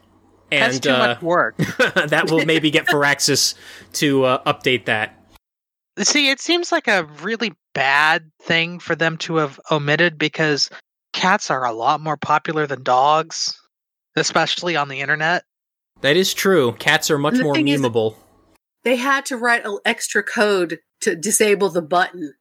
That's 0.52 0.76
and 0.76 0.84
too 0.84 0.92
uh, 0.92 0.98
much 0.98 1.22
work. 1.22 1.56
that 2.08 2.30
will 2.30 2.46
maybe 2.46 2.70
get 2.70 2.86
Firaxis 2.88 3.56
to 3.94 4.26
uh, 4.26 4.54
update 4.54 4.86
that. 4.86 5.23
See, 6.00 6.30
it 6.30 6.39
seems 6.39 6.72
like 6.72 6.88
a 6.88 7.06
really 7.22 7.54
bad 7.74 8.32
thing 8.41 8.80
for 8.80 8.96
them 8.96 9.18
to 9.18 9.38
have 9.38 9.60
omitted 9.72 10.18
because 10.18 10.70
cats 11.14 11.52
are 11.52 11.66
a 11.66 11.72
lot 11.72 12.02
more 12.02 12.18
popular 12.18 12.66
than 12.66 12.82
dogs, 12.84 13.60
especially 14.16 14.76
on 14.76 14.88
the 14.88 15.02
internet. 15.02 15.44
That 16.02 16.18
is 16.18 16.34
true. 16.34 16.74
Cats 16.80 17.12
are 17.12 17.20
much 17.20 17.36
more 17.36 17.54
memeable. 17.54 18.16
They 18.84 18.96
had 18.96 19.26
to 19.28 19.38
write 19.38 19.66
an 19.66 19.78
extra 19.86 20.24
code 20.24 20.80
to 21.02 21.16
disable 21.16 21.70
the 21.70 21.82
button. 21.82 22.34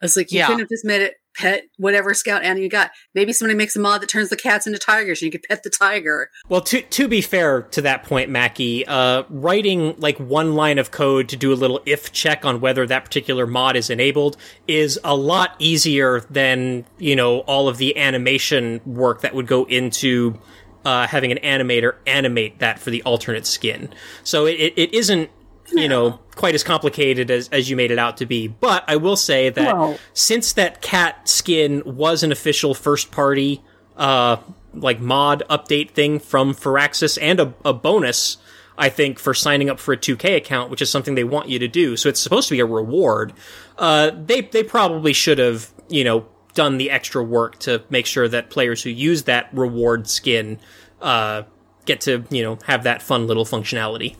I 0.00 0.04
was 0.04 0.16
like, 0.16 0.32
you 0.32 0.38
Yeah. 0.38 0.46
couldn't 0.46 0.60
have 0.60 0.68
just 0.68 0.84
made 0.84 1.02
it 1.02 1.14
pet 1.34 1.64
whatever 1.78 2.14
scout 2.14 2.42
animal 2.42 2.62
you 2.62 2.68
got. 2.68 2.90
Maybe 3.14 3.32
somebody 3.32 3.56
makes 3.56 3.76
a 3.76 3.80
mod 3.80 4.02
that 4.02 4.08
turns 4.08 4.28
the 4.28 4.36
cats 4.36 4.66
into 4.66 4.78
tigers 4.78 5.20
and 5.22 5.26
you 5.26 5.38
could 5.38 5.48
pet 5.48 5.62
the 5.62 5.70
tiger. 5.70 6.30
Well, 6.48 6.60
to 6.62 6.82
to 6.82 7.08
be 7.08 7.20
fair 7.20 7.62
to 7.62 7.82
that 7.82 8.04
point, 8.04 8.30
Mackie, 8.30 8.86
uh, 8.86 9.24
writing 9.28 9.94
like 9.98 10.18
one 10.18 10.54
line 10.54 10.78
of 10.78 10.90
code 10.90 11.28
to 11.30 11.36
do 11.36 11.52
a 11.52 11.54
little 11.54 11.80
if 11.86 12.12
check 12.12 12.44
on 12.44 12.60
whether 12.60 12.86
that 12.86 13.04
particular 13.04 13.46
mod 13.46 13.76
is 13.76 13.90
enabled 13.90 14.36
is 14.68 14.98
a 15.04 15.16
lot 15.16 15.54
easier 15.58 16.20
than 16.30 16.84
you 16.98 17.16
know 17.16 17.40
all 17.40 17.68
of 17.68 17.78
the 17.78 17.96
animation 17.96 18.80
work 18.84 19.22
that 19.22 19.34
would 19.34 19.46
go 19.46 19.64
into 19.64 20.38
uh, 20.84 21.06
having 21.06 21.32
an 21.32 21.38
animator 21.38 21.94
animate 22.06 22.58
that 22.58 22.78
for 22.78 22.90
the 22.90 23.02
alternate 23.04 23.46
skin. 23.46 23.88
So 24.24 24.46
it, 24.46 24.52
it, 24.52 24.74
it 24.76 24.94
isn't 24.94 25.30
you 25.72 25.88
know 25.88 26.20
quite 26.34 26.54
as 26.54 26.64
complicated 26.64 27.30
as, 27.30 27.48
as 27.50 27.68
you 27.68 27.76
made 27.76 27.90
it 27.90 27.98
out 27.98 28.16
to 28.18 28.26
be. 28.26 28.48
But 28.48 28.84
I 28.88 28.96
will 28.96 29.16
say 29.16 29.50
that 29.50 29.74
since 30.14 30.52
that 30.54 30.80
cat 30.80 31.28
skin 31.28 31.82
was 31.84 32.22
an 32.22 32.32
official 32.32 32.74
first 32.74 33.10
party 33.10 33.62
uh 33.96 34.36
like 34.74 35.00
mod 35.00 35.42
update 35.50 35.90
thing 35.90 36.18
from 36.18 36.54
Firaxis 36.54 37.18
and 37.20 37.38
a, 37.40 37.54
a 37.64 37.74
bonus 37.74 38.38
I 38.78 38.88
think 38.88 39.18
for 39.18 39.34
signing 39.34 39.68
up 39.68 39.78
for 39.78 39.92
a 39.92 39.98
2K 39.98 40.34
account, 40.36 40.70
which 40.70 40.80
is 40.80 40.88
something 40.88 41.14
they 41.14 41.24
want 41.24 41.50
you 41.50 41.58
to 41.58 41.68
do. 41.68 41.94
So 41.94 42.08
it's 42.08 42.18
supposed 42.18 42.48
to 42.48 42.54
be 42.54 42.60
a 42.60 42.66
reward. 42.66 43.34
Uh 43.76 44.10
they 44.10 44.40
they 44.40 44.62
probably 44.62 45.12
should 45.12 45.38
have, 45.38 45.70
you 45.88 46.04
know, 46.04 46.26
done 46.54 46.78
the 46.78 46.90
extra 46.90 47.22
work 47.22 47.58
to 47.60 47.82
make 47.90 48.06
sure 48.06 48.28
that 48.28 48.50
players 48.50 48.82
who 48.82 48.90
use 48.90 49.24
that 49.24 49.50
reward 49.52 50.08
skin 50.08 50.58
uh 51.02 51.42
get 51.84 52.00
to, 52.02 52.24
you 52.30 52.42
know, 52.42 52.58
have 52.66 52.84
that 52.84 53.02
fun 53.02 53.26
little 53.26 53.44
functionality. 53.44 54.16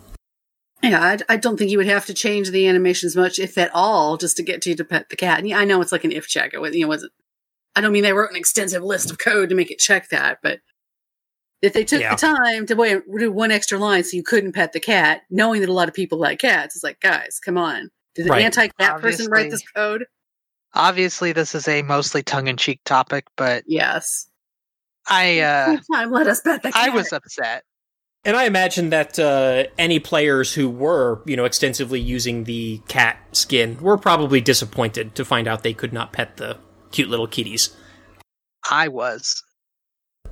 Yeah, 0.83 1.01
I, 1.29 1.35
I 1.35 1.37
don't 1.37 1.57
think 1.57 1.71
you 1.71 1.79
would 1.79 1.87
have 1.87 2.07
to 2.07 2.15
change 2.15 2.51
the 2.51 2.67
animations 2.67 3.15
much, 3.15 3.39
if 3.39 3.57
at 3.57 3.71
all, 3.73 4.17
just 4.17 4.37
to 4.39 4.43
get 4.43 4.67
you 4.67 4.75
to 4.75 4.85
pet 4.85 5.09
the 5.11 5.17
cat. 5.17 5.39
And 5.39 5.49
yeah, 5.49 5.59
I 5.59 5.65
know 5.65 5.81
it's 5.81 5.93
like 5.93 6.05
an 6.05 6.11
if 6.13 6.27
check. 6.27 6.53
It 6.55 6.61
was, 6.61 6.75
you 6.75 6.83
know, 6.83 6.89
wasn't. 6.89 7.13
I 7.77 7.81
don't 7.81 7.93
mean 7.93 8.03
they 8.03 8.13
wrote 8.13 8.31
an 8.31 8.37
extensive 8.37 8.83
list 8.83 9.11
of 9.11 9.19
code 9.19 9.49
to 9.49 9.55
make 9.55 9.71
it 9.71 9.79
check 9.79 10.09
that, 10.11 10.39
but 10.43 10.59
if 11.63 11.73
they 11.73 11.85
took 11.85 12.01
Yeah. 12.01 12.15
the 12.15 12.21
time 12.21 12.67
to 12.67 12.75
wait, 12.75 13.03
do 13.19 13.31
one 13.33 13.51
extra 13.53 13.79
line 13.79 14.03
so 14.05 14.17
you 14.17 14.23
couldn't 14.25 14.53
pet 14.53 14.73
the 14.73 14.81
cat, 14.81 15.23
knowing 15.31 15.61
that 15.61 15.71
a 15.71 15.73
lot 15.73 15.89
of 15.89 15.95
people 15.95 16.19
like 16.19 16.41
cats, 16.41 16.75
it's 16.75 16.83
like, 16.85 17.01
guys, 17.01 17.39
come 17.43 17.57
on. 17.57 17.89
Did 18.15 18.27
the 18.27 18.31
Right. 18.31 18.45
anti-cat 18.45 19.01
person 19.01 19.31
write 19.31 19.51
this 19.51 19.63
code? 19.75 20.05
Obviously, 20.75 21.33
this 21.33 21.55
is 21.55 21.69
a 21.69 21.83
mostly 21.83 22.23
tongue-in-cheek 22.23 22.81
topic, 22.85 23.27
but 23.37 23.63
Yes. 23.67 24.27
I 25.09 25.39
uh, 25.41 25.77
Time, 25.95 26.11
let 26.11 26.27
us 26.27 26.41
pet 26.41 26.63
the 26.63 26.73
cat. 26.73 26.89
I 26.89 26.91
was 26.91 27.13
upset. 27.13 27.65
And 28.25 28.37
I 28.37 28.45
imagine 28.45 28.91
that 28.91 29.19
uh, 29.19 29.65
any 29.79 29.99
players 29.99 30.55
who 30.55 30.71
were, 30.71 31.21
you 31.27 31.37
know, 31.37 31.45
extensively 31.45 32.01
using 32.01 32.45
the 32.45 32.81
cat 32.87 33.19
skin 33.33 33.79
were 33.81 33.99
probably 33.99 34.41
disappointed 34.41 35.17
to 35.17 35.25
find 35.25 35.49
out 35.49 35.65
they 35.65 35.75
could 35.75 35.93
not 35.93 36.13
pet 36.13 36.37
the 36.37 36.59
cute 36.93 37.09
little 37.09 37.27
kitties. 37.27 37.77
I 38.71 38.87
was. 38.89 39.43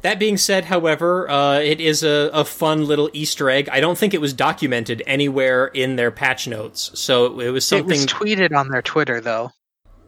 That 0.02 0.18
being 0.18 0.36
said, 0.36 0.66
however, 0.66 1.28
uh, 1.28 1.58
it 1.58 1.80
is 1.80 2.04
a, 2.04 2.30
a 2.32 2.44
fun 2.44 2.86
little 2.86 3.10
Easter 3.12 3.50
egg. 3.50 3.68
I 3.70 3.80
don't 3.80 3.98
think 3.98 4.14
it 4.14 4.20
was 4.20 4.32
documented 4.32 5.02
anywhere 5.06 5.66
in 5.66 5.96
their 5.96 6.10
patch 6.10 6.46
notes, 6.46 6.92
so 6.94 7.40
it 7.40 7.50
was 7.50 7.66
something. 7.66 7.90
It 7.90 8.02
was 8.02 8.06
tweeted 8.06 8.56
on 8.56 8.68
their 8.68 8.82
Twitter, 8.82 9.20
though. 9.20 9.50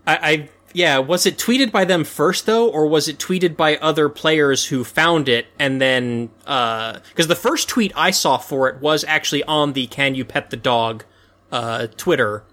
I, 0.07 0.17
I 0.17 0.49
yeah, 0.73 0.99
was 0.99 1.27
it 1.27 1.37
tweeted 1.39 1.71
by 1.71 1.85
them 1.85 2.05
first 2.05 2.47
though, 2.47 2.69
or 2.69 2.87
was 2.87 3.09
it 3.09 3.19
tweeted 3.19 3.57
by 3.57 3.77
other 3.77 4.09
players 4.09 4.67
who 4.67 4.85
found 4.85 5.29
it 5.29 5.47
and 5.59 5.81
then 5.81 6.27
because 6.39 7.27
uh, 7.27 7.27
the 7.27 7.35
first 7.37 7.69
tweet 7.69 7.93
I 7.95 8.11
saw 8.11 8.39
for 8.39 8.69
it 8.69 8.81
was 8.81 9.05
actually 9.05 9.45
on 9.45 9.73
the 9.73 9.87
"Can 9.87 10.15
you 10.15 10.25
pet 10.25 10.51
the 10.51 10.57
dog" 10.57 11.05
uh, 11.51 11.87
Twitter, 11.97 12.45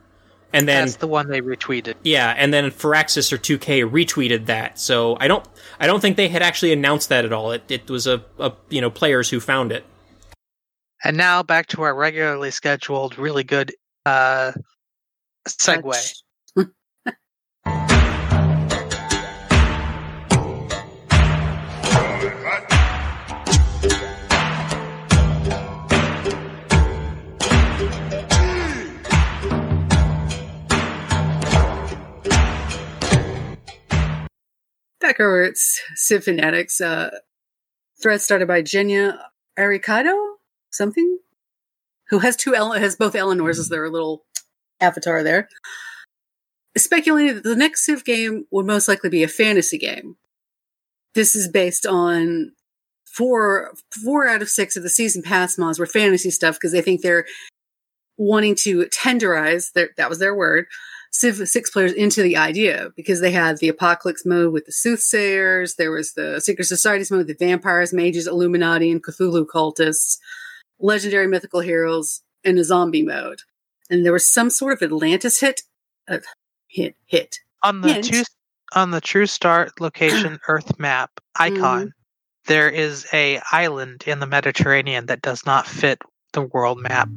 and 0.52 0.68
then 0.68 0.86
That's 0.86 0.98
the 0.98 1.08
one 1.08 1.30
they 1.30 1.42
retweeted. 1.42 1.96
yeah, 2.04 2.34
and 2.38 2.54
then 2.54 2.72
Firaxis 2.72 3.32
or 3.32 3.38
2K 3.38 3.90
retweeted 3.90 4.48
that. 4.48 4.80
So 4.80 5.18
I 5.20 5.28
don't 5.28 5.48
I 5.80 5.88
don't 5.88 6.00
think 6.00 6.18
they 6.18 6.28
had 6.28 6.42
actually 6.42 6.74
announced 6.74 7.10
that 7.10 7.26
at 7.26 7.32
all. 7.34 7.52
It 7.52 7.64
it 7.70 7.90
was 7.90 8.08
a, 8.08 8.24
a 8.40 8.54
you 8.70 8.82
know 8.82 8.90
players 8.90 9.30
who 9.30 9.40
found 9.40 9.72
it. 9.72 9.86
And 11.04 11.16
now 11.16 11.44
back 11.44 11.68
to 11.68 11.84
our 11.84 11.96
regularly 11.96 12.52
scheduled, 12.52 13.18
really 13.18 13.44
good 13.46 13.74
uh, 14.06 14.52
segue. 15.48 15.84
Touch. 15.84 16.14
Back 35.00 35.20
over 35.20 35.44
at 35.44 35.56
Fanatics, 36.24 36.82
uh, 36.82 37.10
thread 38.02 38.22
started 38.22 38.48
by 38.48 38.62
Jenya 38.62 39.18
Arikado, 39.58 40.36
something, 40.72 41.20
who 42.10 42.20
has 42.20 42.36
two 42.36 42.56
Ele- 42.56 42.74
has 42.74 42.96
both 42.96 43.16
Eleanors 43.16 43.60
as 43.60 43.70
their 43.70 43.90
little 43.90 44.26
avatar 44.82 45.24
there. 45.24 45.48
speculated 46.78 47.38
that 47.38 47.44
the 47.44 47.56
next 47.56 47.86
Civ 47.86 48.06
game 48.06 48.46
would 48.52 48.66
most 48.66 48.88
likely 48.88 49.10
be 49.10 49.24
a 49.24 49.28
fantasy 49.28 49.78
game. 49.78 50.16
This 51.16 51.36
is 51.36 51.48
based 51.48 51.86
on 51.86 52.54
four 53.06 53.74
four 54.04 54.28
out 54.28 54.42
of 54.42 54.50
six 54.50 54.78
of 54.78 54.84
the 54.84 54.90
season 54.90 55.22
pass 55.22 55.58
mods 55.58 55.80
were 55.80 55.86
fantasy 55.86 56.30
stuff 56.30 56.56
because 56.56 56.72
they 56.72 56.82
think 56.82 57.02
they're 57.02 57.26
wanting 58.18 58.54
to 58.54 58.86
tenderize 58.86 59.74
their 59.74 59.90
that 59.98 60.10
was 60.10 60.20
their 60.20 60.36
word 60.36 60.68
Civ 61.12 61.48
6 61.48 61.70
players 61.72 61.94
into 61.94 62.22
the 62.22 62.38
idea 62.38 62.90
because 62.96 63.20
they 63.20 63.32
had 63.32 63.58
the 63.58 63.68
apocalypse 63.68 64.26
mode 64.26 64.54
with 64.54 64.66
the 64.66 64.72
soothsayers, 64.72 65.76
there 65.76 65.92
was 65.92 66.14
the 66.14 66.40
secret 66.40 66.66
societies 66.66 67.10
mode 67.10 67.26
with 67.26 67.28
the 67.28 67.46
vampires, 67.46 67.94
mages, 67.94 68.28
Illuminati, 68.28 68.92
and 68.92 69.04
Cthulhu 69.04 69.46
cultists, 69.46 70.18
legendary 70.80 71.28
mythical 71.28 71.62
heroes, 71.62 72.22
and 72.44 72.60
a 72.60 72.64
zombie 72.64 73.04
mode. 73.04 73.42
And 73.90 74.06
there 74.06 74.14
was 74.14 74.32
some 74.32 74.50
sort 74.50 74.74
of 74.74 74.84
Atlantis 74.84 75.40
hit, 75.40 75.62
uh, 76.08 76.20
hit, 76.68 76.96
hit. 77.08 77.40
On 77.64 77.82
the 77.82 77.94
Hint. 77.94 78.06
two, 78.06 78.24
on 78.74 78.92
the 78.92 79.02
True 79.02 79.26
Start 79.26 79.82
location 79.82 80.40
Earth 80.48 80.80
map 80.80 81.12
icon, 81.36 81.94
there 82.46 82.70
is 82.70 83.08
a 83.14 83.42
island 83.52 84.04
in 84.06 84.20
the 84.20 84.28
Mediterranean 84.28 85.08
that 85.08 85.22
does 85.22 85.46
not 85.46 85.68
fit 85.68 86.00
the 86.34 86.44
world 86.44 86.80
map. 86.80 87.10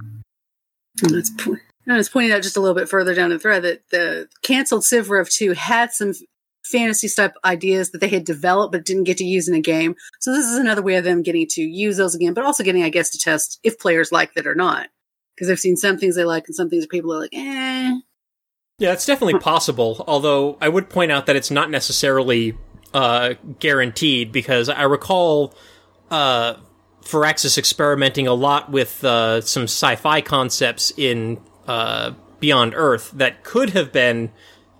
It's, 1.02 1.30
po- 1.30 1.56
and 1.86 1.96
it's 1.98 2.08
pointing 2.08 2.32
out 2.32 2.42
just 2.42 2.56
a 2.56 2.60
little 2.60 2.74
bit 2.74 2.88
further 2.88 3.14
down 3.14 3.30
the 3.30 3.38
thread 3.38 3.62
that 3.62 3.88
the 3.90 4.28
canceled 4.42 4.84
Civ 4.84 5.10
Rev 5.10 5.28
2 5.28 5.52
had 5.52 5.92
some 5.92 6.12
fantasy 6.64 7.08
type 7.08 7.34
ideas 7.44 7.90
that 7.90 8.00
they 8.00 8.08
had 8.08 8.24
developed 8.24 8.72
but 8.72 8.84
didn't 8.84 9.04
get 9.04 9.18
to 9.18 9.24
use 9.24 9.48
in 9.48 9.54
a 9.54 9.60
game. 9.60 9.94
So 10.20 10.32
this 10.32 10.46
is 10.46 10.58
another 10.58 10.82
way 10.82 10.94
of 10.94 11.04
them 11.04 11.22
getting 11.22 11.46
to 11.50 11.62
use 11.62 11.96
those 11.96 12.14
again, 12.14 12.34
but 12.34 12.44
also 12.44 12.62
getting, 12.64 12.84
I 12.84 12.88
guess, 12.88 13.10
to 13.10 13.18
test 13.18 13.58
if 13.62 13.78
players 13.78 14.12
like 14.12 14.34
that 14.34 14.46
or 14.46 14.54
not. 14.54 14.88
Because 15.34 15.50
I've 15.50 15.58
seen 15.58 15.76
some 15.76 15.98
things 15.98 16.14
they 16.14 16.24
like 16.24 16.44
and 16.46 16.54
some 16.54 16.68
things 16.68 16.86
people 16.86 17.12
are 17.12 17.20
like, 17.20 17.30
eh. 17.32 17.98
Yeah, 18.78 18.92
it's 18.92 19.06
definitely 19.06 19.40
possible. 19.40 20.04
Although 20.06 20.58
I 20.60 20.68
would 20.68 20.88
point 20.88 21.10
out 21.10 21.26
that 21.26 21.36
it's 21.36 21.50
not 21.50 21.70
necessarily 21.70 22.56
uh, 22.94 23.34
guaranteed 23.58 24.32
because 24.32 24.68
I 24.68 24.82
recall 24.82 25.54
uh, 26.10 26.54
Firaxis 27.02 27.58
experimenting 27.58 28.26
a 28.26 28.34
lot 28.34 28.70
with 28.70 29.02
uh, 29.04 29.40
some 29.40 29.64
sci-fi 29.64 30.20
concepts 30.20 30.92
in 30.96 31.40
uh, 31.66 32.12
Beyond 32.40 32.72
Earth 32.76 33.12
that 33.14 33.44
could 33.44 33.70
have 33.70 33.92
been 33.92 34.30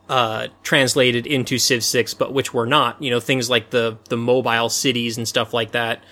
uh, 0.09 0.49
translated 0.62 1.26
into 1.26 1.59
Civ 1.59 1.85
6, 1.85 2.14
but 2.14 2.33
which 2.33 2.53
were 2.53 2.66
not. 2.66 3.01
You 3.03 3.11
know, 3.11 3.20
things 3.20 3.49
like 3.49 3.70
the 3.70 3.99
the 4.09 4.16
mobile 4.16 4.68
cities 4.68 5.16
and 5.16 5.26
stuff 5.28 5.55
like 5.55 5.70
that 5.72 6.03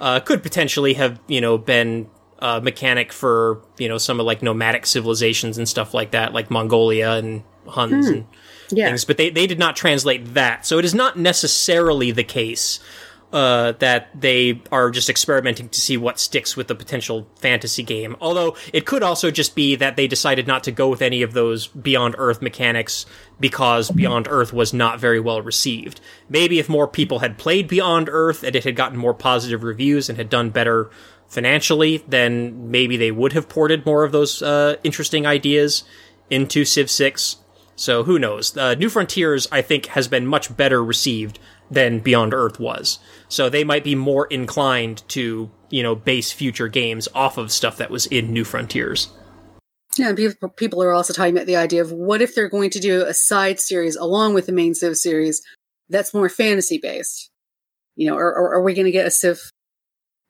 uh, 0.00 0.20
could 0.20 0.42
potentially 0.42 0.94
have 0.94 1.20
you 1.28 1.40
know 1.40 1.58
been 1.58 2.08
uh, 2.40 2.60
mechanic 2.60 3.12
for 3.12 3.60
you 3.78 3.88
know 3.88 3.98
some 3.98 4.18
of 4.18 4.26
like 4.26 4.42
nomadic 4.42 4.86
civilizations 4.86 5.58
and 5.58 5.68
stuff 5.68 5.94
like 5.94 6.10
that, 6.12 6.32
like 6.32 6.50
Mongolia 6.50 7.12
and 7.12 7.42
Huns 7.68 8.08
and 8.08 8.26
Yeah. 8.70 8.88
things. 8.88 9.04
But 9.04 9.16
they 9.18 9.30
they 9.30 9.46
did 9.46 9.58
not 9.58 9.76
translate 9.76 10.34
that, 10.34 10.66
so 10.66 10.78
it 10.78 10.84
is 10.84 10.94
not 10.94 11.18
necessarily 11.18 12.10
the 12.10 12.24
case. 12.24 12.80
Uh, 13.34 13.72
that 13.80 14.08
they 14.14 14.62
are 14.70 14.92
just 14.92 15.10
experimenting 15.10 15.68
to 15.68 15.80
see 15.80 15.96
what 15.96 16.20
sticks 16.20 16.56
with 16.56 16.68
the 16.68 16.74
potential 16.76 17.26
fantasy 17.34 17.82
game. 17.82 18.14
Although 18.20 18.54
it 18.72 18.86
could 18.86 19.02
also 19.02 19.32
just 19.32 19.56
be 19.56 19.74
that 19.74 19.96
they 19.96 20.06
decided 20.06 20.46
not 20.46 20.62
to 20.62 20.70
go 20.70 20.88
with 20.88 21.02
any 21.02 21.20
of 21.20 21.32
those 21.32 21.66
Beyond 21.66 22.14
Earth 22.16 22.40
mechanics 22.40 23.06
because 23.40 23.90
Beyond 23.90 24.28
Earth 24.30 24.52
was 24.52 24.72
not 24.72 25.00
very 25.00 25.18
well 25.18 25.42
received. 25.42 26.00
Maybe 26.28 26.60
if 26.60 26.68
more 26.68 26.86
people 26.86 27.18
had 27.18 27.36
played 27.36 27.66
Beyond 27.66 28.08
Earth 28.08 28.44
and 28.44 28.54
it 28.54 28.62
had 28.62 28.76
gotten 28.76 28.98
more 28.98 29.14
positive 29.14 29.64
reviews 29.64 30.08
and 30.08 30.16
had 30.16 30.30
done 30.30 30.50
better 30.50 30.88
financially, 31.26 32.04
then 32.06 32.70
maybe 32.70 32.96
they 32.96 33.10
would 33.10 33.32
have 33.32 33.48
ported 33.48 33.84
more 33.84 34.04
of 34.04 34.12
those 34.12 34.42
uh, 34.42 34.76
interesting 34.84 35.26
ideas 35.26 35.82
into 36.30 36.64
Civ 36.64 36.88
6. 36.88 37.38
So 37.76 38.04
who 38.04 38.18
knows? 38.18 38.56
Uh, 38.56 38.74
New 38.74 38.88
Frontiers, 38.88 39.48
I 39.50 39.62
think, 39.62 39.86
has 39.86 40.08
been 40.08 40.26
much 40.26 40.56
better 40.56 40.84
received 40.84 41.38
than 41.70 41.98
Beyond 41.98 42.34
Earth 42.34 42.60
was. 42.60 42.98
So 43.28 43.48
they 43.48 43.64
might 43.64 43.84
be 43.84 43.94
more 43.94 44.26
inclined 44.26 45.02
to, 45.08 45.50
you 45.70 45.82
know, 45.82 45.94
base 45.94 46.30
future 46.30 46.68
games 46.68 47.08
off 47.14 47.38
of 47.38 47.50
stuff 47.50 47.78
that 47.78 47.90
was 47.90 48.06
in 48.06 48.32
New 48.32 48.44
Frontiers. 48.44 49.08
Yeah, 49.96 50.12
people 50.56 50.82
are 50.82 50.92
also 50.92 51.12
talking 51.12 51.36
about 51.36 51.46
the 51.46 51.56
idea 51.56 51.80
of 51.80 51.92
what 51.92 52.20
if 52.20 52.34
they're 52.34 52.48
going 52.48 52.70
to 52.70 52.80
do 52.80 53.04
a 53.04 53.14
side 53.14 53.60
series 53.60 53.96
along 53.96 54.34
with 54.34 54.46
the 54.46 54.52
main 54.52 54.74
Civ 54.74 54.96
series 54.96 55.42
that's 55.88 56.14
more 56.14 56.28
fantasy 56.28 56.78
based? 56.78 57.30
You 57.96 58.10
know, 58.10 58.16
or, 58.16 58.26
or 58.26 58.54
are 58.54 58.62
we 58.62 58.74
going 58.74 58.86
to 58.86 58.92
get 58.92 59.06
a 59.06 59.10
Civ, 59.10 59.40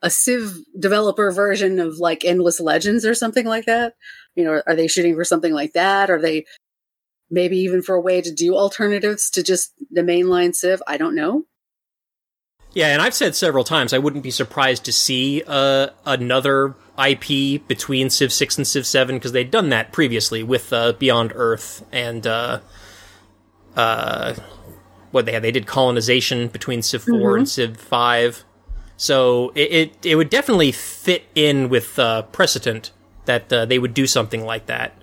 a 0.02 0.10
Civ 0.10 0.54
developer 0.78 1.30
version 1.32 1.80
of 1.80 1.98
like 1.98 2.24
Endless 2.24 2.60
Legends 2.60 3.06
or 3.06 3.14
something 3.14 3.46
like 3.46 3.64
that? 3.64 3.94
You 4.34 4.44
know, 4.44 4.62
are 4.66 4.76
they 4.76 4.86
shooting 4.86 5.14
for 5.14 5.24
something 5.24 5.52
like 5.52 5.72
that? 5.72 6.10
Are 6.10 6.20
they 6.20 6.44
maybe 7.30 7.56
even 7.58 7.82
for 7.82 7.94
a 7.94 8.00
way 8.00 8.20
to 8.20 8.32
do 8.32 8.54
alternatives 8.54 9.30
to 9.30 9.42
just 9.42 9.72
the 9.90 10.02
mainline 10.02 10.54
Civ? 10.54 10.82
I 10.86 10.96
don't 10.96 11.14
know. 11.14 11.44
Yeah, 12.74 12.88
and 12.88 13.00
I've 13.00 13.14
said 13.14 13.36
several 13.36 13.62
times 13.62 13.92
I 13.92 13.98
wouldn't 13.98 14.24
be 14.24 14.32
surprised 14.32 14.84
to 14.86 14.92
see 14.92 15.44
uh, 15.46 15.88
another 16.04 16.74
IP 16.98 17.66
between 17.68 18.10
Civ 18.10 18.32
6 18.32 18.58
and 18.58 18.66
Civ 18.66 18.84
7 18.84 19.16
because 19.16 19.30
they'd 19.30 19.50
done 19.50 19.68
that 19.68 19.92
previously 19.92 20.42
with 20.42 20.72
uh, 20.72 20.92
Beyond 20.92 21.32
Earth 21.36 21.86
and 21.92 22.26
uh, 22.26 22.60
uh, 23.76 24.34
what 25.12 25.24
they 25.24 25.32
had. 25.32 25.42
They 25.42 25.52
did 25.52 25.66
colonization 25.66 26.48
between 26.48 26.82
Civ 26.82 27.04
4 27.04 27.36
and 27.36 27.48
Civ 27.48 27.76
5. 27.76 28.44
So 28.96 29.52
it, 29.54 29.72
it 29.72 30.06
it 30.06 30.16
would 30.16 30.30
definitely 30.30 30.72
fit 30.72 31.24
in 31.34 31.68
with 31.68 31.98
uh, 31.98 32.22
precedent 32.22 32.92
that 33.24 33.52
uh, 33.52 33.64
they 33.64 33.78
would 33.78 33.94
do 33.94 34.06
something 34.06 34.44
like 34.44 34.66
that. 34.66 34.96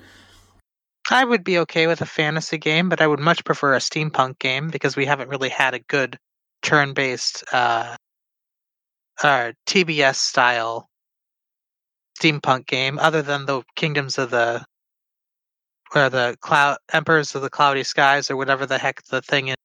I 1.11 1.25
would 1.25 1.43
be 1.43 1.59
okay 1.59 1.87
with 1.87 2.01
a 2.01 2.05
fantasy 2.05 2.57
game, 2.57 2.87
but 2.87 3.01
I 3.01 3.07
would 3.07 3.19
much 3.19 3.43
prefer 3.43 3.73
a 3.73 3.79
steampunk 3.79 4.39
game 4.39 4.69
because 4.69 4.95
we 4.95 5.05
haven't 5.05 5.29
really 5.29 5.49
had 5.49 5.73
a 5.73 5.79
good 5.79 6.17
turn-based 6.61 7.43
uh, 7.51 7.97
uh, 9.21 9.51
TBS 9.67 10.15
style 10.15 10.87
steampunk 12.19 12.65
game, 12.65 12.97
other 12.97 13.21
than 13.21 13.45
the 13.45 13.61
Kingdoms 13.75 14.17
of 14.17 14.31
the 14.31 14.63
or 15.93 16.09
the 16.09 16.37
Cloud 16.39 16.77
Emperors 16.93 17.35
of 17.35 17.41
the 17.41 17.49
Cloudy 17.49 17.83
Skies 17.83 18.31
or 18.31 18.37
whatever 18.37 18.65
the 18.65 18.77
heck 18.77 19.03
the 19.03 19.21
thing 19.21 19.49
in 19.49 19.55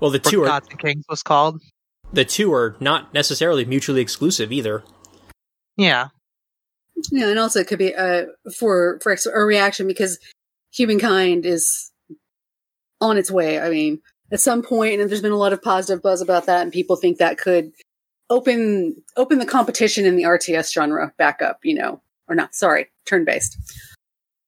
Well, 0.00 0.10
the 0.10 0.18
two 0.18 0.42
are 0.42 0.46
Gods 0.46 0.66
and 0.70 0.80
Kings 0.80 1.04
was 1.08 1.22
called. 1.22 1.60
the 2.12 2.24
two 2.24 2.52
are 2.52 2.76
not 2.80 3.14
necessarily 3.14 3.64
mutually 3.64 4.00
exclusive 4.00 4.50
either. 4.50 4.82
Yeah, 5.76 6.08
Yeah, 7.12 7.28
and 7.28 7.38
also 7.38 7.60
it 7.60 7.68
could 7.68 7.78
be 7.78 7.94
uh, 7.94 8.24
for 8.56 8.98
for 9.00 9.14
a 9.32 9.44
reaction 9.44 9.86
because 9.86 10.18
humankind 10.74 11.46
is 11.46 11.92
on 13.00 13.16
its 13.16 13.30
way. 13.30 13.60
I 13.60 13.70
mean, 13.70 14.00
at 14.32 14.40
some 14.40 14.62
point, 14.62 15.00
and 15.00 15.08
there's 15.08 15.22
been 15.22 15.32
a 15.32 15.36
lot 15.36 15.52
of 15.52 15.62
positive 15.62 16.02
buzz 16.02 16.20
about 16.20 16.46
that, 16.46 16.62
and 16.62 16.72
people 16.72 16.96
think 16.96 17.18
that 17.18 17.38
could 17.38 17.72
open 18.30 18.96
open 19.16 19.38
the 19.38 19.46
competition 19.46 20.06
in 20.06 20.16
the 20.16 20.24
RTS 20.24 20.72
genre 20.72 21.12
back 21.18 21.42
up, 21.42 21.60
you 21.62 21.74
know, 21.74 22.00
or 22.28 22.34
not, 22.34 22.54
sorry, 22.54 22.90
turn 23.06 23.24
based. 23.24 23.56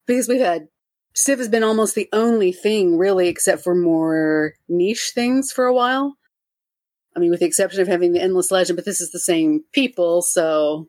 Because 0.06 0.28
we've 0.28 0.40
had 0.40 0.68
Civ 1.14 1.38
has 1.38 1.48
been 1.48 1.62
almost 1.62 1.94
the 1.94 2.08
only 2.12 2.52
thing 2.52 2.98
really, 2.98 3.28
except 3.28 3.62
for 3.62 3.74
more 3.74 4.54
niche 4.68 5.12
things 5.14 5.52
for 5.52 5.66
a 5.66 5.74
while. 5.74 6.16
I 7.14 7.18
mean, 7.18 7.30
with 7.30 7.40
the 7.40 7.46
exception 7.46 7.80
of 7.80 7.88
having 7.88 8.12
the 8.12 8.20
Endless 8.20 8.50
Legend, 8.50 8.76
but 8.76 8.84
this 8.84 9.00
is 9.00 9.10
the 9.10 9.18
same 9.18 9.64
people, 9.72 10.22
so. 10.22 10.88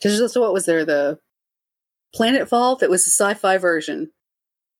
So 0.00 0.40
what 0.42 0.52
was 0.52 0.66
there? 0.66 0.84
The 0.84 1.18
Planetfall 2.14 2.78
that 2.80 2.90
was 2.90 3.04
the 3.04 3.10
sci-fi 3.10 3.56
version. 3.56 4.10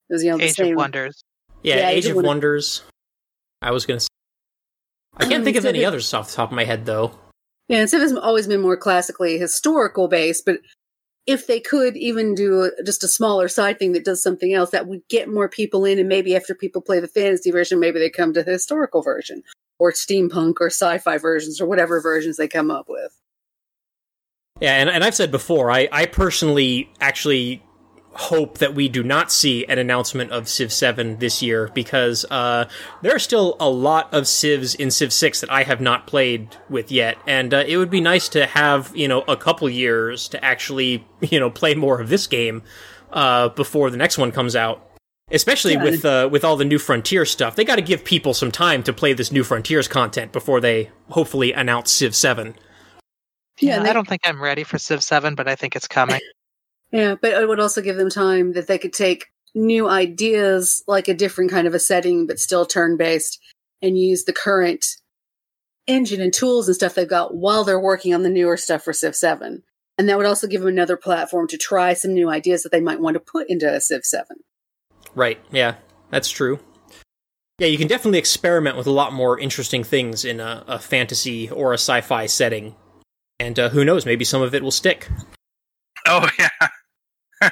It 0.08 0.12
was 0.12 0.22
you 0.24 0.30
know 0.30 0.38
the 0.38 0.44
Age 0.44 0.54
same. 0.54 0.72
of 0.72 0.76
Wonders. 0.76 1.22
Yeah, 1.62 1.76
Yeah, 1.76 1.88
Age 1.90 1.96
Age 1.98 2.04
of 2.06 2.10
of 2.12 2.16
Wonder- 2.16 2.28
Wonders. 2.28 2.82
I 3.62 3.70
was 3.70 3.86
gonna. 3.86 4.00
Say. 4.00 4.08
I 5.16 5.24
can't 5.24 5.36
Um, 5.36 5.44
think 5.44 5.56
of 5.56 5.64
any 5.64 5.80
the- 5.80 5.84
others 5.86 6.12
off 6.14 6.28
the 6.30 6.34
top 6.36 6.50
of 6.50 6.56
my 6.56 6.64
head 6.64 6.86
though. 6.86 7.18
Yeah, 7.68 7.78
and 7.78 7.90
Civ 7.90 8.00
has 8.02 8.12
always 8.14 8.46
been 8.46 8.60
more 8.60 8.76
classically 8.76 9.38
historical 9.38 10.06
based, 10.08 10.44
but 10.44 10.60
if 11.26 11.48
they 11.48 11.58
could 11.58 11.96
even 11.96 12.34
do 12.36 12.62
a, 12.62 12.82
just 12.84 13.02
a 13.02 13.08
smaller 13.08 13.48
side 13.48 13.78
thing 13.80 13.90
that 13.92 14.04
does 14.04 14.22
something 14.22 14.54
else, 14.54 14.70
that 14.70 14.86
would 14.86 15.00
get 15.08 15.28
more 15.28 15.48
people 15.48 15.84
in, 15.84 15.98
and 15.98 16.08
maybe 16.08 16.36
after 16.36 16.54
people 16.54 16.80
play 16.80 17.00
the 17.00 17.08
fantasy 17.08 17.50
version, 17.50 17.80
maybe 17.80 17.98
they 17.98 18.08
come 18.10 18.32
to 18.34 18.44
the 18.44 18.52
historical 18.52 19.02
version 19.02 19.42
or 19.80 19.90
steampunk 19.90 20.54
or 20.60 20.68
sci-fi 20.68 21.18
versions 21.18 21.60
or 21.60 21.66
whatever 21.66 22.00
versions 22.00 22.36
they 22.36 22.46
come 22.46 22.70
up 22.70 22.86
with. 22.88 23.18
Yeah, 24.60 24.74
and, 24.80 24.88
and 24.88 25.02
I've 25.02 25.16
said 25.16 25.32
before, 25.32 25.70
I, 25.70 25.88
I 25.90 26.06
personally 26.06 26.88
actually 27.00 27.62
hope 28.18 28.58
that 28.58 28.74
we 28.74 28.88
do 28.88 29.02
not 29.02 29.30
see 29.30 29.64
an 29.66 29.78
announcement 29.78 30.30
of 30.32 30.48
Civ 30.48 30.72
7 30.72 31.18
this 31.18 31.42
year 31.42 31.70
because 31.74 32.24
uh, 32.30 32.68
there 33.02 33.14
are 33.14 33.18
still 33.18 33.56
a 33.60 33.68
lot 33.70 34.12
of 34.12 34.24
Civs 34.24 34.74
in 34.74 34.90
Civ 34.90 35.12
6 35.12 35.40
that 35.42 35.50
I 35.50 35.62
have 35.64 35.80
not 35.80 36.06
played 36.06 36.56
with 36.68 36.90
yet, 36.90 37.18
and 37.26 37.52
uh, 37.54 37.64
it 37.66 37.76
would 37.76 37.90
be 37.90 38.00
nice 38.00 38.28
to 38.30 38.46
have, 38.46 38.90
you 38.96 39.06
know, 39.08 39.22
a 39.28 39.36
couple 39.36 39.68
years 39.68 40.28
to 40.28 40.44
actually, 40.44 41.06
you 41.20 41.38
know, 41.40 41.50
play 41.50 41.74
more 41.74 42.00
of 42.00 42.08
this 42.08 42.26
game 42.26 42.62
uh, 43.12 43.48
before 43.50 43.90
the 43.90 43.96
next 43.96 44.18
one 44.18 44.32
comes 44.32 44.56
out. 44.56 44.82
Especially 45.32 45.72
Yeah. 45.72 45.82
with 45.82 46.04
uh, 46.04 46.28
with 46.30 46.44
all 46.44 46.56
the 46.56 46.64
new 46.64 46.78
Frontier 46.78 47.24
stuff, 47.24 47.56
they 47.56 47.64
got 47.64 47.76
to 47.76 47.82
give 47.82 48.04
people 48.04 48.32
some 48.32 48.52
time 48.52 48.84
to 48.84 48.92
play 48.92 49.12
this 49.12 49.32
new 49.32 49.42
Frontiers 49.42 49.88
content 49.88 50.30
before 50.30 50.60
they 50.60 50.90
hopefully 51.10 51.52
announce 51.52 51.90
Civ 51.90 52.14
7. 52.14 52.54
Yeah, 53.58 53.76
Yeah, 53.78 53.82
they- 53.82 53.90
I 53.90 53.92
don't 53.92 54.06
think 54.06 54.20
I'm 54.24 54.40
ready 54.40 54.62
for 54.62 54.78
Civ 54.78 55.02
7, 55.02 55.34
but 55.34 55.48
I 55.48 55.56
think 55.56 55.74
it's 55.74 55.88
coming. 55.88 56.20
Yeah, 56.92 57.16
but 57.20 57.32
it 57.32 57.48
would 57.48 57.60
also 57.60 57.82
give 57.82 57.96
them 57.96 58.10
time 58.10 58.52
that 58.52 58.66
they 58.66 58.78
could 58.78 58.92
take 58.92 59.26
new 59.54 59.88
ideas, 59.88 60.84
like 60.86 61.08
a 61.08 61.14
different 61.14 61.50
kind 61.50 61.66
of 61.66 61.74
a 61.74 61.78
setting, 61.78 62.26
but 62.26 62.38
still 62.38 62.66
turn 62.66 62.96
based, 62.96 63.40
and 63.82 63.98
use 63.98 64.24
the 64.24 64.32
current 64.32 64.86
engine 65.86 66.20
and 66.20 66.32
tools 66.32 66.68
and 66.68 66.74
stuff 66.74 66.94
they've 66.94 67.08
got 67.08 67.34
while 67.34 67.64
they're 67.64 67.80
working 67.80 68.14
on 68.14 68.22
the 68.22 68.30
newer 68.30 68.56
stuff 68.56 68.82
for 68.82 68.92
Civ 68.92 69.14
7. 69.14 69.62
And 69.98 70.08
that 70.08 70.16
would 70.16 70.26
also 70.26 70.46
give 70.46 70.60
them 70.60 70.68
another 70.68 70.96
platform 70.96 71.48
to 71.48 71.56
try 71.56 71.94
some 71.94 72.12
new 72.12 72.28
ideas 72.28 72.62
that 72.62 72.72
they 72.72 72.80
might 72.80 73.00
want 73.00 73.14
to 73.14 73.20
put 73.20 73.48
into 73.48 73.72
a 73.72 73.80
Civ 73.80 74.04
7. 74.04 74.36
Right. 75.14 75.40
Yeah, 75.50 75.76
that's 76.10 76.30
true. 76.30 76.60
Yeah, 77.58 77.68
you 77.68 77.78
can 77.78 77.88
definitely 77.88 78.18
experiment 78.18 78.76
with 78.76 78.86
a 78.86 78.90
lot 78.90 79.14
more 79.14 79.40
interesting 79.40 79.82
things 79.82 80.26
in 80.26 80.40
a, 80.40 80.62
a 80.66 80.78
fantasy 80.78 81.48
or 81.48 81.72
a 81.72 81.78
sci-fi 81.78 82.26
setting, 82.26 82.74
and 83.40 83.58
uh, 83.58 83.70
who 83.70 83.82
knows, 83.82 84.04
maybe 84.04 84.26
some 84.26 84.42
of 84.42 84.54
it 84.54 84.62
will 84.62 84.70
stick. 84.70 85.08
Oh 86.06 86.28
yeah, 86.38 86.68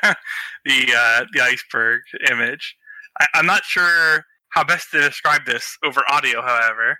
the 0.65 0.95
uh, 0.97 1.25
the 1.33 1.41
iceberg 1.43 2.03
image. 2.31 2.77
I, 3.21 3.27
I'm 3.35 3.47
not 3.47 3.65
sure 3.65 4.25
how 4.51 4.65
best 4.65 4.91
to 4.93 5.01
describe 5.01 5.45
this 5.47 5.77
over 5.85 6.03
audio, 6.09 6.43
however, 6.43 6.99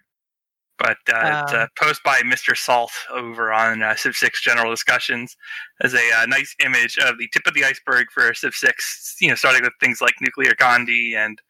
but 0.79 0.99
uh, 1.13 1.43
it's 1.45 1.53
a 1.53 1.63
Um. 1.63 1.69
post 1.81 2.03
by 2.05 2.21
Mr. 2.21 2.57
Salt 2.57 2.93
over 3.11 3.53
on 3.53 3.83
uh, 3.83 3.95
Civ 3.97 4.17
Six 4.17 4.43
General 4.43 4.71
Discussions 4.71 5.37
as 5.83 5.95
a 5.95 6.13
uh, 6.19 6.27
nice 6.27 6.55
image 6.65 6.99
of 6.99 7.19
the 7.19 7.29
tip 7.33 7.47
of 7.47 7.55
the 7.55 7.65
iceberg 7.65 8.07
for 8.13 8.33
Civ 8.35 8.55
Six. 8.55 9.17
You 9.21 9.29
know, 9.31 9.35
starting 9.37 9.63
with 9.63 9.73
things 9.81 10.01
like 10.01 10.15
nuclear 10.21 10.55
Gandhi 10.59 11.15
and 11.17 11.41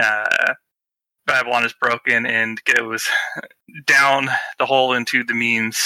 uh, 0.00 0.54
Babylon 1.26 1.64
is 1.64 1.74
broken, 1.80 2.26
and 2.26 2.62
goes 2.64 3.06
down 3.86 4.28
the 4.58 4.66
hole 4.66 4.92
into 4.94 5.24
the 5.24 5.34
memes. 5.34 5.78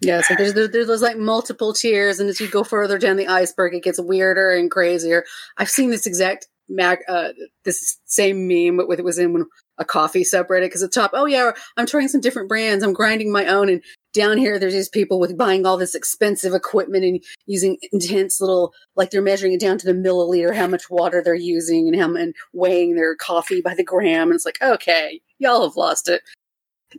Yeah, 0.00 0.20
so 0.20 0.34
there's, 0.34 0.52
there, 0.52 0.68
there's 0.68 1.02
like 1.02 1.16
multiple 1.16 1.72
tiers, 1.72 2.20
and 2.20 2.28
as 2.28 2.38
you 2.38 2.48
go 2.48 2.64
further 2.64 2.98
down 2.98 3.16
the 3.16 3.28
iceberg, 3.28 3.74
it 3.74 3.82
gets 3.82 4.00
weirder 4.00 4.50
and 4.50 4.70
crazier. 4.70 5.24
I've 5.56 5.70
seen 5.70 5.90
this 5.90 6.06
exact 6.06 6.48
mag, 6.68 6.98
uh, 7.08 7.30
this 7.64 7.98
same 8.04 8.46
meme, 8.46 8.76
but 8.76 8.88
with 8.88 8.98
it 8.98 9.04
was 9.04 9.18
in 9.18 9.46
a 9.78 9.84
coffee 9.84 10.22
subreddit 10.22 10.66
because 10.66 10.82
at 10.82 10.90
the 10.92 11.00
top, 11.00 11.12
oh 11.14 11.24
yeah, 11.24 11.52
I'm 11.78 11.86
trying 11.86 12.08
some 12.08 12.20
different 12.20 12.48
brands. 12.48 12.84
I'm 12.84 12.92
grinding 12.92 13.32
my 13.32 13.46
own, 13.46 13.70
and 13.70 13.82
down 14.12 14.36
here 14.36 14.58
there's 14.58 14.74
these 14.74 14.88
people 14.88 15.18
with 15.18 15.36
buying 15.36 15.64
all 15.64 15.78
this 15.78 15.94
expensive 15.94 16.52
equipment 16.52 17.04
and 17.04 17.24
using 17.46 17.78
intense 17.90 18.38
little, 18.40 18.74
like 18.96 19.10
they're 19.10 19.22
measuring 19.22 19.54
it 19.54 19.60
down 19.60 19.78
to 19.78 19.86
the 19.86 19.92
milliliter, 19.92 20.54
how 20.54 20.66
much 20.66 20.90
water 20.90 21.22
they're 21.22 21.34
using, 21.34 21.88
and 21.88 21.98
how 21.98 22.14
and 22.14 22.34
weighing 22.52 22.96
their 22.96 23.16
coffee 23.16 23.62
by 23.62 23.74
the 23.74 23.84
gram. 23.84 24.28
And 24.28 24.34
it's 24.34 24.46
like, 24.46 24.60
okay, 24.60 25.20
y'all 25.38 25.66
have 25.66 25.76
lost 25.76 26.08
it. 26.08 26.22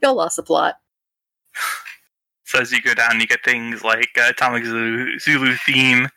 Y'all 0.02 0.16
lost 0.16 0.38
the 0.38 0.44
plot. 0.44 0.76
So 2.48 2.60
as 2.60 2.72
you 2.72 2.82
go 2.82 2.94
down, 2.94 3.20
you 3.20 3.28
get 3.28 3.44
things 3.44 3.84
like 3.84 4.10
uh, 4.18 4.30
Atomic 4.30 4.64
Zulu, 4.64 5.20
Zulu 5.20 5.56
theme, 5.66 6.08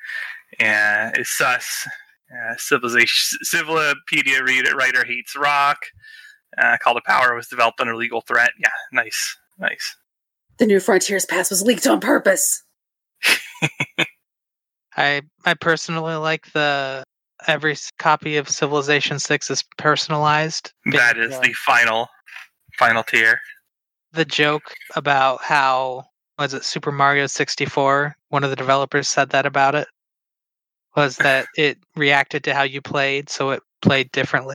and 0.61 1.17
is 1.19 1.29
sus. 1.29 1.87
Uh, 2.33 2.55
civilization, 2.57 3.39
Civilopedia 3.43 4.41
reader, 4.45 4.77
writer 4.77 5.05
hates 5.05 5.35
rock. 5.37 5.79
Uh, 6.57 6.77
Call 6.81 6.95
to 6.95 7.01
Power 7.05 7.35
was 7.35 7.49
developed 7.49 7.81
under 7.81 7.97
legal 7.97 8.21
threat. 8.21 8.51
Yeah, 8.61 8.69
nice, 8.93 9.37
nice. 9.59 9.97
The 10.59 10.67
New 10.67 10.79
Frontiers 10.79 11.27
Pass 11.27 11.51
was 11.51 11.63
leaked 11.63 11.89
on 11.89 11.99
purpose. 11.99 12.63
I 14.97 15.23
I 15.45 15.55
personally 15.55 16.15
like 16.15 16.53
the 16.53 17.03
every 17.49 17.77
copy 17.99 18.37
of 18.37 18.49
Civilization 18.49 19.19
6 19.19 19.51
is 19.51 19.65
personalized. 19.79 20.73
That 20.93 21.17
is 21.19 21.33
the- 21.41 21.49
the 21.49 21.53
final, 21.55 22.09
final 22.79 23.03
tier. 23.03 23.41
the 24.13 24.25
joke 24.25 24.73
about 24.97 25.43
how 25.43 26.05
was 26.41 26.55
it 26.55 26.65
Super 26.65 26.91
Mario 26.91 27.27
64? 27.27 28.17
One 28.31 28.43
of 28.45 28.51
the 28.51 28.57
developers 28.57 29.09
said 29.09 29.31
that 29.31 29.47
about 29.47 29.75
it 29.75 29.87
was 30.97 31.17
that 31.19 31.47
it 31.57 31.79
reacted 31.95 32.43
to 32.45 32.55
how 32.55 32.63
you 32.63 32.81
played, 32.81 33.29
so 33.29 33.51
it 33.51 33.63
played 33.83 34.11
differently. 34.13 34.55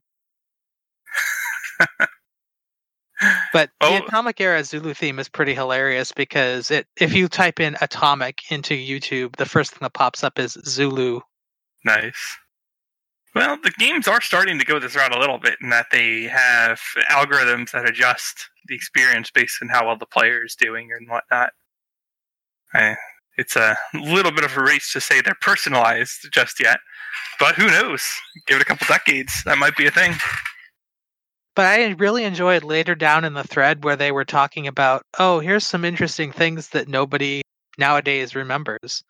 But 3.54 3.70
Oh. 3.80 3.98
the 3.98 4.06
Atomic 4.06 4.42
Era 4.42 4.62
Zulu 4.64 4.94
theme 4.94 5.20
is 5.20 5.30
pretty 5.30 5.54
hilarious 5.54 6.12
because 6.12 6.70
it 6.70 6.86
if 6.98 7.14
you 7.14 7.30
type 7.30 7.62
in 7.62 7.78
Atomic 7.80 8.52
into 8.52 8.74
YouTube, 8.76 9.38
the 9.38 9.46
first 9.46 9.72
thing 9.72 9.80
that 9.82 9.94
pops 9.94 10.22
up 10.24 10.38
is 10.38 10.58
Zulu. 10.66 11.22
Nice. 11.86 12.38
Well, 13.34 13.58
the 13.64 13.72
games 13.78 14.08
are 14.10 14.20
starting 14.22 14.60
to 14.60 14.66
go 14.66 14.80
this 14.80 14.96
route 14.96 15.16
a 15.16 15.20
little 15.20 15.38
bit 15.38 15.56
in 15.62 15.70
that 15.70 15.88
they 15.92 16.24
have 16.24 16.82
algorithms 17.10 17.72
that 17.72 17.88
adjust 17.88 18.50
the 18.68 18.76
experience 18.76 19.32
based 19.32 19.60
on 19.62 19.70
how 19.70 19.88
well 19.88 19.98
the 19.98 20.06
player 20.06 20.44
is 20.44 20.56
doing 20.56 20.90
and 20.98 21.08
whatnot. 21.10 21.52
I, 22.74 22.96
it's 23.38 23.56
a 23.56 23.78
little 23.94 24.32
bit 24.32 24.44
of 24.44 24.56
a 24.58 24.64
race 24.64 24.92
to 24.94 25.02
say 25.02 25.22
they're 25.22 25.36
personalized 25.42 26.28
just 26.32 26.60
yet, 26.60 26.80
but 27.40 27.56
who 27.56 27.68
knows? 27.68 28.04
Give 28.48 28.58
it 28.58 28.62
a 28.62 28.66
couple 28.66 28.88
decades, 28.88 29.44
that 29.46 29.58
might 29.58 29.76
be 29.76 29.86
a 29.86 29.92
thing. 29.92 30.14
But 31.56 31.68
I 31.68 31.92
really 31.92 32.26
enjoyed 32.26 32.64
later 32.64 32.96
down 32.96 33.24
in 33.24 33.34
the 33.34 33.44
thread 33.44 33.84
where 33.84 33.96
they 33.96 34.12
were 34.12 34.26
talking 34.26 34.68
about, 34.68 35.04
oh, 35.20 35.40
here's 35.40 35.66
some 35.66 35.86
interesting 35.86 36.32
things 36.34 36.70
that 36.70 36.90
nobody 36.90 37.42
nowadays 37.78 38.36
remembers. 38.36 39.04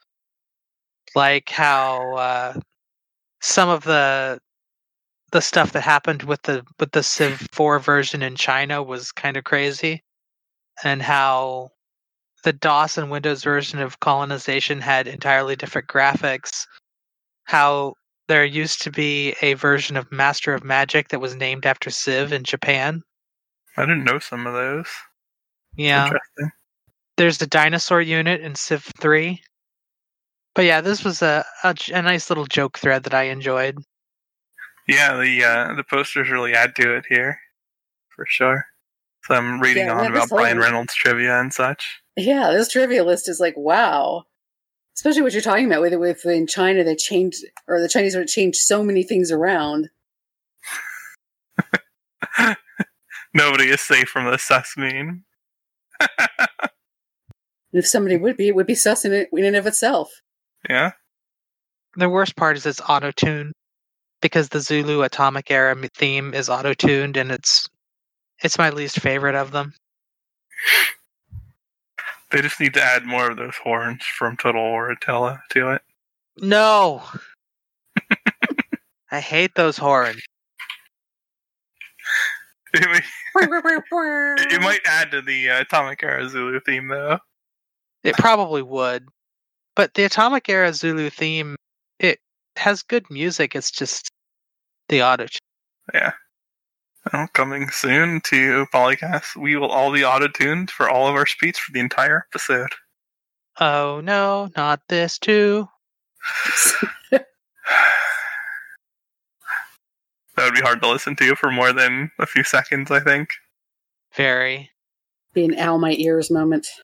Like 1.15 1.49
how 1.49 2.15
uh, 2.15 2.59
some 3.41 3.69
of 3.69 3.83
the 3.83 4.39
the 5.31 5.41
stuff 5.41 5.73
that 5.73 5.81
happened 5.81 6.23
with 6.23 6.41
the 6.43 6.63
with 6.79 6.91
the 6.91 7.03
Civ 7.03 7.47
4 7.51 7.79
version 7.79 8.21
in 8.21 8.35
China 8.35 8.83
was 8.83 9.11
kind 9.11 9.37
of 9.37 9.43
crazy. 9.43 10.03
And 10.83 11.01
how 11.01 11.69
the 12.45 12.53
DOS 12.53 12.97
and 12.97 13.11
Windows 13.11 13.43
version 13.43 13.79
of 13.79 13.99
colonization 13.99 14.79
had 14.79 15.07
entirely 15.07 15.55
different 15.55 15.87
graphics. 15.87 16.65
How 17.43 17.95
there 18.27 18.45
used 18.45 18.83
to 18.83 18.91
be 18.91 19.35
a 19.41 19.55
version 19.55 19.97
of 19.97 20.11
Master 20.11 20.53
of 20.53 20.63
Magic 20.63 21.09
that 21.09 21.19
was 21.19 21.35
named 21.35 21.65
after 21.65 21.89
Civ 21.89 22.31
in 22.31 22.43
Japan. 22.43 23.01
I 23.77 23.81
didn't 23.81 24.05
know 24.05 24.19
some 24.19 24.45
of 24.45 24.53
those. 24.53 24.87
Yeah. 25.75 26.05
Interesting. 26.05 26.51
There's 27.17 27.39
the 27.39 27.47
dinosaur 27.47 28.01
unit 28.01 28.41
in 28.41 28.55
Civ 28.55 28.83
3. 29.01 29.41
But 30.53 30.65
yeah, 30.65 30.81
this 30.81 31.03
was 31.03 31.21
a 31.21 31.43
a 31.63 32.01
nice 32.01 32.29
little 32.29 32.45
joke 32.45 32.77
thread 32.77 33.03
that 33.03 33.13
I 33.13 33.23
enjoyed. 33.23 33.77
Yeah, 34.87 35.17
the 35.17 35.43
uh, 35.43 35.73
the 35.73 35.83
posters 35.83 36.29
really 36.29 36.53
add 36.53 36.75
to 36.77 36.95
it 36.95 37.05
here, 37.09 37.37
for 38.15 38.25
sure. 38.25 38.65
So 39.25 39.35
I'm 39.35 39.59
reading 39.59 39.87
Yeah, 39.87 39.99
on 39.99 40.05
about 40.05 40.29
Brian 40.29 40.59
Reynolds 40.59 40.93
trivia 40.95 41.41
and 41.41 41.51
such. 41.51 42.01
Yeah, 42.15 42.51
this 42.51 42.69
trivia 42.69 43.03
list 43.03 43.27
is 43.27 43.39
like 43.39 43.55
wow. 43.57 44.23
Especially 44.95 45.21
what 45.21 45.33
you're 45.33 45.41
talking 45.41 45.65
about 45.65 45.81
with 45.81 45.93
with 45.95 46.25
in 46.25 46.47
China 46.47 46.83
they 46.83 46.95
changed 46.95 47.43
or 47.67 47.81
the 47.81 47.89
Chinese 47.89 48.15
would 48.15 48.27
change 48.27 48.55
so 48.55 48.83
many 48.83 49.03
things 49.03 49.31
around. 49.31 49.89
Nobody 53.33 53.65
is 53.65 53.81
safe 53.81 54.07
from 54.07 54.31
the 54.31 54.37
sus 54.37 54.75
meme. 54.77 55.25
And 55.99 56.09
if 57.73 57.85
somebody 57.85 58.15
would 58.15 58.37
be, 58.37 58.47
it 58.47 58.55
would 58.55 58.67
be 58.67 58.75
sus 58.75 59.03
in, 59.03 59.11
it, 59.11 59.29
in 59.33 59.43
and 59.43 59.57
of 59.57 59.67
itself. 59.67 60.21
Yeah. 60.69 60.93
The 61.95 62.09
worst 62.09 62.35
part 62.37 62.55
is 62.57 62.65
it's 62.65 62.81
auto 62.81 63.11
tuned 63.11 63.53
because 64.21 64.49
the 64.49 64.61
Zulu 64.61 65.03
Atomic 65.03 65.51
Era 65.51 65.75
theme 65.93 66.33
is 66.33 66.49
auto 66.49 66.73
tuned, 66.73 67.17
and 67.17 67.31
it's 67.31 67.69
it's 68.43 68.57
my 68.57 68.69
least 68.69 68.99
favorite 68.99 69.35
of 69.35 69.51
them. 69.51 69.73
They 72.31 72.41
just 72.41 72.59
need 72.59 72.73
to 72.73 72.83
add 72.83 73.05
more 73.05 73.29
of 73.29 73.37
those 73.37 73.55
horns 73.55 74.03
from 74.03 74.35
Total 74.37 74.61
War 74.61 74.91
Attila 74.91 75.41
to 75.51 75.71
it. 75.71 75.81
No, 76.37 77.03
I 79.11 79.19
hate 79.19 79.55
those 79.55 79.77
horns. 79.77 80.21
It 82.73 82.89
might, 82.89 83.03
it 84.51 84.61
might 84.61 84.81
add 84.85 85.11
to 85.11 85.21
the 85.21 85.49
uh, 85.49 85.61
Atomic 85.61 86.03
Era 86.03 86.27
Zulu 86.27 86.59
theme, 86.59 86.89
though. 86.89 87.19
It 88.03 88.15
probably 88.17 88.61
would, 88.61 89.07
but 89.75 89.93
the 89.93 90.03
Atomic 90.03 90.49
Era 90.49 90.73
Zulu 90.73 91.09
theme 91.09 91.55
it 91.99 92.19
has 92.57 92.83
good 92.83 93.09
music. 93.09 93.55
It's 93.55 93.71
just 93.71 94.09
the 94.89 95.01
auto. 95.01 95.27
Yeah. 95.93 96.11
Well, 97.13 97.27
coming 97.33 97.69
soon 97.69 98.21
to 98.21 98.65
Polycast, 98.73 99.35
we 99.35 99.55
will 99.55 99.69
all 99.69 99.91
be 99.93 100.03
auto 100.03 100.27
tuned 100.27 100.71
for 100.71 100.89
all 100.89 101.07
of 101.07 101.15
our 101.15 101.25
speech 101.25 101.59
for 101.59 101.71
the 101.71 101.79
entire 101.79 102.25
episode. 102.31 102.71
Oh 103.59 104.01
no, 104.03 104.49
not 104.55 104.81
this 104.89 105.19
too. 105.19 105.67
That 110.35 110.43
would 110.43 110.53
be 110.53 110.61
hard 110.61 110.81
to 110.81 110.89
listen 110.89 111.15
to 111.15 111.35
for 111.35 111.49
more 111.49 111.71
than 111.71 112.11
a 112.19 112.25
few 112.25 112.43
seconds, 112.43 112.91
I 112.91 112.99
think. 112.99 113.29
Very. 114.15 114.69
Be 115.33 115.45
an 115.45 115.57
ow 115.57 115.77
my 115.77 115.95
ears 115.97 116.29
moment. 116.29 116.67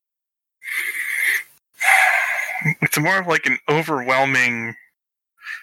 It's 2.79 2.99
more 2.99 3.17
of 3.17 3.25
like 3.25 3.47
an 3.47 3.57
overwhelming 3.67 4.75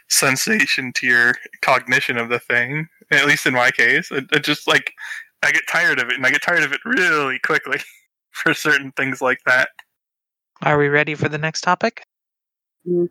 sensation 0.08 0.92
to 0.96 1.06
your 1.06 1.34
cognition 1.62 2.18
of 2.18 2.28
the 2.28 2.40
thing. 2.40 2.88
At 3.10 3.26
least 3.26 3.46
in 3.46 3.54
my 3.54 3.70
case, 3.70 4.10
it, 4.10 4.26
it 4.32 4.44
just 4.44 4.68
like 4.68 4.92
I 5.42 5.50
get 5.52 5.62
tired 5.70 5.98
of 6.00 6.08
it, 6.08 6.14
and 6.16 6.26
I 6.26 6.30
get 6.30 6.42
tired 6.42 6.62
of 6.62 6.72
it 6.72 6.80
really 6.84 7.38
quickly 7.38 7.78
for 8.30 8.54
certain 8.54 8.92
things 8.92 9.22
like 9.22 9.38
that. 9.46 9.70
Are 10.62 10.76
we 10.78 10.88
ready 10.88 11.14
for 11.14 11.28
the 11.28 11.38
next 11.38 11.62
topic? 11.62 12.04
Mhm. 12.86 13.08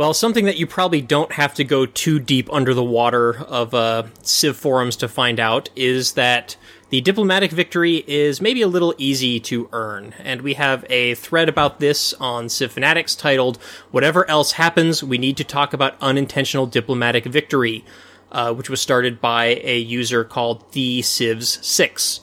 Well, 0.00 0.14
something 0.14 0.46
that 0.46 0.56
you 0.56 0.66
probably 0.66 1.02
don't 1.02 1.30
have 1.32 1.52
to 1.56 1.62
go 1.62 1.84
too 1.84 2.18
deep 2.18 2.50
under 2.50 2.72
the 2.72 2.82
water 2.82 3.36
of 3.36 3.74
uh, 3.74 4.04
Civ 4.22 4.56
forums 4.56 4.96
to 4.96 5.08
find 5.08 5.38
out 5.38 5.68
is 5.76 6.12
that 6.14 6.56
the 6.88 7.02
diplomatic 7.02 7.50
victory 7.50 8.02
is 8.06 8.40
maybe 8.40 8.62
a 8.62 8.66
little 8.66 8.94
easy 8.96 9.38
to 9.40 9.68
earn. 9.74 10.14
And 10.18 10.40
we 10.40 10.54
have 10.54 10.86
a 10.88 11.16
thread 11.16 11.50
about 11.50 11.80
this 11.80 12.14
on 12.14 12.48
Civ 12.48 12.72
Fanatics 12.72 13.14
titled, 13.14 13.58
Whatever 13.90 14.26
Else 14.26 14.52
Happens, 14.52 15.04
We 15.04 15.18
Need 15.18 15.36
to 15.36 15.44
Talk 15.44 15.74
About 15.74 16.00
Unintentional 16.00 16.64
Diplomatic 16.64 17.26
Victory, 17.26 17.84
uh, 18.32 18.54
which 18.54 18.70
was 18.70 18.80
started 18.80 19.20
by 19.20 19.60
a 19.62 19.76
user 19.78 20.24
called 20.24 20.72
The 20.72 21.02
Civs 21.02 21.58
6. 21.60 22.20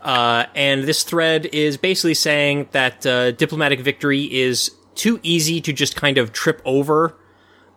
Uh, 0.00 0.46
and 0.54 0.84
this 0.84 1.02
thread 1.02 1.44
is 1.52 1.76
basically 1.76 2.14
saying 2.14 2.70
that 2.72 3.04
uh, 3.04 3.32
diplomatic 3.32 3.80
victory 3.80 4.22
is 4.22 4.70
too 4.94 5.20
easy 5.22 5.60
to 5.60 5.72
just 5.72 5.96
kind 5.96 6.18
of 6.18 6.32
trip 6.32 6.60
over 6.64 7.16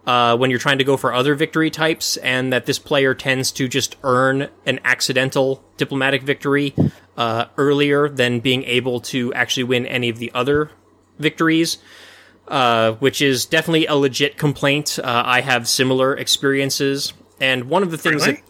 uh, 0.05 0.37
when 0.37 0.49
you're 0.49 0.59
trying 0.59 0.77
to 0.77 0.83
go 0.83 0.97
for 0.97 1.13
other 1.13 1.35
victory 1.35 1.69
types, 1.69 2.17
and 2.17 2.51
that 2.53 2.65
this 2.65 2.79
player 2.79 3.13
tends 3.13 3.51
to 3.51 3.67
just 3.67 3.97
earn 4.03 4.49
an 4.65 4.79
accidental 4.85 5.63
diplomatic 5.75 6.23
victory 6.23 6.73
uh, 7.17 7.45
earlier 7.57 8.07
than 8.07 8.39
being 8.39 8.63
able 8.63 9.01
to 9.01 9.33
actually 9.33 9.63
win 9.63 9.85
any 9.85 10.09
of 10.09 10.17
the 10.17 10.31
other 10.33 10.71
victories. 11.19 11.77
Uh, 12.47 12.93
which 12.93 13.21
is 13.21 13.45
definitely 13.45 13.85
a 13.87 13.93
legit 13.93 14.37
complaint. 14.37 14.97
Uh, 15.03 15.21
I 15.25 15.41
have 15.41 15.67
similar 15.67 16.15
experiences, 16.15 17.11
and 17.41 17.65
one 17.65 17.83
of 17.83 17.91
the 17.91 17.97
things 17.97 18.25
Really? 18.25 18.37
that 18.37 18.47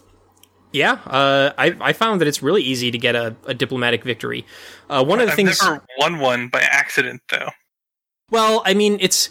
yeah, 0.72 0.99
uh, 1.07 1.53
I, 1.57 1.76
I 1.82 1.93
found 1.93 2.22
that 2.22 2.28
it's 2.28 2.43
really 2.43 2.61
easy 2.61 2.91
to 2.91 2.97
get 2.99 3.15
a, 3.15 3.36
a 3.45 3.55
diplomatic 3.55 4.03
victory. 4.03 4.45
Uh, 4.88 5.03
one 5.03 5.20
of 5.20 5.26
the 5.26 5.32
I've 5.32 5.36
things, 5.36 5.63
never 5.63 5.84
won 5.97 6.20
one 6.20 6.49
by 6.49 6.61
accident, 6.61 7.22
though. 7.30 7.49
Well, 8.30 8.61
I 8.65 8.73
mean, 8.73 8.97
it's 8.99 9.30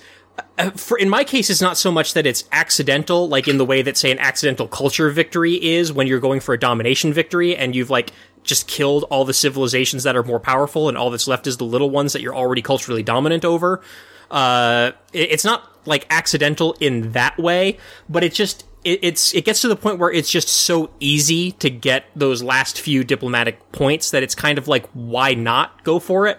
uh, 0.59 0.71
for 0.71 0.99
in 0.99 1.09
my 1.09 1.23
case, 1.25 1.51
it's 1.51 1.61
not 1.61 1.77
so 1.77 1.91
much 1.93 2.15
that 2.15 2.27
it's 2.27 2.45
accidental, 2.53 3.29
like 3.29 3.47
in 3.47 3.59
the 3.59 3.65
way 3.65 3.83
that 3.83 3.97
say 3.97 4.11
an 4.11 4.19
accidental 4.19 4.67
culture 4.69 5.11
victory 5.11 5.55
is 5.55 5.93
when 5.93 6.07
you're 6.07 6.21
going 6.21 6.41
for 6.41 6.55
a 6.55 6.59
domination 6.59 7.13
victory 7.13 7.55
and 7.57 7.75
you've 7.77 7.91
like 7.91 8.13
just 8.43 8.69
killed 8.69 9.05
all 9.11 9.25
the 9.25 9.35
civilizations 9.35 10.05
that 10.05 10.17
are 10.17 10.23
more 10.23 10.41
powerful 10.41 10.89
and 10.89 10.97
all 10.97 11.11
that's 11.11 11.27
left 11.29 11.47
is 11.47 11.57
the 11.57 11.65
little 11.65 11.91
ones 11.91 12.13
that 12.13 12.23
you're 12.23 12.35
already 12.35 12.63
culturally 12.63 13.03
dominant 13.03 13.45
over. 13.45 13.83
Uh, 14.31 14.93
it- 15.13 15.31
it's 15.31 15.45
not 15.45 15.71
like 15.87 16.07
accidental 16.11 16.75
in 16.81 17.13
that 17.13 17.37
way, 17.39 17.77
but 18.09 18.25
it 18.25 18.33
just 18.33 18.65
it, 18.83 19.01
it's 19.03 19.35
it 19.35 19.45
gets 19.45 19.61
to 19.61 19.69
the 19.69 19.77
point 19.77 19.99
where 19.99 20.11
it's 20.11 20.31
just 20.31 20.49
so 20.49 20.91
easy 21.01 21.53
to 21.53 21.69
get 21.69 22.07
those 22.17 22.43
last 22.43 22.81
few 22.81 23.05
diplomatic 23.05 23.73
points 23.73 24.11
that 24.11 24.23
it's 24.23 24.35
kind 24.35 24.57
of 24.57 24.69
like 24.69 24.87
why 24.95 25.35
not 25.35 25.85
go 25.85 25.99
for 25.99 26.27
it 26.27 26.39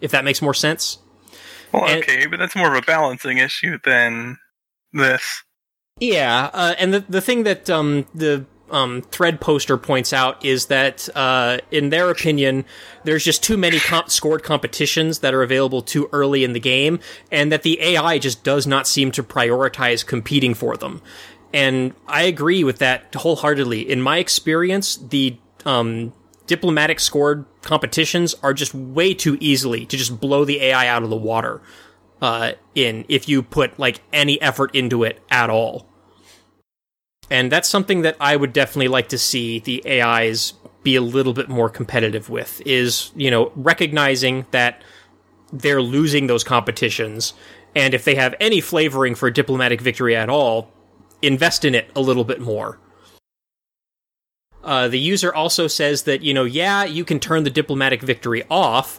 if 0.00 0.12
that 0.12 0.24
makes 0.24 0.40
more 0.40 0.54
sense. 0.54 0.98
Well, 1.76 1.90
And- 1.90 2.02
okay, 2.02 2.26
but 2.26 2.38
that's 2.38 2.56
more 2.56 2.74
of 2.74 2.82
a 2.82 2.86
balancing 2.86 3.36
issue 3.38 3.78
than 3.84 4.38
this. 4.94 5.42
Yeah, 6.00 6.50
uh, 6.52 6.74
and 6.78 6.92
the 6.92 7.00
the 7.08 7.20
thing 7.20 7.42
that 7.44 7.68
um, 7.70 8.06
the 8.14 8.46
um, 8.70 9.02
thread 9.10 9.40
poster 9.40 9.76
points 9.76 10.12
out 10.12 10.44
is 10.44 10.66
that, 10.66 11.08
uh, 11.14 11.58
in 11.70 11.90
their 11.90 12.10
opinion, 12.10 12.64
there's 13.04 13.24
just 13.24 13.42
too 13.42 13.56
many 13.56 13.78
comp- 13.78 14.10
scored 14.10 14.42
competitions 14.42 15.20
that 15.20 15.34
are 15.34 15.42
available 15.42 15.82
too 15.82 16.08
early 16.12 16.44
in 16.44 16.52
the 16.52 16.60
game, 16.60 16.98
and 17.30 17.52
that 17.52 17.62
the 17.62 17.80
AI 17.80 18.18
just 18.18 18.42
does 18.42 18.66
not 18.66 18.86
seem 18.86 19.10
to 19.12 19.22
prioritize 19.22 20.04
competing 20.04 20.54
for 20.54 20.76
them. 20.76 21.00
And 21.52 21.94
I 22.08 22.22
agree 22.22 22.64
with 22.64 22.78
that 22.78 23.14
wholeheartedly. 23.14 23.88
In 23.88 24.02
my 24.02 24.18
experience, 24.18 24.96
the 24.96 25.38
um, 25.64 26.12
diplomatic 26.46 27.00
scored 27.00 27.44
competitions 27.62 28.34
are 28.42 28.54
just 28.54 28.74
way 28.74 29.14
too 29.14 29.36
easily 29.40 29.86
to 29.86 29.96
just 29.96 30.20
blow 30.20 30.44
the 30.44 30.60
AI 30.62 30.86
out 30.86 31.02
of 31.02 31.10
the 31.10 31.16
water 31.16 31.60
uh, 32.22 32.52
in 32.74 33.04
if 33.08 33.28
you 33.28 33.42
put 33.42 33.78
like 33.78 34.00
any 34.12 34.40
effort 34.40 34.74
into 34.74 35.04
it 35.04 35.20
at 35.30 35.50
all. 35.50 35.86
And 37.30 37.50
that's 37.50 37.68
something 37.68 38.02
that 38.02 38.16
I 38.20 38.36
would 38.36 38.52
definitely 38.52 38.88
like 38.88 39.08
to 39.08 39.18
see 39.18 39.58
the 39.58 39.82
AIs 40.00 40.54
be 40.82 40.94
a 40.94 41.02
little 41.02 41.32
bit 41.32 41.48
more 41.48 41.68
competitive 41.68 42.30
with 42.30 42.62
is, 42.64 43.10
you 43.16 43.30
know, 43.30 43.50
recognizing 43.56 44.46
that 44.52 44.82
they're 45.52 45.82
losing 45.82 46.28
those 46.28 46.44
competitions 46.44 47.34
and 47.76 47.92
if 47.92 48.04
they 48.04 48.14
have 48.14 48.34
any 48.40 48.62
flavoring 48.62 49.14
for 49.14 49.30
diplomatic 49.30 49.82
victory 49.82 50.16
at 50.16 50.30
all, 50.30 50.70
invest 51.20 51.62
in 51.62 51.74
it 51.74 51.90
a 51.94 52.00
little 52.00 52.24
bit 52.24 52.40
more. 52.40 52.78
Uh, 54.66 54.88
the 54.88 54.98
user 54.98 55.32
also 55.32 55.68
says 55.68 56.02
that, 56.02 56.22
you 56.22 56.34
know, 56.34 56.42
yeah, 56.42 56.82
you 56.84 57.04
can 57.04 57.20
turn 57.20 57.44
the 57.44 57.50
diplomatic 57.50 58.02
victory 58.02 58.42
off, 58.50 58.98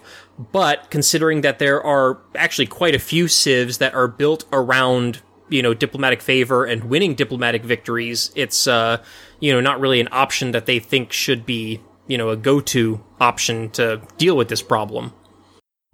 but 0.54 0.90
considering 0.90 1.42
that 1.42 1.60
there 1.60 1.84
are 1.84 2.22
actually 2.36 2.66
quite 2.66 2.96
a 2.96 3.00
few 3.00 3.28
civs 3.28 3.78
that 3.80 3.94
are 3.94 4.08
built 4.08 4.46
around, 4.54 5.22
you 5.50 5.62
know, 5.62 5.74
diplomatic 5.74 6.22
favor 6.22 6.64
and 6.64 6.86
winning 6.86 7.16
diplomatic 7.16 7.66
victories, 7.66 8.32
it's, 8.34 8.66
uh, 8.66 9.04
you 9.42 9.52
know, 9.52 9.60
not 9.60 9.78
really 9.82 10.00
an 10.00 10.08
option 10.14 10.52
that 10.52 10.68
they 10.68 10.80
think 10.80 11.12
should 11.12 11.46
be, 11.46 11.82
you 12.08 12.18
know, 12.18 12.30
a 12.30 12.38
go-to 12.38 13.04
option 13.20 13.70
to 13.72 14.02
deal 14.18 14.38
with 14.38 14.48
this 14.48 14.62
problem. 14.62 15.12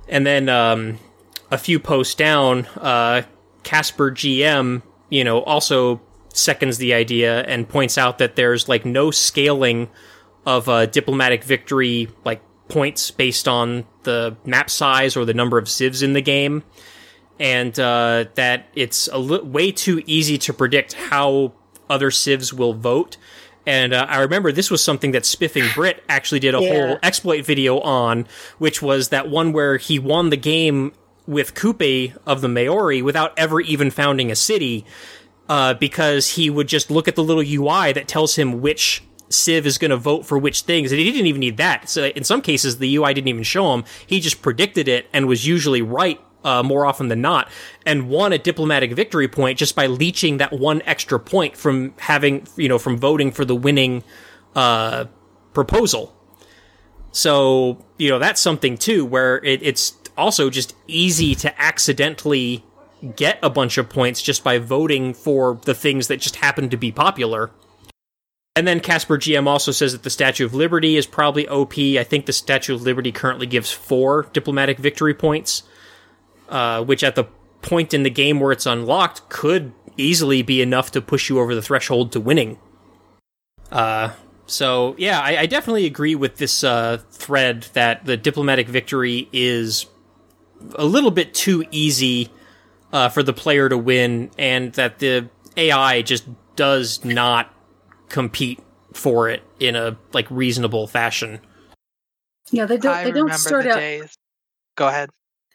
And 0.08 0.24
then, 0.24 0.50
um, 0.50 1.00
a 1.50 1.58
few 1.58 1.80
posts 1.80 2.14
down, 2.14 2.68
uh, 2.78 3.24
Casper 3.64 4.12
GM, 4.12 4.84
you 5.10 5.24
know, 5.24 5.42
also 5.42 6.00
seconds 6.34 6.78
the 6.80 6.94
idea 6.94 7.42
and 7.44 7.68
points 7.70 7.98
out 7.98 8.18
that 8.18 8.36
there's 8.36 8.68
like 8.68 8.86
no 8.86 9.10
scaling 9.12 9.90
of 10.46 10.68
uh, 10.68 10.86
diplomatic 10.88 11.44
victory 11.44 12.10
like 12.26 12.42
points 12.68 13.12
based 13.12 13.48
on 13.48 13.86
the 14.04 14.36
map 14.46 14.70
size 14.70 15.16
or 15.16 15.24
the 15.26 15.34
number 15.34 15.58
of 15.58 15.70
civs 15.70 16.02
in 16.04 16.14
the 16.14 16.22
game, 16.22 16.64
and 17.40 17.80
uh, 17.80 18.26
that 18.36 18.68
it's 18.76 19.08
a 19.08 19.18
li- 19.18 19.42
way 19.42 19.72
too 19.72 20.02
easy 20.06 20.38
to 20.40 20.54
predict 20.54 20.94
how 20.94 21.54
other 21.90 22.12
civs 22.12 22.54
will 22.54 22.74
vote. 22.74 23.18
And 23.66 23.94
uh, 23.94 24.06
I 24.10 24.20
remember 24.22 24.52
this 24.52 24.70
was 24.70 24.84
something 24.84 25.12
that 25.12 25.26
Spiffing 25.26 25.66
Brit 25.74 26.04
actually 26.10 26.40
did 26.42 26.54
a 26.56 26.62
Yeah. 26.62 26.74
whole 26.88 27.00
exploit 27.02 27.46
video 27.46 27.80
on, 27.80 28.28
which 28.58 28.82
was 28.82 29.10
that 29.10 29.30
one 29.30 29.54
where 29.54 29.78
he 29.78 30.00
won 30.00 30.30
the 30.32 30.38
game 30.38 30.92
with 31.26 31.54
Kupe 31.56 32.18
of 32.26 32.42
the 32.42 32.50
Maori 32.50 33.02
without 33.02 33.32
ever 33.40 33.62
even 33.62 33.90
founding 33.90 34.30
a 34.32 34.36
city, 34.36 34.86
uh, 35.50 35.74
because 35.74 36.32
he 36.32 36.50
would 36.50 36.68
just 36.68 36.90
look 36.90 37.08
at 37.08 37.16
the 37.16 37.24
little 37.24 37.44
UI 37.44 37.94
that 37.94 38.08
tells 38.08 38.36
him 38.36 38.62
which 38.62 39.04
Civ 39.30 39.66
is 39.66 39.78
going 39.78 39.92
to 39.92 39.98
vote 39.98 40.26
for 40.26 40.38
which 40.38 40.62
things, 40.62 40.92
and 40.92 41.00
he 41.00 41.12
didn't 41.12 41.28
even 41.28 41.40
need 41.40 41.58
that. 41.58 41.90
So 41.90 42.06
in 42.06 42.24
some 42.24 42.42
cases, 42.42 42.78
the 42.78 42.96
UI 42.96 43.14
didn't 43.14 43.28
even 43.28 43.44
show 43.44 43.74
him; 43.74 43.84
he 44.06 44.20
just 44.20 44.42
predicted 44.42 44.88
it 44.88 45.08
and 45.12 45.28
was 45.28 45.48
usually 45.48 45.82
right 45.82 46.20
uh, 46.44 46.64
more 46.64 46.86
often 46.86 47.08
than 47.08 47.22
not, 47.22 47.50
and 47.86 48.10
won 48.10 48.34
a 48.34 48.38
diplomatic 48.38 48.94
victory 48.94 49.28
point 49.28 49.58
just 49.58 49.76
by 49.76 49.88
leeching 49.88 50.38
that 50.38 50.54
one 50.54 50.82
extra 50.86 51.20
point 51.20 51.58
from 51.58 51.94
having, 52.00 52.48
you 52.56 52.70
know, 52.70 52.78
from 52.78 52.98
voting 52.98 53.32
for 53.32 53.46
the 53.46 53.56
winning 53.56 54.04
uh, 54.56 55.06
proposal. 55.54 56.16
So, 57.12 57.86
you 57.98 58.10
know, 58.10 58.20
that's 58.20 58.42
something 58.42 58.78
too, 58.78 59.06
where 59.06 59.44
it, 59.44 59.62
it's 59.64 59.98
also 60.18 60.50
just 60.50 60.76
easy 60.88 61.36
to 61.36 61.62
accidentally 61.62 62.66
get 63.16 63.40
a 63.44 63.50
bunch 63.50 63.78
of 63.78 63.90
points 63.90 64.22
just 64.22 64.44
by 64.44 64.58
voting 64.58 65.14
for 65.14 65.60
the 65.66 65.74
things 65.74 66.08
that 66.08 66.22
just 66.22 66.38
happen 66.38 66.70
to 66.70 66.78
be 66.78 66.92
popular. 66.92 67.52
And 68.56 68.68
then 68.68 68.80
Casper 68.80 69.18
GM 69.18 69.48
also 69.48 69.72
says 69.72 69.94
that 69.94 70.04
the 70.04 70.10
Statue 70.10 70.46
of 70.46 70.54
Liberty 70.54 70.96
is 70.96 71.08
probably 71.08 71.48
OP. 71.48 71.78
I 71.78 72.04
think 72.04 72.28
the 72.28 72.34
Statue 72.34 72.76
of 72.76 72.84
Liberty 72.84 73.12
currently 73.12 73.48
gives 73.48 73.72
four 73.72 74.28
diplomatic 74.32 74.78
victory 74.78 75.14
points, 75.14 75.64
uh, 76.50 76.84
which 76.84 77.04
at 77.04 77.16
the 77.16 77.26
point 77.62 77.94
in 77.94 78.04
the 78.04 78.10
game 78.10 78.40
where 78.40 78.52
it's 78.52 78.66
unlocked 78.66 79.28
could 79.30 79.74
easily 79.98 80.42
be 80.44 80.62
enough 80.62 80.92
to 80.92 81.02
push 81.02 81.30
you 81.30 81.40
over 81.40 81.56
the 81.56 81.62
threshold 81.62 82.12
to 82.12 82.20
winning. 82.20 82.60
Uh, 83.72 84.12
so 84.46 84.94
yeah, 85.00 85.20
I, 85.20 85.40
I 85.40 85.46
definitely 85.48 85.86
agree 85.86 86.14
with 86.14 86.38
this 86.38 86.64
uh, 86.64 87.00
thread 87.12 87.68
that 87.74 88.06
the 88.06 88.18
diplomatic 88.18 88.68
victory 88.68 89.30
is 89.34 89.88
a 90.76 90.86
little 90.86 91.12
bit 91.12 91.34
too 91.34 91.66
easy 91.72 92.30
uh, 92.94 93.10
for 93.10 93.24
the 93.24 93.34
player 93.34 93.68
to 93.68 93.78
win, 93.78 94.32
and 94.38 94.72
that 94.74 95.00
the 95.00 95.28
AI 95.58 96.02
just 96.04 96.26
does 96.56 97.04
not 97.04 97.54
compete 98.08 98.62
for 98.94 99.28
it 99.28 99.42
in 99.60 99.76
a 99.76 99.98
like 100.14 100.30
reasonable 100.30 100.88
fashion. 100.88 101.42
Yeah, 102.52 102.66
they 102.66 102.78
don't. 102.78 102.94
I 102.94 103.04
they 103.04 103.12
don't 103.12 103.24
remember 103.24 103.38
start 103.38 103.64
the 103.64 103.72
out. 103.72 103.80
days. 103.80 104.16
Go 104.76 104.88
ahead. 104.88 105.10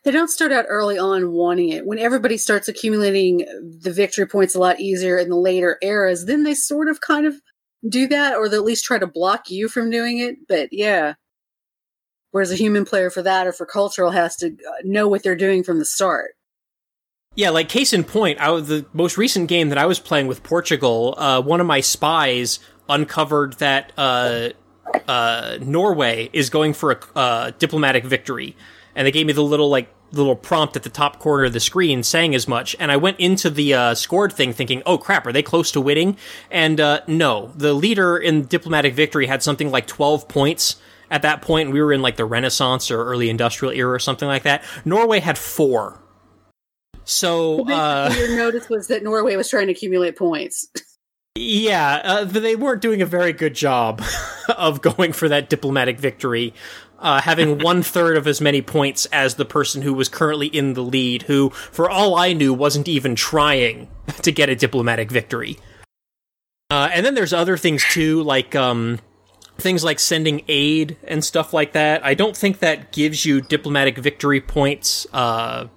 They 0.05 0.11
don't 0.11 0.28
start 0.28 0.53
out 0.53 0.66
early 0.68 0.99
on 0.99 1.32
wanting 1.32 1.70
it. 1.70 1.86
When 1.86 1.99
everybody 1.99 2.36
starts 2.39 2.68
accumulating 2.68 3.39
the 3.80 3.93
victory 3.93 4.26
points 4.26 4.55
a 4.55 4.59
lot 4.59 4.80
easier 4.80 5.18
in 5.18 5.28
the 5.28 5.36
later 5.36 5.78
eras, 5.82 6.26
then 6.26 6.43
they 6.43 6.55
sort 6.55 6.89
of 6.89 7.01
kind 7.01 7.26
of 7.26 7.34
do 7.89 8.09
that, 8.09 8.36
or 8.36 8.49
they 8.49 8.57
at 8.57 8.64
least 8.64 8.84
try 8.84 8.99
to 8.99 9.07
block 9.07 9.51
you 9.51 9.68
from 9.68 9.91
doing 9.91 10.18
it. 10.18 10.36
But 10.49 10.72
yeah. 10.72 11.14
Whereas 12.30 12.51
a 12.51 12.57
human 12.57 12.84
player 12.84 13.11
for 13.11 13.22
that 13.22 13.47
or 13.47 13.53
for 13.53 13.64
cultural 13.64 14.11
has 14.11 14.36
to 14.36 14.49
uh, 14.49 14.82
know 14.84 15.09
what 15.09 15.22
they're 15.22 15.36
doing 15.36 15.62
from 15.62 15.78
the 15.78 15.84
start. 15.84 16.32
Yeah, 17.39 17.51
like 17.51 17.68
case 17.68 17.93
in 17.93 18.03
point, 18.03 18.41
I, 18.41 18.59
the 18.59 18.84
most 18.93 19.16
recent 19.16 19.49
game 19.49 19.68
that 19.68 19.78
I 19.78 19.86
was 19.86 20.01
playing 20.01 20.26
with 20.26 20.43
Portugal, 20.43 21.14
uh, 21.16 21.41
one 21.41 21.61
of 21.61 21.68
my 21.68 21.80
spies 21.80 22.59
uncovered 22.89 23.53
that 23.59 23.93
uh, 23.97 24.49
uh, 25.07 25.59
Norway 25.61 26.30
is 26.32 26.51
going 26.51 26.72
for 26.74 26.91
a 26.91 26.99
uh, 27.16 27.51
diplomatic 27.57 28.05
victory, 28.05 28.57
and 28.97 29.07
they 29.07 29.12
gave 29.12 29.24
me 29.24 29.32
the 29.32 29.45
little 29.45 29.70
like 29.70 29.89
little 30.11 30.34
prompt 30.34 30.74
at 30.74 30.82
the 30.82 30.89
top 30.89 31.20
corner 31.20 31.45
of 31.45 31.53
the 31.53 31.61
screen 31.61 32.03
saying 32.03 32.34
as 32.34 32.49
much. 32.49 32.74
And 32.80 32.91
I 32.91 32.97
went 32.97 33.20
into 33.20 33.51
the 33.51 33.72
uh, 33.72 33.95
scored 33.95 34.32
thing 34.32 34.53
thinking, 34.53 34.82
"Oh 34.84 34.99
crap, 34.99 35.24
are 35.24 35.32
they 35.32 35.45
close 35.45 35.70
to 35.70 35.80
winning?" 35.80 36.16
And 36.51 36.80
uh, 36.80 37.03
no, 37.07 37.53
the 37.55 37.72
leader 37.72 38.18
in 38.18 38.47
diplomatic 38.47 38.95
victory 38.95 39.28
had 39.28 39.45
something 39.45 39.70
like 39.70 39.86
twelve 39.86 40.26
points. 40.26 40.74
At 41.09 41.22
that 41.22 41.41
point, 41.41 41.70
we 41.70 41.80
were 41.80 41.93
in 41.93 42.03
like 42.03 42.16
the 42.16 42.24
Renaissance 42.24 42.91
or 42.91 43.05
early 43.05 43.30
industrial 43.30 43.72
era 43.72 43.93
or 43.93 44.01
something 44.01 44.26
like 44.26 44.43
that. 44.43 44.64
Norway 44.84 45.20
had 45.20 45.39
four. 45.39 46.01
So, 47.09 47.67
uh, 47.67 48.15
your 48.15 48.37
notice 48.37 48.69
was 48.69 48.89
that 48.89 49.03
Norway 49.03 49.35
was 49.35 49.49
trying 49.49 49.69
to 49.69 49.73
accumulate 49.73 50.17
points. 50.17 50.69
Yeah, 51.41 52.01
uh, 52.03 52.25
they 52.25 52.57
weren't 52.57 52.83
doing 52.83 53.01
a 53.01 53.07
very 53.07 53.33
good 53.33 53.55
job 53.55 54.03
of 54.49 54.83
going 54.83 55.13
for 55.13 55.29
that 55.29 55.49
diplomatic 55.49 56.01
victory, 56.01 56.53
uh, 56.99 57.21
having 57.21 57.59
one 57.63 57.85
third 57.85 58.17
of 58.17 58.27
as 58.27 58.41
many 58.41 58.61
points 58.61 59.07
as 59.13 59.37
the 59.37 59.45
person 59.45 59.83
who 59.83 59.95
was 59.95 60.09
currently 60.09 60.49
in 60.49 60.75
the 60.75 60.83
lead, 60.83 61.23
who, 61.23 61.51
for 61.51 61.89
all 61.89 62.17
I 62.17 62.33
knew, 62.33 62.53
wasn't 62.53 62.89
even 62.89 63.15
trying 63.15 63.87
to 64.23 64.33
get 64.33 64.49
a 64.49 64.57
diplomatic 64.57 65.13
victory. 65.13 65.59
Uh, 66.71 66.91
and 66.93 67.07
then 67.07 67.15
there's 67.15 67.33
other 67.33 67.57
things 67.57 67.85
too, 67.85 68.21
like 68.25 68.57
um, 68.57 68.99
things 69.59 69.85
like 69.85 70.01
sending 70.01 70.43
aid 70.49 70.97
and 71.05 71.25
stuff 71.25 71.53
like 71.53 71.73
that. 71.73 72.05
I 72.05 72.15
don't 72.15 72.37
think 72.37 72.59
that 72.59 72.91
gives 72.91 73.25
you 73.25 73.43
diplomatic 73.43 73.97
victory 73.97 74.41
points 74.41 75.07
uh, 75.13 75.69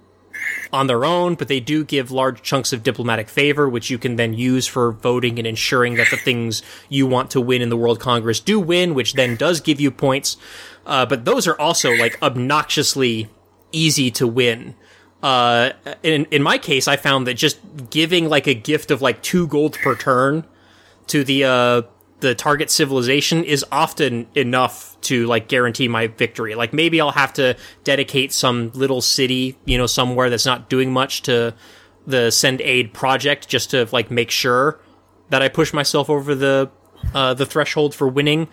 on 0.72 0.86
their 0.86 1.04
own, 1.04 1.34
but 1.34 1.48
they 1.48 1.60
do 1.60 1.84
give 1.84 2.10
large 2.10 2.42
chunks 2.42 2.72
of 2.72 2.82
diplomatic 2.82 3.28
favor, 3.28 3.68
which 3.68 3.90
you 3.90 3.98
can 3.98 4.16
then 4.16 4.32
use 4.32 4.66
for 4.66 4.92
voting 4.92 5.38
and 5.38 5.46
ensuring 5.46 5.94
that 5.96 6.08
the 6.10 6.16
things 6.16 6.62
you 6.88 7.06
want 7.06 7.30
to 7.30 7.40
win 7.40 7.60
in 7.60 7.68
the 7.68 7.76
World 7.76 8.00
Congress 8.00 8.40
do 8.40 8.58
win, 8.58 8.94
which 8.94 9.12
then 9.14 9.36
does 9.36 9.60
give 9.60 9.80
you 9.80 9.90
points. 9.90 10.36
Uh, 10.86 11.06
but 11.06 11.24
those 11.24 11.46
are 11.46 11.58
also 11.60 11.92
like 11.92 12.20
obnoxiously 12.22 13.28
easy 13.70 14.10
to 14.10 14.26
win. 14.26 14.74
Uh, 15.22 15.70
in 16.02 16.24
in 16.26 16.42
my 16.42 16.58
case, 16.58 16.88
I 16.88 16.96
found 16.96 17.26
that 17.26 17.34
just 17.34 17.58
giving 17.90 18.28
like 18.28 18.46
a 18.46 18.54
gift 18.54 18.90
of 18.90 19.00
like 19.00 19.22
two 19.22 19.46
gold 19.46 19.74
per 19.74 19.94
turn 19.94 20.44
to 21.06 21.22
the 21.22 21.44
uh, 21.44 21.82
the 22.22 22.36
target 22.36 22.70
civilization 22.70 23.42
is 23.42 23.64
often 23.72 24.28
enough 24.36 24.96
to 25.02 25.26
like 25.26 25.48
guarantee 25.48 25.88
my 25.88 26.06
victory. 26.06 26.54
Like 26.54 26.72
maybe 26.72 27.00
I'll 27.00 27.10
have 27.10 27.32
to 27.34 27.56
dedicate 27.82 28.32
some 28.32 28.70
little 28.74 29.00
city, 29.00 29.58
you 29.64 29.76
know, 29.76 29.86
somewhere 29.86 30.30
that's 30.30 30.46
not 30.46 30.70
doing 30.70 30.92
much 30.92 31.22
to 31.22 31.52
the 32.06 32.30
send 32.30 32.60
aid 32.60 32.94
project 32.94 33.48
just 33.48 33.72
to 33.72 33.88
like 33.90 34.08
make 34.08 34.30
sure 34.30 34.78
that 35.30 35.42
I 35.42 35.48
push 35.48 35.72
myself 35.72 36.08
over 36.08 36.32
the 36.36 36.70
uh, 37.12 37.34
the 37.34 37.44
threshold 37.44 37.92
for 37.92 38.06
winning. 38.06 38.46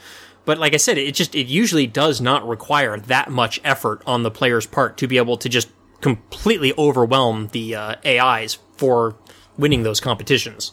But 0.45 0.57
like 0.57 0.73
I 0.73 0.77
said, 0.77 0.97
it 0.97 1.13
just 1.13 1.35
it 1.35 1.45
usually 1.45 1.85
does 1.85 2.19
not 2.19 2.47
require 2.47 2.99
that 2.99 3.29
much 3.29 3.61
effort 3.63 4.01
on 4.07 4.23
the 4.23 4.31
player's 4.31 4.65
part 4.65 4.97
to 4.97 5.07
be 5.07 5.17
able 5.17 5.37
to 5.37 5.47
just 5.47 5.69
completely 6.01 6.73
overwhelm 6.75 7.49
the 7.51 7.75
uh, 7.75 7.95
AIs 8.03 8.57
for 8.77 9.15
winning 9.59 9.83
those 9.83 9.99
competitions. 9.99 10.71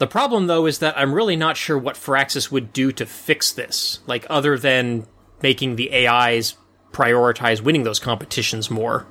The 0.00 0.06
problem, 0.06 0.46
though, 0.46 0.64
is 0.64 0.78
that 0.78 0.98
I'm 0.98 1.12
really 1.12 1.36
not 1.36 1.58
sure 1.58 1.76
what 1.76 1.94
Firaxis 1.94 2.50
would 2.50 2.72
do 2.72 2.90
to 2.90 3.04
fix 3.04 3.52
this, 3.52 4.00
like, 4.06 4.26
other 4.30 4.56
than 4.56 5.06
making 5.42 5.76
the 5.76 6.08
AIs 6.08 6.54
prioritize 6.90 7.60
winning 7.60 7.82
those 7.82 7.98
competitions 7.98 8.70
more. 8.70 9.06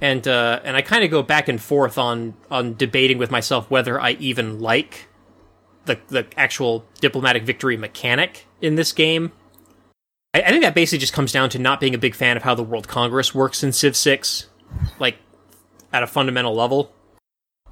And 0.00 0.26
uh, 0.26 0.60
and 0.64 0.76
I 0.76 0.82
kind 0.82 1.04
of 1.04 1.10
go 1.10 1.22
back 1.22 1.48
and 1.48 1.60
forth 1.60 1.98
on 1.98 2.34
on 2.50 2.74
debating 2.74 3.18
with 3.18 3.30
myself 3.30 3.70
whether 3.70 4.00
I 4.00 4.12
even 4.12 4.60
like 4.60 5.08
the 5.84 5.98
the 6.08 6.26
actual 6.38 6.86
diplomatic 7.00 7.44
victory 7.44 7.76
mechanic 7.76 8.46
in 8.62 8.76
this 8.76 8.92
game. 8.92 9.32
I, 10.32 10.40
I 10.40 10.48
think 10.48 10.62
that 10.62 10.74
basically 10.74 10.98
just 10.98 11.12
comes 11.12 11.32
down 11.32 11.50
to 11.50 11.58
not 11.58 11.80
being 11.80 11.94
a 11.94 11.98
big 11.98 12.14
fan 12.14 12.38
of 12.38 12.42
how 12.42 12.54
the 12.54 12.62
World 12.62 12.88
Congress 12.88 13.34
works 13.34 13.62
in 13.62 13.72
Civ 13.72 13.94
Six, 13.94 14.48
like 14.98 15.16
at 15.92 16.02
a 16.02 16.06
fundamental 16.06 16.54
level. 16.54 16.92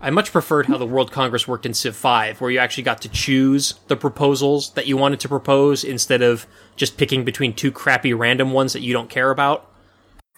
I 0.05 0.11
much 0.11 0.33
preferred 0.33 0.67
how 0.67 0.77
the 0.77 0.85
World 0.85 1.11
Congress 1.11 1.49
worked 1.49 1.65
in 1.65 1.73
Civ 1.73 1.97
5, 1.97 2.43
where 2.43 2.51
you 2.51 2.59
actually 2.59 2.83
got 2.83 3.01
to 3.01 3.09
choose 3.09 3.73
the 3.89 3.97
proposals 3.97 4.73
that 4.73 4.87
you 4.87 4.99
wanted 4.99 5.19
to 5.21 5.31
propose 5.31 5.83
instead 5.83 6.21
of 6.21 6.47
just 6.77 6.99
picking 6.99 7.25
between 7.25 7.55
two 7.55 7.73
crappy 7.73 8.13
random 8.13 8.53
ones 8.53 8.75
that 8.75 8.83
you 8.83 8.93
don't 8.93 9.09
care 9.09 9.31
about. 9.31 9.67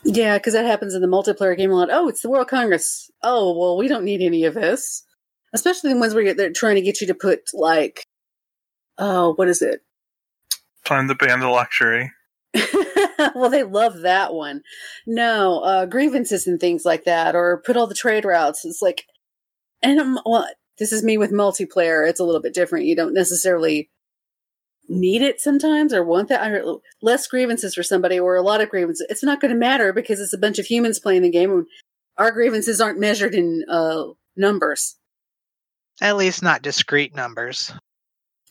Yeah, 0.04 0.38
because 0.38 0.52
that 0.52 0.66
happens 0.66 0.94
in 0.94 1.02
the 1.02 1.08
multiplayer 1.08 1.56
game 1.56 1.72
a 1.72 1.74
lot. 1.74 1.88
Oh, 1.90 2.06
it's 2.06 2.22
the 2.22 2.30
World 2.30 2.46
Congress. 2.46 3.10
Oh, 3.24 3.58
well, 3.58 3.76
we 3.76 3.88
don't 3.88 4.04
need 4.04 4.22
any 4.22 4.44
of 4.44 4.54
this. 4.54 5.02
Especially 5.52 5.92
the 5.92 5.98
ones 5.98 6.14
where 6.14 6.32
they're 6.32 6.52
trying 6.52 6.76
to 6.76 6.80
get 6.80 7.00
you 7.00 7.08
to 7.08 7.14
put, 7.14 7.50
like, 7.52 8.04
oh, 8.98 9.34
what 9.34 9.48
is 9.48 9.62
it? 9.62 9.80
Time 10.84 11.08
to 11.08 11.16
ban 11.16 11.40
the 11.40 11.48
luxury. 11.48 12.12
well, 13.34 13.50
they 13.50 13.64
love 13.64 14.02
that 14.02 14.32
one. 14.32 14.62
No, 15.08 15.58
uh, 15.58 15.86
grievances 15.86 16.46
and 16.46 16.60
things 16.60 16.84
like 16.84 17.02
that, 17.02 17.34
or 17.34 17.60
put 17.66 17.76
all 17.76 17.88
the 17.88 17.94
trade 17.96 18.24
routes. 18.24 18.64
It's 18.64 18.80
like, 18.80 19.06
and 19.82 20.00
I'm, 20.00 20.18
well, 20.24 20.46
this 20.78 20.92
is 20.92 21.02
me 21.02 21.18
with 21.18 21.32
multiplayer. 21.32 22.08
It's 22.08 22.20
a 22.20 22.24
little 22.24 22.40
bit 22.40 22.54
different. 22.54 22.86
You 22.86 22.96
don't 22.96 23.14
necessarily 23.14 23.90
need 24.88 25.22
it 25.22 25.40
sometimes 25.40 25.92
or 25.92 26.04
want 26.04 26.28
that. 26.28 26.42
I, 26.42 26.60
less 27.02 27.26
grievances 27.26 27.74
for 27.74 27.82
somebody 27.82 28.18
or 28.18 28.36
a 28.36 28.42
lot 28.42 28.60
of 28.60 28.68
grievances. 28.68 29.06
It's 29.08 29.24
not 29.24 29.40
going 29.40 29.52
to 29.52 29.58
matter 29.58 29.92
because 29.92 30.20
it's 30.20 30.32
a 30.32 30.38
bunch 30.38 30.58
of 30.58 30.66
humans 30.66 30.98
playing 30.98 31.22
the 31.22 31.30
game. 31.30 31.50
And 31.50 31.66
our 32.18 32.30
grievances 32.30 32.80
aren't 32.80 33.00
measured 33.00 33.34
in 33.34 33.64
uh, 33.68 34.04
numbers. 34.36 34.96
At 36.00 36.16
least 36.16 36.42
not 36.42 36.62
discrete 36.62 37.14
numbers. 37.14 37.72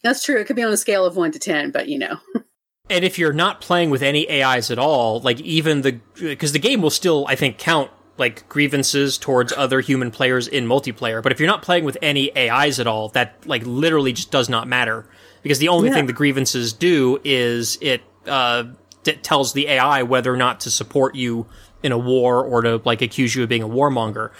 That's 0.04 0.24
true. 0.24 0.40
It 0.40 0.46
could 0.46 0.56
be 0.56 0.64
on 0.64 0.74
a 0.74 0.78
scale 0.78 1.06
of 1.06 1.16
one 1.16 1.32
to 1.32 1.40
10, 1.40 1.72
but 1.72 1.88
you 1.88 2.00
know. 2.00 2.18
And 2.90 3.04
if 3.04 3.18
you're 3.18 3.34
not 3.34 3.62
playing 3.62 3.90
with 3.90 4.04
any 4.04 4.30
AIs 4.30 4.70
at 4.70 4.78
all, 4.78 5.20
like 5.20 5.40
even 5.42 5.82
the, 5.82 6.00
because 6.20 6.52
the 6.52 6.60
game 6.60 6.82
will 6.82 6.92
still, 6.92 7.26
I 7.28 7.36
think, 7.36 7.58
count 7.58 7.90
like 8.18 8.48
grievances 8.50 9.18
towards 9.18 9.52
other 9.54 9.82
human 9.82 10.10
players 10.12 10.48
in 10.48 10.66
multiplayer. 10.68 11.22
But 11.22 11.32
if 11.32 11.40
you're 11.40 11.48
not 11.50 11.62
playing 11.62 11.84
with 11.84 11.98
any 12.02 12.36
AIs 12.38 12.80
at 12.80 12.88
all, 12.88 13.10
that 13.10 13.36
like 13.46 13.64
literally 13.66 14.14
just 14.14 14.32
does 14.32 14.48
not 14.50 14.68
matter 14.68 15.06
because 15.44 15.60
the 15.60 15.68
only 15.68 15.90
Yeah. 15.90 15.96
thing 15.96 16.06
the 16.08 16.14
grievances 16.14 16.72
do 16.74 17.20
is 17.24 17.78
it 17.82 18.02
uh, 18.26 18.64
t- 19.04 19.14
tells 19.14 19.54
the 19.54 19.68
AI 19.68 20.04
whether 20.04 20.34
or 20.34 20.38
not 20.38 20.62
to 20.62 20.72
support 20.72 21.16
you 21.16 21.46
in 21.84 21.92
a 21.92 21.98
war 21.98 22.44
or 22.44 22.62
to 22.62 22.82
like 22.86 23.02
accuse 23.02 23.36
you 23.36 23.44
of 23.44 23.50
being 23.50 23.62
a 23.64 23.68
warmonger. 23.70 24.32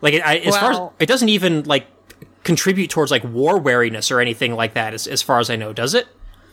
Like 0.00 0.14
it, 0.14 0.24
I, 0.26 0.36
as 0.38 0.56
far 0.56 0.70
as 0.72 0.78
it 1.00 1.06
doesn't 1.06 1.28
even 1.28 1.64
like 1.64 1.86
contribute 2.44 2.88
towards 2.90 3.10
like 3.10 3.24
war 3.24 3.58
wariness 3.58 4.10
or 4.10 4.20
anything 4.20 4.54
like 4.54 4.74
that. 4.74 4.94
As, 4.94 5.06
as 5.06 5.22
far 5.22 5.40
as 5.40 5.50
I 5.50 5.56
know, 5.56 5.72
does 5.72 5.94
it? 5.94 6.06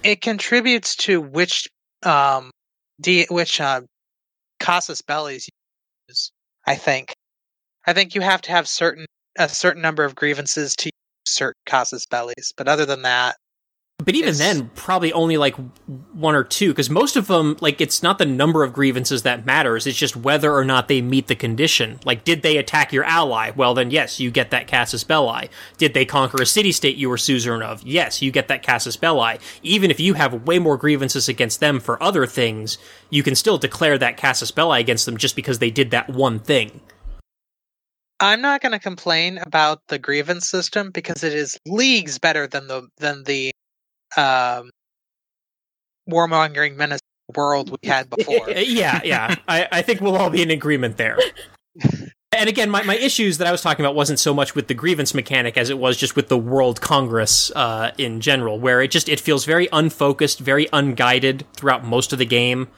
It 0.03 0.21
contributes 0.21 0.95
to 0.97 1.21
which 1.21 1.67
um 2.03 2.49
D 2.99 3.27
which 3.29 3.61
uh 3.61 3.81
Casus 4.59 5.01
Belli's. 5.01 5.47
I 6.71 6.75
think. 6.75 7.13
I 7.85 7.93
think 7.93 8.15
you 8.15 8.21
have 8.21 8.41
to 8.43 8.51
have 8.51 8.67
certain 8.67 9.05
a 9.37 9.49
certain 9.49 9.81
number 9.81 10.05
of 10.05 10.15
grievances 10.15 10.75
to 10.77 10.91
certain 11.25 11.61
casus 11.65 12.05
bellis, 12.05 12.53
but 12.57 12.69
other 12.69 12.85
than 12.85 13.01
that, 13.03 13.37
But 14.03 14.15
even 14.15 14.29
It's- 14.29 14.39
then, 14.39 14.71
probably 14.73 15.13
only 15.13 15.37
like 15.37 15.55
one 16.13 16.33
or 16.33 16.43
two, 16.43 16.69
because 16.69 16.89
most 16.89 17.15
of 17.15 17.27
them, 17.27 17.55
like, 17.61 17.79
it's 17.79 18.01
not 18.01 18.17
the 18.17 18.25
number 18.25 18.63
of 18.63 18.73
grievances 18.73 19.21
that 19.21 19.45
matters. 19.45 19.85
It's 19.85 19.97
just 19.97 20.15
whether 20.15 20.51
or 20.51 20.65
not 20.65 20.87
they 20.87 21.01
meet 21.01 21.27
the 21.27 21.35
condition. 21.35 21.99
Like, 22.03 22.23
did 22.23 22.41
they 22.41 22.57
attack 22.57 22.91
your 22.91 23.03
ally? 23.03 23.51
Well, 23.55 23.75
then 23.75 23.91
yes, 23.91 24.19
you 24.19 24.31
get 24.31 24.49
that 24.49 24.65
casus 24.65 25.03
belli. 25.03 25.51
Did 25.77 25.93
they 25.93 26.03
conquer 26.03 26.41
a 26.41 26.47
city 26.47 26.71
state 26.71 26.97
you 26.97 27.09
were 27.09 27.17
suzerain 27.17 27.61
of? 27.61 27.83
Yes, 27.83 28.23
you 28.23 28.31
get 28.31 28.47
that 28.47 28.63
casus 28.63 28.97
belli. 28.97 29.37
Even 29.61 29.91
if 29.91 29.99
you 29.99 30.15
have 30.15 30.47
way 30.47 30.57
more 30.57 30.77
grievances 30.77 31.29
against 31.29 31.59
them 31.59 31.79
for 31.79 32.01
other 32.01 32.25
things, 32.25 32.79
you 33.11 33.21
can 33.21 33.35
still 33.35 33.59
declare 33.59 33.99
that 33.99 34.17
casus 34.17 34.49
belli 34.49 34.79
against 34.79 35.05
them 35.05 35.17
just 35.17 35.35
because 35.35 35.59
they 35.59 35.69
did 35.69 35.91
that 35.91 36.09
one 36.09 36.39
thing. 36.39 36.81
I'm 38.19 38.41
not 38.41 38.61
going 38.61 38.71
to 38.71 38.79
complain 38.79 39.39
about 39.39 39.81
the 39.89 39.99
grievance 39.99 40.47
system 40.47 40.91
because 40.91 41.23
it 41.23 41.33
is 41.33 41.59
leagues 41.67 42.19
better 42.19 42.47
than 42.47 42.67
the 42.67 42.87
than 42.97 43.23
the 43.23 43.51
um, 44.17 44.69
warmongering 46.09 46.75
menace 46.75 47.01
world 47.35 47.69
we 47.69 47.87
had 47.87 48.09
before. 48.15 48.49
Yeah, 48.49 49.01
yeah. 49.03 49.35
I, 49.47 49.67
I 49.71 49.81
think 49.81 50.01
we'll 50.01 50.17
all 50.17 50.29
be 50.29 50.41
in 50.41 50.51
agreement 50.51 50.97
there. 50.97 51.17
And 52.33 52.47
again, 52.47 52.69
my, 52.69 52.81
my 52.83 52.95
issues 52.95 53.39
that 53.39 53.47
I 53.47 53.51
was 53.51 53.61
talking 53.61 53.83
about 53.83 53.93
wasn't 53.93 54.17
so 54.17 54.33
much 54.33 54.55
with 54.55 54.69
the 54.69 54.73
grievance 54.73 55.13
mechanic 55.13 55.57
as 55.57 55.69
it 55.69 55.77
was 55.77 55.97
just 55.97 56.15
with 56.15 56.29
the 56.29 56.37
World 56.37 56.79
Congress 56.79 57.51
uh, 57.57 57.91
in 57.97 58.21
general, 58.21 58.57
where 58.57 58.81
it 58.81 58.89
just 58.89 59.09
it 59.09 59.19
feels 59.19 59.43
very 59.43 59.67
unfocused, 59.73 60.39
very 60.39 60.69
unguided 60.71 61.45
throughout 61.57 61.83
most 61.83 62.13
of 62.13 62.19
the 62.19 62.25
game 62.25 62.69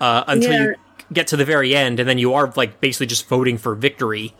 uh, 0.00 0.22
until 0.28 0.52
you 0.52 0.74
get 1.12 1.26
to 1.26 1.36
the 1.36 1.44
very 1.44 1.74
end, 1.74 1.98
and 1.98 2.08
then 2.08 2.16
you 2.16 2.32
are 2.32 2.52
like 2.54 2.80
basically 2.80 3.06
just 3.06 3.26
voting 3.26 3.58
for 3.58 3.74
victory. 3.74 4.36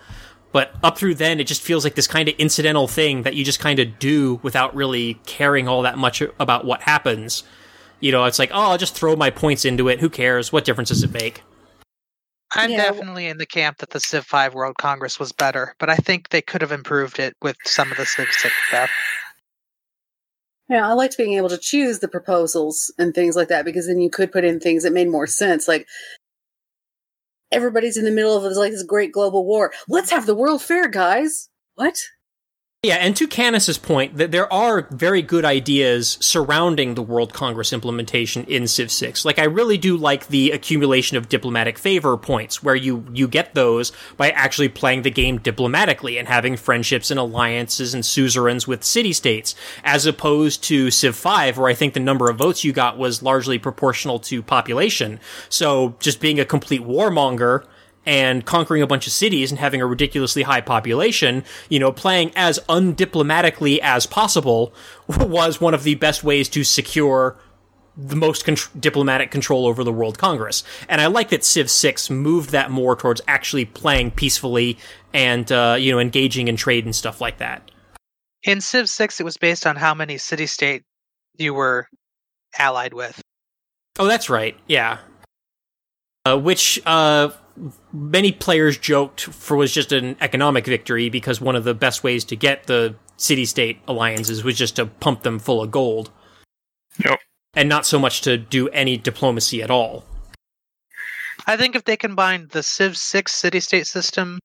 But 0.52 0.74
up 0.82 0.98
through 0.98 1.14
then, 1.14 1.40
it 1.40 1.46
just 1.46 1.62
feels 1.62 1.82
like 1.84 1.94
this 1.94 2.06
kind 2.06 2.28
of 2.28 2.34
incidental 2.36 2.86
thing 2.86 3.22
that 3.22 3.34
you 3.34 3.44
just 3.44 3.58
kind 3.58 3.78
of 3.78 3.98
do 3.98 4.38
without 4.42 4.74
really 4.74 5.14
caring 5.26 5.66
all 5.66 5.82
that 5.82 5.96
much 5.98 6.22
about 6.38 6.64
what 6.66 6.82
happens. 6.82 7.42
You 8.00 8.12
know, 8.12 8.24
it's 8.24 8.38
like, 8.38 8.50
oh, 8.52 8.70
I'll 8.72 8.78
just 8.78 8.94
throw 8.94 9.16
my 9.16 9.30
points 9.30 9.64
into 9.64 9.88
it. 9.88 10.00
Who 10.00 10.10
cares? 10.10 10.52
What 10.52 10.64
difference 10.64 10.90
does 10.90 11.02
it 11.02 11.12
make? 11.12 11.42
I'm 12.54 12.70
Yeah. 12.70 12.82
definitely 12.82 13.26
in 13.28 13.38
the 13.38 13.46
camp 13.46 13.78
that 13.78 13.90
the 13.90 14.00
Civ 14.00 14.26
5 14.26 14.52
World 14.54 14.74
Congress 14.78 15.18
was 15.18 15.32
better, 15.32 15.74
but 15.78 15.88
I 15.88 15.96
think 15.96 16.28
they 16.28 16.42
could 16.42 16.60
have 16.60 16.72
improved 16.72 17.18
it 17.18 17.34
with 17.40 17.56
some 17.64 17.90
of 17.90 17.96
the 17.96 18.04
Civ 18.04 18.28
6 18.30 18.54
stuff. 18.68 18.90
Yeah, 20.68 20.88
I 20.88 20.92
liked 20.92 21.16
being 21.16 21.34
able 21.34 21.48
to 21.48 21.58
choose 21.58 22.00
the 22.00 22.08
proposals 22.08 22.92
and 22.98 23.14
things 23.14 23.36
like 23.36 23.48
that 23.48 23.64
because 23.64 23.86
then 23.86 24.00
you 24.00 24.10
could 24.10 24.32
put 24.32 24.44
in 24.44 24.60
things 24.60 24.82
that 24.84 24.92
made 24.92 25.08
more 25.08 25.26
sense. 25.26 25.66
Like 25.66 25.86
everybody's 27.52 27.96
in 27.96 28.04
the 28.04 28.10
middle 28.10 28.36
of 28.36 28.42
this, 28.42 28.56
like 28.56 28.72
this 28.72 28.82
great 28.82 29.12
global 29.12 29.46
war. 29.46 29.72
Let's 29.88 30.10
have 30.10 30.26
the 30.26 30.34
World 30.34 30.62
Fair, 30.62 30.88
guys. 30.88 31.48
What? 31.74 32.02
Yeah, 32.84 32.96
and 32.96 33.14
to 33.14 33.28
Canis's 33.28 33.78
point, 33.78 34.16
that 34.16 34.32
there 34.32 34.52
are 34.52 34.88
very 34.90 35.22
good 35.22 35.44
ideas 35.44 36.18
surrounding 36.20 36.96
the 36.96 37.02
World 37.02 37.32
Congress 37.32 37.72
implementation 37.72 38.42
in 38.46 38.66
Civ 38.66 38.90
6. 38.90 39.24
Like, 39.24 39.38
I 39.38 39.44
really 39.44 39.78
do 39.78 39.96
like 39.96 40.26
the 40.26 40.50
accumulation 40.50 41.16
of 41.16 41.28
diplomatic 41.28 41.78
favor 41.78 42.16
points, 42.16 42.60
where 42.60 42.74
you, 42.74 43.06
you 43.12 43.28
get 43.28 43.54
those 43.54 43.92
by 44.16 44.30
actually 44.30 44.68
playing 44.68 45.02
the 45.02 45.12
game 45.12 45.38
diplomatically 45.38 46.18
and 46.18 46.26
having 46.26 46.56
friendships 46.56 47.12
and 47.12 47.20
alliances 47.20 47.94
and 47.94 48.04
suzerains 48.04 48.66
with 48.66 48.82
city 48.82 49.12
states, 49.12 49.54
as 49.84 50.04
opposed 50.04 50.64
to 50.64 50.90
Civ 50.90 51.14
5, 51.14 51.58
where 51.58 51.68
I 51.68 51.74
think 51.74 51.94
the 51.94 52.00
number 52.00 52.28
of 52.28 52.36
votes 52.36 52.64
you 52.64 52.72
got 52.72 52.98
was 52.98 53.22
largely 53.22 53.60
proportional 53.60 54.18
to 54.18 54.42
population. 54.42 55.20
So, 55.48 55.94
just 56.00 56.20
being 56.20 56.40
a 56.40 56.44
complete 56.44 56.82
warmonger, 56.82 57.64
and 58.04 58.44
conquering 58.44 58.82
a 58.82 58.86
bunch 58.86 59.06
of 59.06 59.12
cities 59.12 59.50
and 59.50 59.58
having 59.58 59.80
a 59.80 59.86
ridiculously 59.86 60.42
high 60.42 60.60
population, 60.60 61.44
you 61.68 61.78
know, 61.78 61.92
playing 61.92 62.32
as 62.34 62.58
undiplomatically 62.68 63.78
as 63.82 64.06
possible 64.06 64.72
was 65.08 65.60
one 65.60 65.74
of 65.74 65.84
the 65.84 65.94
best 65.94 66.24
ways 66.24 66.48
to 66.48 66.64
secure 66.64 67.36
the 67.96 68.16
most 68.16 68.44
con- 68.44 68.56
diplomatic 68.78 69.30
control 69.30 69.66
over 69.66 69.84
the 69.84 69.92
World 69.92 70.18
Congress. 70.18 70.64
And 70.88 71.00
I 71.00 71.06
like 71.06 71.28
that 71.30 71.44
Civ 71.44 71.70
6 71.70 72.10
moved 72.10 72.50
that 72.50 72.70
more 72.70 72.96
towards 72.96 73.20
actually 73.28 73.66
playing 73.66 74.12
peacefully 74.12 74.78
and, 75.12 75.50
uh, 75.52 75.76
you 75.78 75.92
know, 75.92 75.98
engaging 75.98 76.48
in 76.48 76.56
trade 76.56 76.84
and 76.84 76.96
stuff 76.96 77.20
like 77.20 77.38
that. 77.38 77.70
In 78.44 78.60
Civ 78.60 78.88
6, 78.88 79.20
it 79.20 79.24
was 79.24 79.36
based 79.36 79.66
on 79.66 79.76
how 79.76 79.94
many 79.94 80.18
city 80.18 80.46
state 80.46 80.82
you 81.36 81.54
were 81.54 81.86
allied 82.58 82.94
with. 82.94 83.20
Oh, 83.98 84.06
that's 84.06 84.30
right. 84.30 84.56
Yeah. 84.66 84.98
Uh, 86.24 86.38
which 86.38 86.80
uh, 86.86 87.30
many 87.92 88.32
players 88.32 88.78
joked 88.78 89.20
for 89.22 89.56
was 89.56 89.72
just 89.72 89.92
an 89.92 90.16
economic 90.20 90.66
victory 90.66 91.08
because 91.08 91.40
one 91.40 91.56
of 91.56 91.64
the 91.64 91.74
best 91.74 92.02
ways 92.02 92.24
to 92.24 92.36
get 92.36 92.66
the 92.66 92.94
city-state 93.16 93.78
alliances 93.86 94.42
was 94.42 94.56
just 94.56 94.76
to 94.76 94.86
pump 94.86 95.22
them 95.22 95.38
full 95.38 95.62
of 95.62 95.70
gold, 95.70 96.10
Yep. 97.04 97.20
and 97.54 97.68
not 97.68 97.86
so 97.86 97.98
much 97.98 98.20
to 98.22 98.36
do 98.36 98.68
any 98.70 98.96
diplomacy 98.96 99.62
at 99.62 99.70
all. 99.70 100.04
I 101.46 101.56
think 101.56 101.74
if 101.74 101.84
they 101.84 101.96
combined 101.96 102.50
the 102.50 102.62
Civ 102.62 102.96
6 102.96 103.32
city 103.32 103.60
state 103.60 103.86
system 103.86 104.38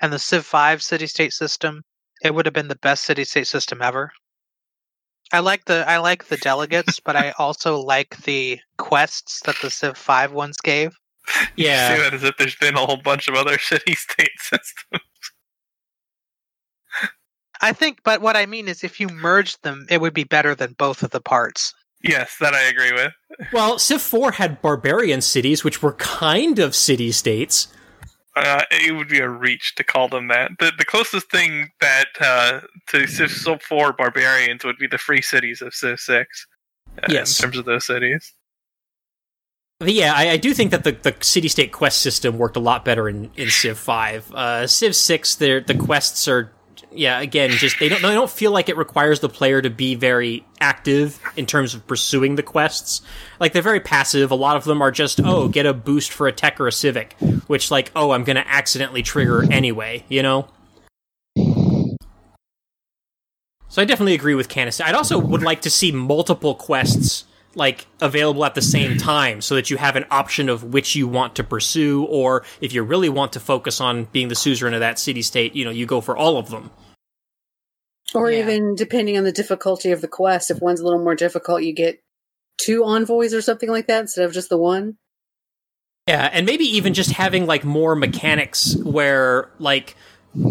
and 0.00 0.12
the 0.12 0.18
Civ 0.18 0.44
5 0.44 0.82
city 0.82 1.06
state 1.06 1.32
system, 1.32 1.82
it 2.22 2.34
would 2.34 2.46
have 2.46 2.54
been 2.54 2.68
the 2.68 2.76
best 2.76 3.04
city 3.04 3.24
state 3.24 3.46
system 3.46 3.82
ever. 3.82 4.12
I 5.32 5.38
like 5.40 5.64
the 5.64 5.88
I 5.88 5.96
like 5.98 6.26
the 6.26 6.36
delegates, 6.36 7.00
but 7.00 7.16
I 7.16 7.30
also 7.38 7.78
like 7.78 8.18
the 8.24 8.60
quests 8.76 9.40
that 9.44 9.56
the 9.62 9.70
Civ 9.70 9.96
5 9.96 10.32
ones 10.32 10.58
gave. 10.58 10.92
You 11.56 11.66
Yeah. 11.66 11.88
say 11.96 12.02
that 12.02 12.14
as 12.14 12.24
if 12.24 12.36
there's 12.36 12.56
been 12.56 12.74
a 12.76 12.84
whole 12.86 12.96
bunch 12.96 13.28
of 13.28 13.34
other 13.34 13.58
city-state 13.70 14.30
systems. 14.38 15.02
I 17.60 17.72
think 17.72 18.00
but 18.04 18.20
what 18.20 18.36
I 18.36 18.46
mean 18.46 18.66
is 18.68 18.82
if 18.82 18.98
you 19.00 19.08
merged 19.08 19.62
them, 19.62 19.86
it 19.88 20.00
would 20.00 20.14
be 20.14 20.24
better 20.24 20.54
than 20.54 20.72
both 20.72 21.02
of 21.02 21.10
the 21.10 21.20
parts. 21.20 21.72
yes, 22.02 22.36
that 22.40 22.54
I 22.54 22.62
agree 22.62 22.92
with. 22.92 23.12
Well, 23.52 23.78
Civ 23.78 24.02
4 24.02 24.32
had 24.32 24.60
barbarian 24.60 25.20
cities, 25.20 25.62
which 25.62 25.80
were 25.82 25.92
kind 25.94 26.58
of 26.58 26.74
city-states. 26.74 27.68
Uh, 28.34 28.62
it 28.72 28.92
would 28.96 29.08
be 29.08 29.20
a 29.20 29.28
reach 29.28 29.74
to 29.76 29.84
call 29.84 30.08
them 30.08 30.26
that. 30.28 30.50
The 30.58 30.72
the 30.76 30.84
closest 30.86 31.30
thing 31.30 31.68
that 31.80 32.08
uh, 32.20 32.60
to 32.88 33.06
Civ 33.06 33.30
4 33.62 33.92
barbarians 33.92 34.64
would 34.64 34.78
be 34.78 34.86
the 34.88 34.98
free 34.98 35.22
cities 35.22 35.62
of 35.62 35.72
Civ 35.74 36.00
6. 36.00 36.46
uh, 37.02 37.06
Yes. 37.08 37.38
In 37.38 37.44
terms 37.44 37.58
of 37.58 37.64
those 37.66 37.86
cities. 37.86 38.32
Yeah, 39.84 40.12
I, 40.14 40.30
I 40.30 40.36
do 40.36 40.54
think 40.54 40.70
that 40.70 40.84
the, 40.84 40.92
the 40.92 41.14
city 41.20 41.48
state 41.48 41.72
quest 41.72 42.00
system 42.00 42.38
worked 42.38 42.56
a 42.56 42.60
lot 42.60 42.84
better 42.84 43.08
in, 43.08 43.30
in 43.36 43.48
Civ 43.50 43.78
Five. 43.78 44.32
Uh, 44.32 44.66
Civ 44.66 44.94
Six, 44.94 45.34
the 45.36 45.64
the 45.66 45.74
quests 45.74 46.28
are, 46.28 46.52
yeah, 46.90 47.20
again, 47.20 47.50
just 47.50 47.78
they 47.78 47.88
don't 47.88 48.02
they 48.02 48.14
don't 48.14 48.30
feel 48.30 48.52
like 48.52 48.68
it 48.68 48.76
requires 48.76 49.20
the 49.20 49.28
player 49.28 49.60
to 49.62 49.70
be 49.70 49.94
very 49.94 50.46
active 50.60 51.20
in 51.36 51.46
terms 51.46 51.74
of 51.74 51.86
pursuing 51.86 52.36
the 52.36 52.42
quests. 52.42 53.02
Like 53.40 53.52
they're 53.52 53.62
very 53.62 53.80
passive. 53.80 54.30
A 54.30 54.36
lot 54.36 54.56
of 54.56 54.64
them 54.64 54.82
are 54.82 54.90
just 54.90 55.20
oh, 55.24 55.48
get 55.48 55.66
a 55.66 55.74
boost 55.74 56.12
for 56.12 56.26
a 56.28 56.32
tech 56.32 56.60
or 56.60 56.68
a 56.68 56.72
civic, 56.72 57.14
which 57.46 57.70
like 57.70 57.90
oh, 57.96 58.12
I'm 58.12 58.24
gonna 58.24 58.44
accidentally 58.46 59.02
trigger 59.02 59.50
anyway, 59.50 60.04
you 60.08 60.22
know. 60.22 60.48
So 63.68 63.80
I 63.80 63.86
definitely 63.86 64.12
agree 64.14 64.34
with 64.34 64.50
Canis. 64.50 64.82
I'd 64.82 64.94
also 64.94 65.18
would 65.18 65.42
like 65.42 65.62
to 65.62 65.70
see 65.70 65.92
multiple 65.92 66.54
quests 66.54 67.24
like 67.54 67.86
available 68.00 68.44
at 68.44 68.54
the 68.54 68.62
same 68.62 68.96
time 68.96 69.40
so 69.40 69.54
that 69.54 69.70
you 69.70 69.76
have 69.76 69.96
an 69.96 70.04
option 70.10 70.48
of 70.48 70.64
which 70.64 70.96
you 70.96 71.06
want 71.06 71.34
to 71.36 71.44
pursue 71.44 72.04
or 72.04 72.44
if 72.60 72.72
you 72.72 72.82
really 72.82 73.08
want 73.08 73.32
to 73.34 73.40
focus 73.40 73.80
on 73.80 74.04
being 74.04 74.28
the 74.28 74.34
suzerain 74.34 74.74
of 74.74 74.80
that 74.80 74.98
city 74.98 75.22
state, 75.22 75.54
you 75.54 75.64
know, 75.64 75.70
you 75.70 75.86
go 75.86 76.00
for 76.00 76.16
all 76.16 76.38
of 76.38 76.50
them. 76.50 76.70
Or 78.14 78.30
Yeah. 78.30 78.40
even 78.40 78.74
depending 78.74 79.16
on 79.16 79.24
the 79.24 79.32
difficulty 79.32 79.90
of 79.90 80.00
the 80.00 80.08
quest, 80.08 80.50
if 80.50 80.60
one's 80.60 80.80
a 80.80 80.84
little 80.84 81.02
more 81.02 81.14
difficult, 81.14 81.62
you 81.62 81.74
get 81.74 82.00
two 82.58 82.84
envoys 82.84 83.34
or 83.34 83.42
something 83.42 83.70
like 83.70 83.86
that 83.86 84.00
instead 84.00 84.24
of 84.24 84.32
just 84.32 84.48
the 84.48 84.58
one. 84.58 84.96
Yeah, 86.08 86.28
and 86.32 86.44
maybe 86.44 86.64
even 86.64 86.94
just 86.94 87.12
having 87.12 87.46
like 87.46 87.64
more 87.64 87.94
mechanics 87.94 88.76
where 88.76 89.50
like 89.58 89.96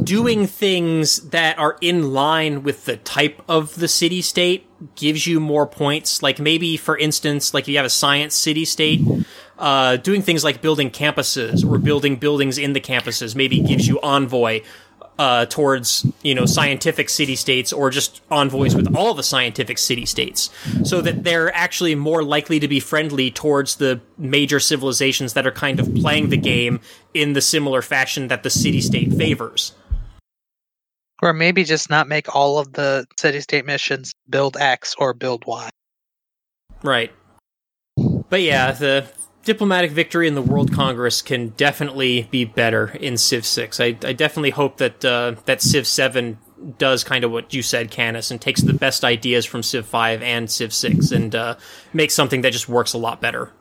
doing 0.04 0.46
things 0.46 1.30
that 1.30 1.58
are 1.58 1.78
in 1.82 2.14
line 2.14 2.64
with 2.64 2.86
the 2.86 2.98
type 2.98 3.42
of 3.48 3.76
the 3.76 3.88
city 3.88 4.22
state 4.22 4.68
gives 4.96 5.26
you 5.26 5.40
more 5.40 5.66
points. 5.66 6.22
Like 6.22 6.40
maybe 6.40 6.78
for 6.78 6.98
instance, 6.98 7.54
like 7.54 7.64
if 7.64 7.70
you 7.70 7.78
have 7.78 7.86
a 7.86 7.90
science 7.90 8.36
city 8.36 8.66
state, 8.66 9.02
uh, 9.58 9.98
doing 9.98 10.22
things 10.22 10.44
like 10.44 10.62
building 10.62 10.90
campuses 10.90 11.68
or 11.68 11.78
building 11.78 12.16
buildings 12.16 12.58
in 12.58 12.74
the 12.74 12.82
campuses 12.82 13.36
maybe 13.36 13.60
gives 13.60 13.88
you 13.88 14.00
envoy 14.02 14.62
uh, 15.22 15.46
towards 15.46 16.04
you 16.24 16.34
know 16.34 16.48
scientific 16.48 17.08
city 17.08 17.36
states 17.36 17.72
or 17.72 17.92
just 17.92 18.22
envoys 18.32 18.74
with 18.74 18.96
all 18.96 19.14
the 19.14 19.22
scientific 19.22 19.78
city 19.78 20.04
states, 20.04 20.50
so 20.84 21.00
that 21.00 21.24
they're 21.24 21.56
actually 21.56 21.94
more 21.94 22.24
likely 22.24 22.60
to 22.60 22.68
be 22.68 22.80
friendly 22.80 23.30
towards 23.30 23.76
the 23.76 24.02
major 24.18 24.60
civilizations 24.60 25.34
that 25.34 25.46
are 25.46 25.52
kind 25.52 25.80
of 25.80 25.94
playing 25.94 26.30
the 26.30 26.38
game 26.38 26.80
in 27.14 27.34
the 27.34 27.42
similar 27.42 27.84
fashion 27.84 28.30
that 28.30 28.42
the 28.42 28.50
city 28.50 28.82
state 28.82 29.14
favors. 29.14 29.74
Or 31.22 31.34
maybe 31.34 31.66
just 31.66 31.88
not 31.88 32.08
make 32.08 32.36
all 32.36 32.58
of 32.58 32.74
the 32.74 33.06
city 33.20 33.42
state 33.42 33.68
missions 33.68 34.14
build 34.28 34.58
X 34.58 34.96
or 34.98 35.14
build 35.14 35.44
Y. 35.46 35.70
Right. 36.82 37.12
But 38.32 38.42
yeah, 38.42 38.72
the 38.72 39.06
diplomatic 39.44 39.92
victory 39.92 40.28
in 40.28 40.36
the 40.36 40.42
World 40.42 40.72
Congress 40.74 41.22
can 41.22 41.50
definitely 41.50 42.28
be 42.32 42.46
better 42.46 42.90
in 42.90 43.18
Civ 43.18 43.46
Six. 43.46 43.80
I, 43.80 43.98
I 44.04 44.14
definitely 44.14 44.52
hope 44.52 44.78
that 44.78 45.04
uh, 45.04 45.36
that 45.46 45.62
Civ 45.62 45.88
Seven 45.88 46.38
does 46.78 47.04
kind 47.04 47.24
of 47.24 47.32
what 47.32 47.54
you 47.54 47.62
said, 47.62 47.90
Canis, 47.90 48.30
and 48.30 48.40
takes 48.40 48.62
the 48.62 48.74
best 48.74 49.04
ideas 49.04 49.46
from 49.46 49.64
Civ 49.64 49.86
Five 49.86 50.22
and 50.22 50.50
Civ 50.50 50.74
Six 50.74 51.12
and 51.12 51.34
uh, 51.34 51.56
makes 51.94 52.14
something 52.14 52.42
that 52.42 52.54
just 52.54 52.70
works 52.70 52.94
a 52.94 52.98
lot 52.98 53.22
better. 53.22 53.52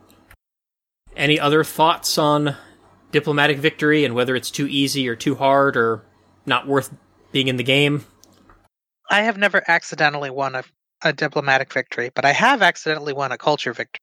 Any 1.17 1.41
other 1.41 1.65
thoughts 1.65 2.19
on 2.19 2.57
diplomatic 3.11 3.59
victory 3.59 4.05
and 4.05 4.15
whether 4.15 4.37
it's 4.37 4.51
too 4.51 4.67
easy 4.69 5.09
or 5.09 5.17
too 5.17 5.35
hard 5.35 5.77
or 5.77 6.05
not 6.47 6.67
worth 6.67 6.95
being 7.33 7.49
in 7.49 7.57
the 7.57 7.63
game? 7.63 8.05
I 9.11 9.23
have 9.23 9.37
never 9.37 9.63
accidentally 9.67 10.31
won 10.31 10.55
a, 10.55 10.63
a 11.03 11.13
diplomatic 11.13 11.73
victory, 11.73 12.11
but 12.15 12.25
I 12.25 12.33
have 12.33 12.63
accidentally 12.63 13.13
won 13.13 13.33
a 13.33 13.39
culture 13.39 13.73
victory. 13.73 14.00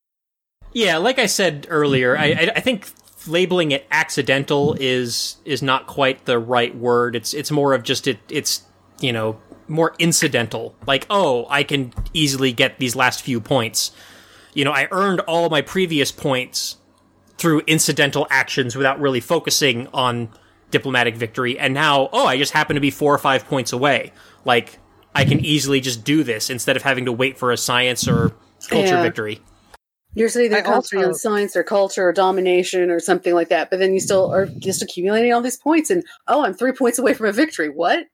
Yeah, 0.72 0.98
like 0.98 1.18
I 1.18 1.26
said 1.26 1.66
earlier, 1.70 2.16
I, 2.16 2.30
mm-hmm. 2.30 2.50
I, 2.50 2.52
I 2.56 2.60
think 2.60 2.88
labeling 3.26 3.72
it 3.72 3.86
accidental 3.90 4.76
is 4.78 5.36
is 5.44 5.62
not 5.62 5.86
quite 5.86 6.24
the 6.24 6.38
right 6.38 6.74
word. 6.76 7.16
It's 7.16 7.34
it's 7.34 7.50
more 7.50 7.74
of 7.74 7.82
just 7.82 8.06
it 8.06 8.18
it's 8.28 8.62
you 9.00 9.12
know 9.12 9.40
more 9.66 9.94
incidental. 9.98 10.74
Like 10.86 11.06
oh, 11.10 11.46
I 11.50 11.62
can 11.62 11.92
easily 12.12 12.52
get 12.52 12.78
these 12.78 12.96
last 12.96 13.22
few 13.22 13.40
points. 13.40 13.92
You 14.54 14.64
know, 14.64 14.72
I 14.72 14.88
earned 14.90 15.20
all 15.20 15.48
my 15.50 15.62
previous 15.62 16.10
points 16.10 16.76
through 17.36 17.60
incidental 17.66 18.26
actions 18.30 18.74
without 18.74 19.00
really 19.00 19.20
focusing 19.20 19.86
on 19.88 20.28
diplomatic 20.70 21.16
victory, 21.16 21.58
and 21.58 21.72
now 21.74 22.08
oh, 22.12 22.26
I 22.26 22.36
just 22.36 22.52
happen 22.52 22.74
to 22.74 22.80
be 22.80 22.90
four 22.90 23.14
or 23.14 23.18
five 23.18 23.46
points 23.46 23.72
away. 23.72 24.12
Like 24.44 24.78
I 25.14 25.24
can 25.24 25.44
easily 25.44 25.80
just 25.80 26.04
do 26.04 26.22
this 26.22 26.50
instead 26.50 26.76
of 26.76 26.82
having 26.82 27.04
to 27.06 27.12
wait 27.12 27.38
for 27.38 27.50
a 27.52 27.56
science 27.56 28.06
or 28.06 28.34
culture 28.68 28.94
Yeah. 28.94 29.02
victory. 29.02 29.40
Yours 30.18 30.36
either 30.36 30.56
I 30.56 30.62
comes 30.62 30.88
from 30.88 31.04
also- 31.04 31.12
science 31.12 31.54
or 31.54 31.62
culture 31.62 32.08
or 32.08 32.12
domination 32.12 32.90
or 32.90 32.98
something 32.98 33.34
like 33.34 33.50
that, 33.50 33.70
but 33.70 33.78
then 33.78 33.94
you 33.94 34.00
still 34.00 34.32
are 34.32 34.46
just 34.46 34.82
accumulating 34.82 35.32
all 35.32 35.40
these 35.40 35.56
points 35.56 35.90
and 35.90 36.04
oh, 36.26 36.44
I'm 36.44 36.54
three 36.54 36.72
points 36.72 36.98
away 36.98 37.14
from 37.14 37.26
a 37.26 37.32
victory. 37.32 37.68
What? 37.68 38.06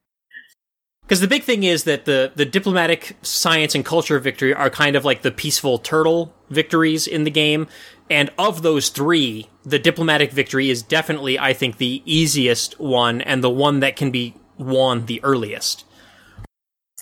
Because 1.02 1.20
the 1.20 1.28
big 1.28 1.42
thing 1.42 1.64
is 1.64 1.84
that 1.84 2.04
the 2.04 2.32
the 2.34 2.44
diplomatic 2.44 3.16
science 3.22 3.74
and 3.74 3.84
culture 3.84 4.18
victory 4.18 4.54
are 4.54 4.70
kind 4.70 4.96
of 4.96 5.04
like 5.04 5.22
the 5.22 5.30
peaceful 5.30 5.78
turtle 5.78 6.34
victories 6.50 7.06
in 7.06 7.24
the 7.24 7.30
game, 7.30 7.68
and 8.10 8.30
of 8.38 8.62
those 8.62 8.88
three, 8.88 9.48
the 9.64 9.78
diplomatic 9.78 10.30
victory 10.32 10.70
is 10.70 10.82
definitely, 10.82 11.38
I 11.38 11.52
think, 11.52 11.76
the 11.76 12.02
easiest 12.06 12.80
one 12.80 13.20
and 13.20 13.44
the 13.44 13.50
one 13.50 13.80
that 13.80 13.96
can 13.96 14.10
be 14.10 14.34
won 14.58 15.06
the 15.06 15.22
earliest. 15.22 15.84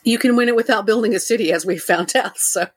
You 0.04 0.18
can 0.18 0.34
win 0.34 0.48
it 0.48 0.56
without 0.56 0.84
building 0.84 1.14
a 1.14 1.20
city, 1.20 1.52
as 1.52 1.64
we 1.64 1.78
found 1.78 2.12
out. 2.16 2.38
So 2.38 2.68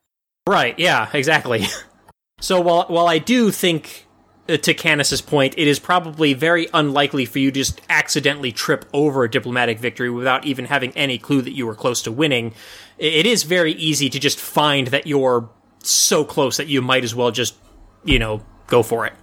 Right? 0.47 0.77
Yeah, 0.77 1.09
exactly. 1.11 1.65
so 2.39 2.61
while 2.61 2.85
while 2.87 3.07
I 3.07 3.17
do 3.17 3.51
think, 3.51 4.05
uh, 4.47 4.57
to 4.57 4.73
Canis's 4.73 5.21
point, 5.21 5.55
it 5.57 5.67
is 5.67 5.79
probably 5.79 6.33
very 6.33 6.67
unlikely 6.73 7.25
for 7.25 7.39
you 7.39 7.51
to 7.51 7.59
just 7.59 7.81
accidentally 7.89 8.51
trip 8.51 8.85
over 8.93 9.23
a 9.23 9.31
diplomatic 9.31 9.79
victory 9.79 10.09
without 10.09 10.45
even 10.45 10.65
having 10.65 10.91
any 10.91 11.17
clue 11.17 11.41
that 11.41 11.53
you 11.53 11.65
were 11.65 11.75
close 11.75 12.01
to 12.03 12.11
winning. 12.11 12.53
It 12.97 13.25
is 13.25 13.43
very 13.43 13.73
easy 13.73 14.09
to 14.09 14.19
just 14.19 14.39
find 14.39 14.87
that 14.87 15.07
you're 15.07 15.49
so 15.79 16.23
close 16.23 16.57
that 16.57 16.67
you 16.67 16.81
might 16.81 17.03
as 17.03 17.15
well 17.15 17.31
just, 17.31 17.55
you 18.03 18.19
know, 18.19 18.45
go 18.67 18.83
for 18.83 19.05
it. 19.05 19.13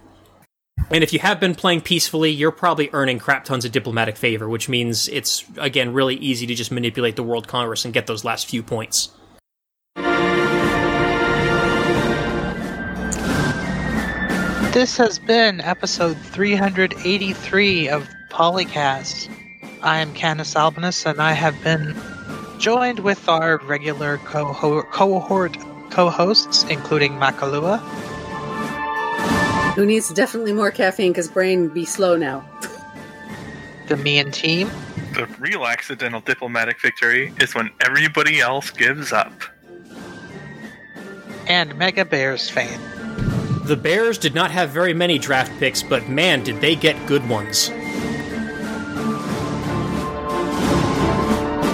And 0.89 1.03
if 1.03 1.13
you 1.13 1.19
have 1.19 1.39
been 1.39 1.55
playing 1.55 1.81
peacefully, 1.81 2.31
you're 2.31 2.51
probably 2.51 2.89
earning 2.93 3.19
crap 3.19 3.45
tons 3.45 3.63
of 3.63 3.71
diplomatic 3.71 4.17
favor, 4.17 4.49
which 4.49 4.67
means 4.67 5.07
it's 5.07 5.45
again 5.57 5.93
really 5.93 6.15
easy 6.15 6.45
to 6.47 6.55
just 6.55 6.71
manipulate 6.71 7.15
the 7.15 7.23
World 7.23 7.47
Congress 7.47 7.85
and 7.85 7.93
get 7.93 8.07
those 8.07 8.25
last 8.25 8.49
few 8.49 8.61
points. 8.63 9.09
This 14.73 14.97
has 14.97 15.19
been 15.19 15.61
episode 15.61 16.17
383 16.17 17.89
of 17.89 18.09
Polycast. 18.29 19.29
I 19.83 19.99
am 19.99 20.13
Canis 20.13 20.55
Albinus, 20.55 21.05
and 21.05 21.21
I 21.21 21.33
have 21.33 21.61
been 21.63 21.95
joined 22.59 22.99
with 22.99 23.29
our 23.29 23.59
regular 23.59 24.17
cohort, 24.17 24.89
cohort 24.91 25.55
co-hosts, 25.91 26.63
including 26.63 27.13
Makalua, 27.13 27.77
who 29.75 29.85
needs 29.85 30.11
definitely 30.11 30.53
more 30.53 30.71
caffeine 30.71 31.11
because 31.11 31.27
brain 31.29 31.67
be 31.67 31.85
slow 31.85 32.15
now. 32.15 32.43
the 33.89 33.97
Mian 33.97 34.31
team, 34.31 34.71
The 35.13 35.27
real 35.39 35.65
accidental 35.67 36.21
diplomatic 36.21 36.81
victory 36.81 37.31
is 37.39 37.53
when 37.53 37.69
everybody 37.81 38.39
else 38.39 38.71
gives 38.71 39.11
up. 39.13 39.33
and 41.45 41.75
Mega 41.77 42.05
Bears 42.05 42.49
fan. 42.49 42.79
The 43.63 43.77
Bears 43.77 44.17
did 44.17 44.35
not 44.35 44.51
have 44.51 44.71
very 44.71 44.93
many 44.93 45.17
draft 45.17 45.51
picks, 45.57 45.81
but 45.81 46.09
man, 46.09 46.43
did 46.43 46.59
they 46.59 46.75
get 46.75 46.97
good 47.07 47.27
ones. 47.29 47.69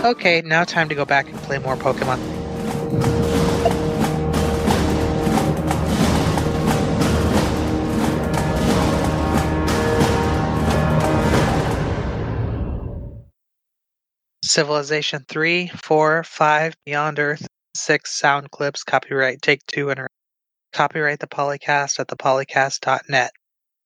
Okay, 0.05 0.43
now 0.45 0.63
time 0.63 0.87
to 0.89 0.95
go 0.95 1.03
back 1.03 1.27
and 1.29 1.37
play 1.39 1.57
more 1.57 1.75
Pokemon. 1.75 2.19
Civilization 14.43 15.25
3, 15.27 15.67
4, 15.69 16.23
5, 16.23 16.75
Beyond 16.85 17.19
Earth, 17.19 17.47
6 17.75 18.11
sound 18.11 18.51
clips, 18.51 18.83
copyright 18.83 19.41
Take 19.41 19.65
Two 19.65 19.89
and 19.89 19.99
Copyright 20.73 21.19
the 21.19 21.27
Polycast 21.27 21.99
at 21.99 22.07
thepolycast.net. 22.07 23.31